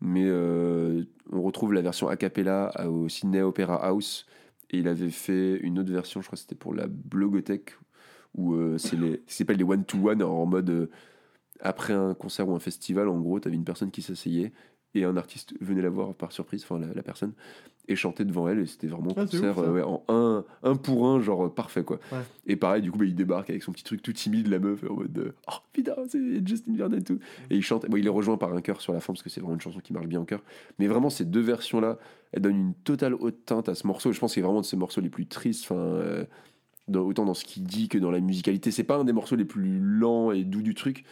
[0.05, 4.25] mais euh, on retrouve la version a cappella au Sydney Opera House.
[4.69, 7.75] Et il avait fait une autre version, je crois que c'était pour la Blogothèque
[8.35, 9.23] où euh, c'est les
[9.55, 10.89] les one to one en mode euh,
[11.61, 14.51] après un concert ou un festival en gros, tu avais une personne qui s'asseyait
[14.93, 17.33] et un artiste venait la voir par surprise, enfin la personne
[17.87, 20.75] et chantait devant elle et c'était vraiment Ah, concert ouf, euh, ouais, en un, un
[20.75, 21.99] pour un genre euh, parfait quoi.
[22.11, 22.19] Ouais.
[22.47, 24.83] Et pareil du coup bah, il débarque avec son petit truc tout timide la meuf
[24.89, 27.19] en mode euh, oh putain c'est Justin Vernon et tout.
[27.49, 29.29] Et il chante bon il est rejoint par un chœur sur la fin parce que
[29.29, 30.41] c'est vraiment une chanson qui marche bien en chœur.
[30.79, 31.97] Mais vraiment ces deux versions là
[32.31, 34.11] elles donnent une totale haute teinte à ce morceau.
[34.11, 36.25] Je pense que c'est vraiment de ces morceaux les plus tristes enfin euh,
[36.93, 38.71] autant dans ce qu'il dit que dans la musicalité.
[38.71, 41.03] C'est pas un des morceaux les plus lents et doux du truc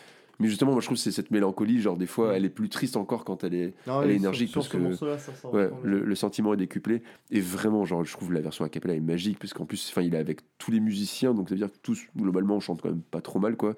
[0.43, 2.69] mais justement moi je trouve que c'est cette mélancolie genre des fois elle est plus
[2.69, 5.69] triste encore quand elle est Non, Elle est et énergique sur, sur que- ça Ouais,
[5.83, 7.01] le, le sentiment est décuplé.
[7.31, 10.01] Et vraiment, genre, je trouve la version a cappella est magique, parce qu'en plus, enfin,
[10.01, 12.81] il est avec tous les musiciens, donc ça veut dire que tous, globalement, on chante
[12.81, 13.75] quand même pas trop mal, quoi.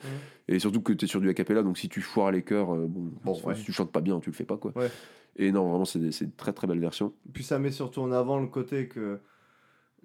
[0.48, 2.74] Et surtout que tu es sur du a cappella, donc si tu foires les chœurs,
[2.74, 4.72] euh, bon, Bon, si tu chantes pas bien, tu le fais pas, quoi.
[4.76, 4.90] Ouais.
[5.38, 7.14] Et non, vraiment, c'est une très très belle version.
[7.34, 9.20] Puis ça met surtout en avant le côté que,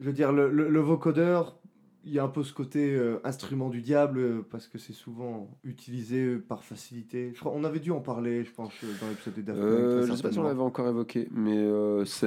[0.01, 1.57] je veux dire, le, le, le vocodeur,
[2.05, 4.93] il y a un peu ce côté euh, instrument du diable euh, parce que c'est
[4.93, 7.33] souvent utilisé euh, par facilité.
[7.35, 9.59] Je crois, on avait dû en parler, je pense, dans l'épisode des Daft.
[9.59, 11.57] Euh, je sais pas si on l'avait encore évoqué, mais
[12.07, 12.27] c'est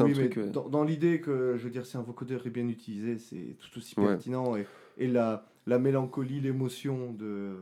[0.00, 0.36] un oui, truc.
[0.36, 0.50] mais ouais.
[0.50, 3.78] dans, dans l'idée que, je veux dire, si un vocodeur est bien utilisé, c'est tout
[3.78, 4.06] aussi Ouais.
[4.06, 4.66] pertinent et,
[4.98, 7.56] et la, la mélancolie, l'émotion de,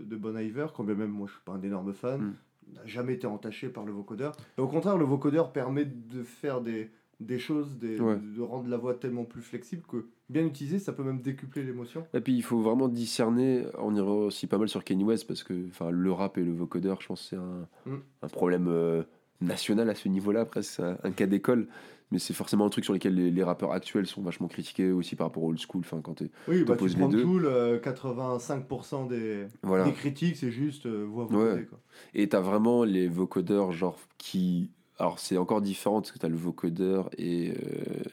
[0.00, 2.74] de Bon Iver, quand même moi je suis pas un énorme fan, Mm.
[2.74, 4.32] n'a jamais été entaché par le vocodeur.
[4.58, 6.90] Et au contraire, le vocodeur permet de faire des,
[7.26, 8.16] des choses, des, Ouais.
[8.16, 12.06] de, rendre la voix tellement plus flexible que bien utilisé, ça peut même décupler l'émotion.
[12.14, 15.42] Et puis il faut vraiment discerner, on ira aussi pas mal sur Kanye West parce
[15.42, 18.00] que enfin, le rap et le vocodeur, je pense que c'est un, Mm.
[18.22, 19.02] un problème euh,
[19.40, 21.68] national à ce niveau-là, presque un, un cas d'école.
[22.10, 25.16] Mais c'est forcément un truc sur lequel les, les rappeurs actuels sont vachement critiqués aussi
[25.16, 25.80] par rapport au old school.
[25.80, 27.22] Enfin, quand Oui, bah, tu T'opposes les prends deux.
[27.22, 29.84] Tool, euh, 85% des, voilà.
[29.84, 31.62] des critiques, c'est juste euh, voix vocodée.
[31.62, 31.68] Ouais.
[32.14, 34.70] Et t'as vraiment les vocodeurs, genre, qui.
[34.98, 37.54] Alors, c'est encore différent parce que t'as le vocodeur et euh,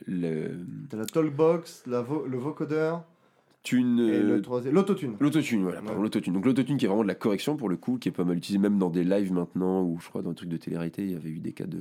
[0.08, 0.52] le.
[0.90, 3.04] T'as la talkbox, la vo- le vocodeur
[3.64, 4.00] Tune.
[4.00, 5.16] et euh, le troisième, l'autotune.
[5.20, 5.94] L'autotune, voilà, Ouais.
[5.96, 6.34] l'autotune.
[6.34, 8.38] Donc l'autotune qui est vraiment de la correction pour le coup, qui est pas mal
[8.38, 11.12] utilisé même dans des lives maintenant, ou je crois dans des trucs de télé-réalité, il
[11.12, 11.80] y avait eu des cas de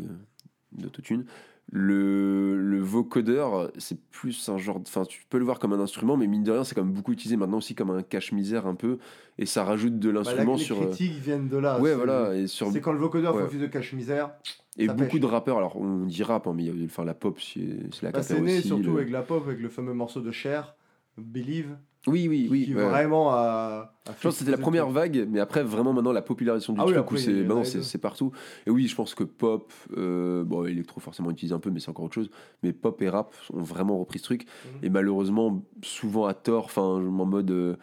[0.73, 1.25] d'autotune.
[1.71, 4.79] Le, le vocodeur, c'est plus un genre.
[4.81, 6.95] Enfin, tu peux le voir comme un instrument, mais mine de rien, c'est quand même
[6.95, 8.99] beaucoup utilisé maintenant aussi comme un cache-misère un peu,
[9.37, 10.81] et ça rajoute de Bah, l'instrument les sur.
[10.83, 11.79] euh, critiques viennent de là.
[11.79, 12.71] Ouais, voilà, et sur.
[12.73, 13.45] C'est quand le vocodeur fait Ouais.
[13.47, 14.31] office de cache-misère.
[14.79, 15.21] Et ça beaucoup pêche.
[15.21, 17.61] de rappeurs, alors on dit rap, hein, mais il y a enfin, la pop, c'est
[17.93, 18.69] c'est la Bah, c'est né aussi.
[18.69, 20.75] surtout le- avec la pop, avec le fameux morceau de Cher,
[21.19, 21.77] Believe,
[22.09, 22.65] Oui, oui, oui.
[22.67, 22.83] qui ouais.
[22.83, 23.37] vraiment a.
[23.37, 26.81] a Je pense que c'était la première vague, mais après, vraiment, maintenant, la popularisation du
[26.81, 27.63] Ah truc, c'est maintenant,
[28.03, 28.33] partout.
[28.67, 31.91] Et oui, je pense que pop, euh, bon, électro, forcément, utilise un peu, mais c'est
[31.91, 32.31] encore autre chose.
[32.63, 34.47] Mais pop et rap ont vraiment repris ce truc.
[34.65, 34.79] Mhm.
[34.85, 37.51] Et malheureusement, souvent à tort, enfin, en mode.
[37.51, 37.77] euh.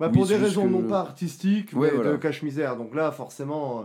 [0.00, 2.12] Bah, pour des raisons que- non pas artistiques, Ouais, mais voilà.
[2.12, 2.76] de cache-misère.
[2.76, 3.84] Donc là, forcément, euh,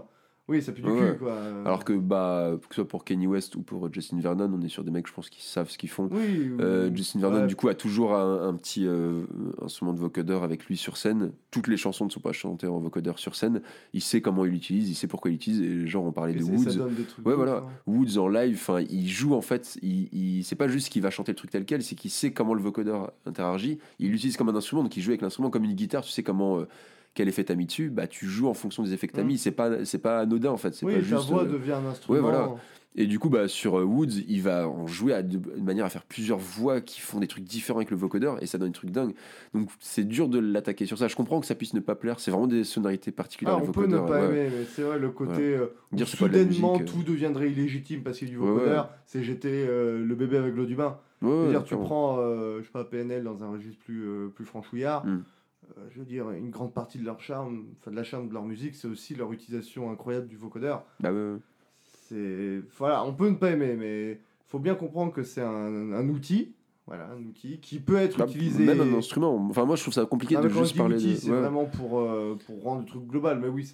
[0.49, 1.11] oui, ça pue du Ouais.
[1.13, 1.35] cul, quoi.
[1.65, 4.67] alors que, bah, que ce soit pour Kanye West ou pour Justin Vernon, on est
[4.69, 6.09] sur des mecs, je pense, qui savent ce qu'ils font.
[6.11, 6.89] Oui, Euh.
[6.93, 7.47] Justin Vernon, Ouais.
[7.47, 9.21] du coup, a toujours un, un petit euh,
[9.61, 11.31] instrument de vocodeur avec lui sur scène.
[11.51, 13.61] Toutes les chansons ne sont pas chantées en vocodeur sur scène.
[13.93, 15.61] Il sait comment il l'utilise, il sait pourquoi il l'utilise.
[15.61, 16.79] Et les gens ont parlé Et de Woods.
[17.25, 17.57] Ouais, voilà.
[17.57, 17.63] hein.
[17.87, 21.09] Woods en live, enfin, il joue en fait, il, il- c'est pas juste qu'il va
[21.11, 24.49] chanter le truc tel quel, c'est qu'il sait comment le vocodeur interagit, il l'utilise comme
[24.49, 26.67] un instrument, donc il joue avec l'instrument comme une guitare, tu sais comment, euh,
[27.13, 29.27] quel effet t'as mis dessus, bah tu joues en fonction des effets que t'as Mm.
[29.27, 31.29] mis, c'est pas, c'est pas anodin en fait, c'est Oui, pas ta juste.
[31.29, 32.21] voix euh, devient un instrument.
[32.21, 32.49] voilà.
[32.95, 35.85] Et du coup, bah, sur euh, Woods, il va en jouer à de, de manière
[35.85, 38.69] à faire plusieurs voix qui font des trucs différents avec le vocodeur et ça donne
[38.69, 39.13] des trucs dingues.
[39.53, 41.07] Donc c'est dur de l'attaquer sur ça.
[41.07, 43.57] Je comprends que ça puisse ne pas plaire, c'est vraiment des sonorités particulières.
[43.59, 44.25] Ah, on peut ne vocodeur, pas ouais.
[44.25, 47.51] aimer, mais c'est vrai, le côté euh, où Dire pas de soudainement musique, tout deviendrait
[47.51, 50.65] illégitime parce qu'il y a du Ouais, vocodeur, c'est jeter euh, le bébé avec l'eau
[50.65, 50.97] du bain.
[51.21, 54.27] Ouais, ouais, dire, tu prends, euh, je sais pas, PNL dans un registre plus, euh,
[54.29, 55.05] plus franchouillard.
[55.05, 55.23] Mm.
[55.77, 58.33] Euh, je veux dire, une grande partie de leur charme, enfin de la charme de
[58.33, 60.83] leur musique, c'est aussi leur utilisation incroyable du vocodeur.
[60.99, 61.35] Bah, ouais.
[62.07, 66.09] C'est voilà, on peut ne pas aimer, mais faut bien comprendre que c'est un, un
[66.09, 66.53] outil,
[66.87, 68.63] voilà, un outil qui peut être Bah, utilisé.
[68.65, 69.35] Même un instrument.
[69.49, 71.15] Enfin, moi, je trouve ça compliqué Non, de juste parler outil, de.
[71.15, 71.39] c'est ouais.
[71.39, 73.39] vraiment pour euh, pour rendre le truc global.
[73.39, 73.71] Mais oui,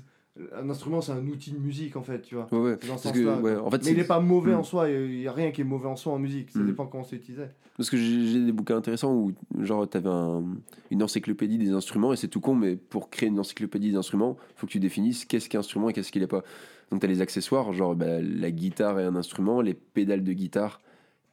[0.53, 2.47] un instrument, c'est un outil de musique en fait, tu vois.
[2.51, 2.77] Ouais, ouais.
[2.81, 3.41] C'est dans ce Parce que, sens-là.
[3.41, 4.57] ouais, en fait, Mais il n'est pas mauvais Mm.
[4.59, 4.89] en soi.
[4.89, 6.51] Il n'y a rien qui est mauvais en soi en musique.
[6.51, 6.65] Ça Mm.
[6.67, 7.43] dépend comment c'est utilisé.
[7.77, 9.31] Parce que j'ai des bouquins intéressants où,
[9.61, 10.43] genre, t'avais un,
[10.91, 14.37] une encyclopédie des instruments, et c'est tout con, mais pour créer une encyclopédie des instruments,
[14.55, 16.43] faut que tu définisses qu'est-ce qu'un instrument et qu'est-ce qu'il est pas.
[16.91, 20.79] Donc, t'as les accessoires, genre bah, la guitare est un instrument, les pédales de guitare,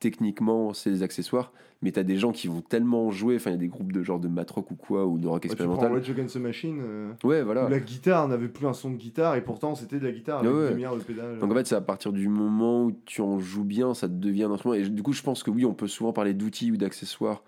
[0.03, 3.57] techniquement, c'est des accessoires, mais t'as des gens qui vont tellement jouer, enfin, il y
[3.57, 5.57] a des groupes de genre de mat rock ou quoi, ou de rock Ouais, tu
[5.57, 6.11] prends expérimental.
[6.17, 7.67] Against the Machine, euh, Ouais, voilà.
[7.67, 10.41] où la guitare n'avait plus un son de guitare et pourtant c'était de la guitare
[10.41, 11.39] avec Ouais, milliards de pédales.
[11.39, 14.45] Donc en fait, c'est à partir du moment où tu en joues bien, ça devient
[14.45, 14.75] un instrument.
[14.75, 17.43] Et du coup, je pense que oui, on peut souvent parler d'outils ou d'accessoires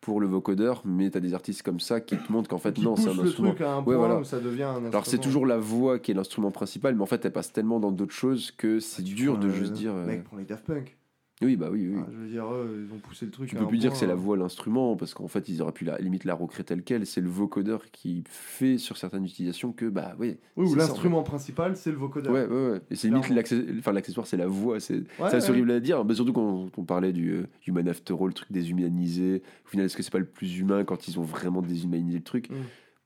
[0.00, 2.72] pour le vocodeur, mais tu as des artistes comme ça qui te montrent qu'en fait,
[2.74, 3.54] qui non, c'est un le instrument.
[3.60, 4.22] un Ouais, voilà.
[4.22, 4.88] ça devient un instrument.
[4.90, 7.80] Alors c'est toujours la voix qui est l'instrument principal, mais en fait, elle passe tellement
[7.80, 9.92] dans d'autres choses que c'est Tu dur de euh, juste dire.
[9.94, 10.96] euh, Mec, prends les Daft Punk.
[11.40, 12.00] Oui, bah oui, oui.
[12.02, 13.48] Ah, je veux dire, eux, ils ont poussé le truc.
[13.48, 15.72] Tu peux plus dire que c'est la euh, voix l'instrument, parce qu'en fait, ils auraient
[15.72, 17.06] pu la, limite la recréer telle quelle.
[17.06, 20.38] C'est le vocodeur qui fait sur certaines utilisations que, bah oui.
[20.56, 22.32] Oui, ou l'instrument principal, c'est le vocodeur.
[22.32, 22.80] Ouais, ouais, ouais.
[22.90, 24.80] Et c'est limite l'accessoire, c'est la voix.
[24.80, 25.50] C'est Ouais, ouais.
[25.50, 28.50] horrible à dire, mais surtout quand on parlait du euh, Human After All, le truc
[28.50, 29.42] déshumanisé.
[29.66, 32.24] Au final, est-ce que c'est pas le plus humain quand ils ont vraiment déshumanisé le
[32.24, 32.54] truc Mm.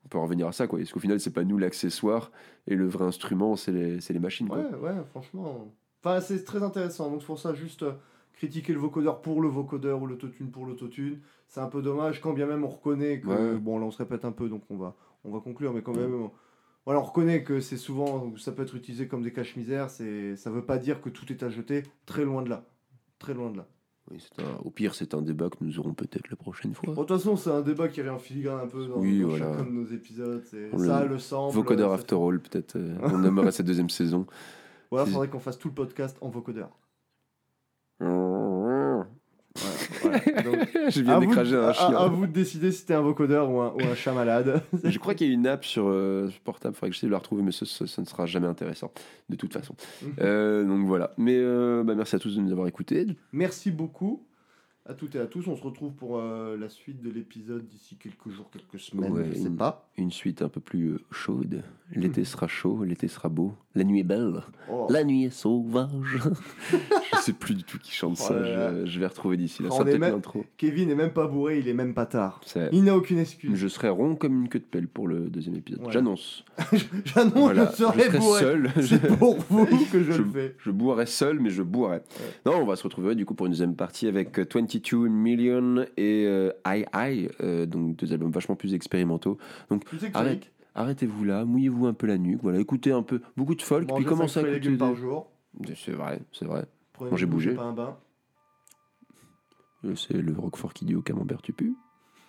[0.04, 0.80] On peut en revenir à ça, quoi.
[0.80, 2.32] Est-ce qu'au final, c'est pas nous l'accessoire
[2.66, 4.58] et le vrai instrument, c'est les, les machines, quoi.
[4.58, 5.72] Ouais, ouais, franchement.
[6.02, 7.08] Enfin, c'est très intéressant.
[7.10, 7.92] Donc, c'est pour ça, juste euh,
[8.46, 12.32] critiquer le vocodeur pour le vocodeur ou l'autotune pour l'autotune, c'est un peu dommage, quand
[12.32, 13.28] bien même on reconnaît que.
[13.28, 13.58] Ouais.
[13.58, 15.94] Bon, là, on se répète un peu, donc on va, on va conclure, mais quand
[15.96, 16.12] même.
[16.14, 16.30] on-
[16.84, 20.64] Voilà, on reconnaît que c'est souvent, ça peut être utilisé comme des caches-misères, ça veut
[20.66, 22.64] pas dire que tout est à jeter, très loin de là.
[23.20, 23.68] Très loin de là.
[24.10, 26.92] Oui, un- au pire, c'est un débat que nous aurons peut-être la prochaine fois.
[26.92, 29.20] Bon, de toute façon, c'est un débat qui est en filigrane un peu dans, Oui,
[29.20, 29.52] dans voilà.
[29.52, 30.42] chacun de nos épisodes.
[30.44, 31.54] Ça, le- le sample.
[31.54, 32.74] Vocodeur After All, peut-être.
[32.76, 34.26] euh, on aimerait cette deuxième saison.
[34.90, 36.70] Voilà, faudrait qu'on fasse tout le podcast en vocodeur.
[38.00, 38.06] Je
[40.02, 40.18] Voilà.
[40.42, 41.38] Donc, viens à, vous, un
[41.68, 41.96] à- chien.
[41.96, 44.62] à vous de décider si c'était un vocodeur ou un, ou un chat malade.
[44.84, 47.12] Je crois qu'il y a une app sur euh, portable, il faudrait que j'essaie de
[47.12, 48.92] la retrouver, mais ce, ce- ce ne sera jamais intéressant,
[49.28, 49.74] de toute façon.
[50.20, 51.12] Euh, donc voilà.
[51.18, 53.06] Mais euh, bah, merci à tous de nous avoir écoutés.
[53.32, 54.26] Merci beaucoup.
[54.84, 57.96] À toutes et à tous, on se retrouve pour euh, la suite de l'épisode d'ici
[57.96, 59.88] quelques jours, quelques semaines, Ouais, je sais une- pas.
[59.96, 61.62] Une suite un peu plus euh, chaude.
[61.94, 63.54] L'été sera chaud, l'été sera beau.
[63.74, 64.42] La nuit est belle.
[64.70, 64.86] Oh.
[64.90, 65.88] La nuit est sauvage.
[66.70, 68.44] je sais plus du tout qui chante Oh ça.
[68.84, 69.70] Je, je vais retrouver d'ici là.
[69.70, 70.20] Ça même-.
[70.58, 72.40] Kevin est même pas bourré, il est même pas tard.
[72.44, 73.50] C'est- Il n'a aucune excuse.
[73.54, 75.86] Je serai rond comme une queue de pelle pour le deuxième épisode.
[75.90, 76.44] J'annonce.
[77.06, 78.40] J'annonce, Voilà, je serai bourré.
[78.40, 78.70] seul.
[78.82, 80.54] C'est pour vous que je, Je- le fais.
[80.58, 82.00] Je boirai seul, mais je boirai.
[82.44, 85.86] Non, on va se retrouver du coup pour une deuxième partie avec euh, 22 Million
[85.96, 89.38] et euh, I I, euh, donc deux albums vachement plus expérimentaux.
[89.98, 90.50] Sais que Arrête.
[90.74, 94.04] Arrêtez-vous là, mouillez-vous un peu la nuque, voilà, écoutez un peu beaucoup de folk, puis
[94.04, 94.54] commencez à écouter.
[94.60, 95.30] légumes par des- jour.
[95.76, 96.64] C'est vrai, c'est vrai.
[97.00, 97.54] Mangez bouger.
[97.54, 97.96] pas un bain.
[99.84, 101.72] Euh, C'est le Roquefort qui dit au camembert tu pues.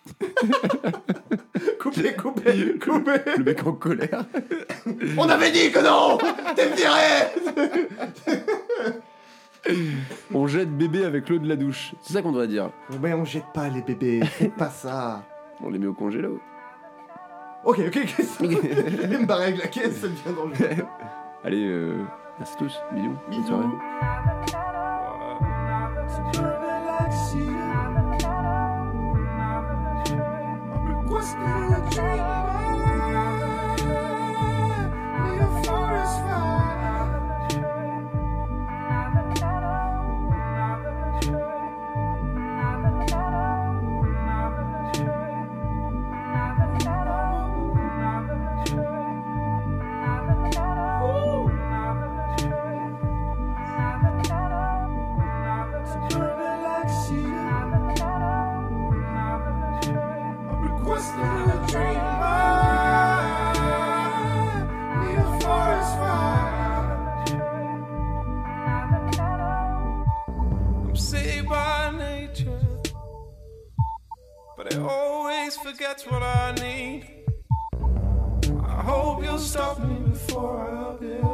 [1.80, 3.22] Coupez, coupez, coupez.
[3.38, 4.26] Le mec en colère.
[5.18, 6.18] On avait dit que non
[6.56, 7.30] T'es viré
[10.34, 11.94] On jette bébé avec l'eau de la douche.
[12.02, 12.72] C'est ça qu'on doit dire.
[13.02, 15.24] Mais on jette pas les bébés, faites pas ça.
[15.62, 16.40] On les met au congélo.
[17.66, 20.86] Ok, ok, qu'est-ce que Je vais me barrer avec la caisse, ça devient dangereux.
[21.46, 22.04] Allez, euh,
[22.38, 22.80] merci tous.
[22.94, 23.16] Bisous.
[23.30, 23.66] Bonne soirée.
[72.34, 72.60] By nature,
[74.58, 77.08] but it always forgets what I need.
[78.66, 81.33] I hope you'll stop me before I build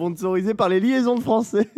[0.00, 1.68] Sponsorisé par les liaisons de français.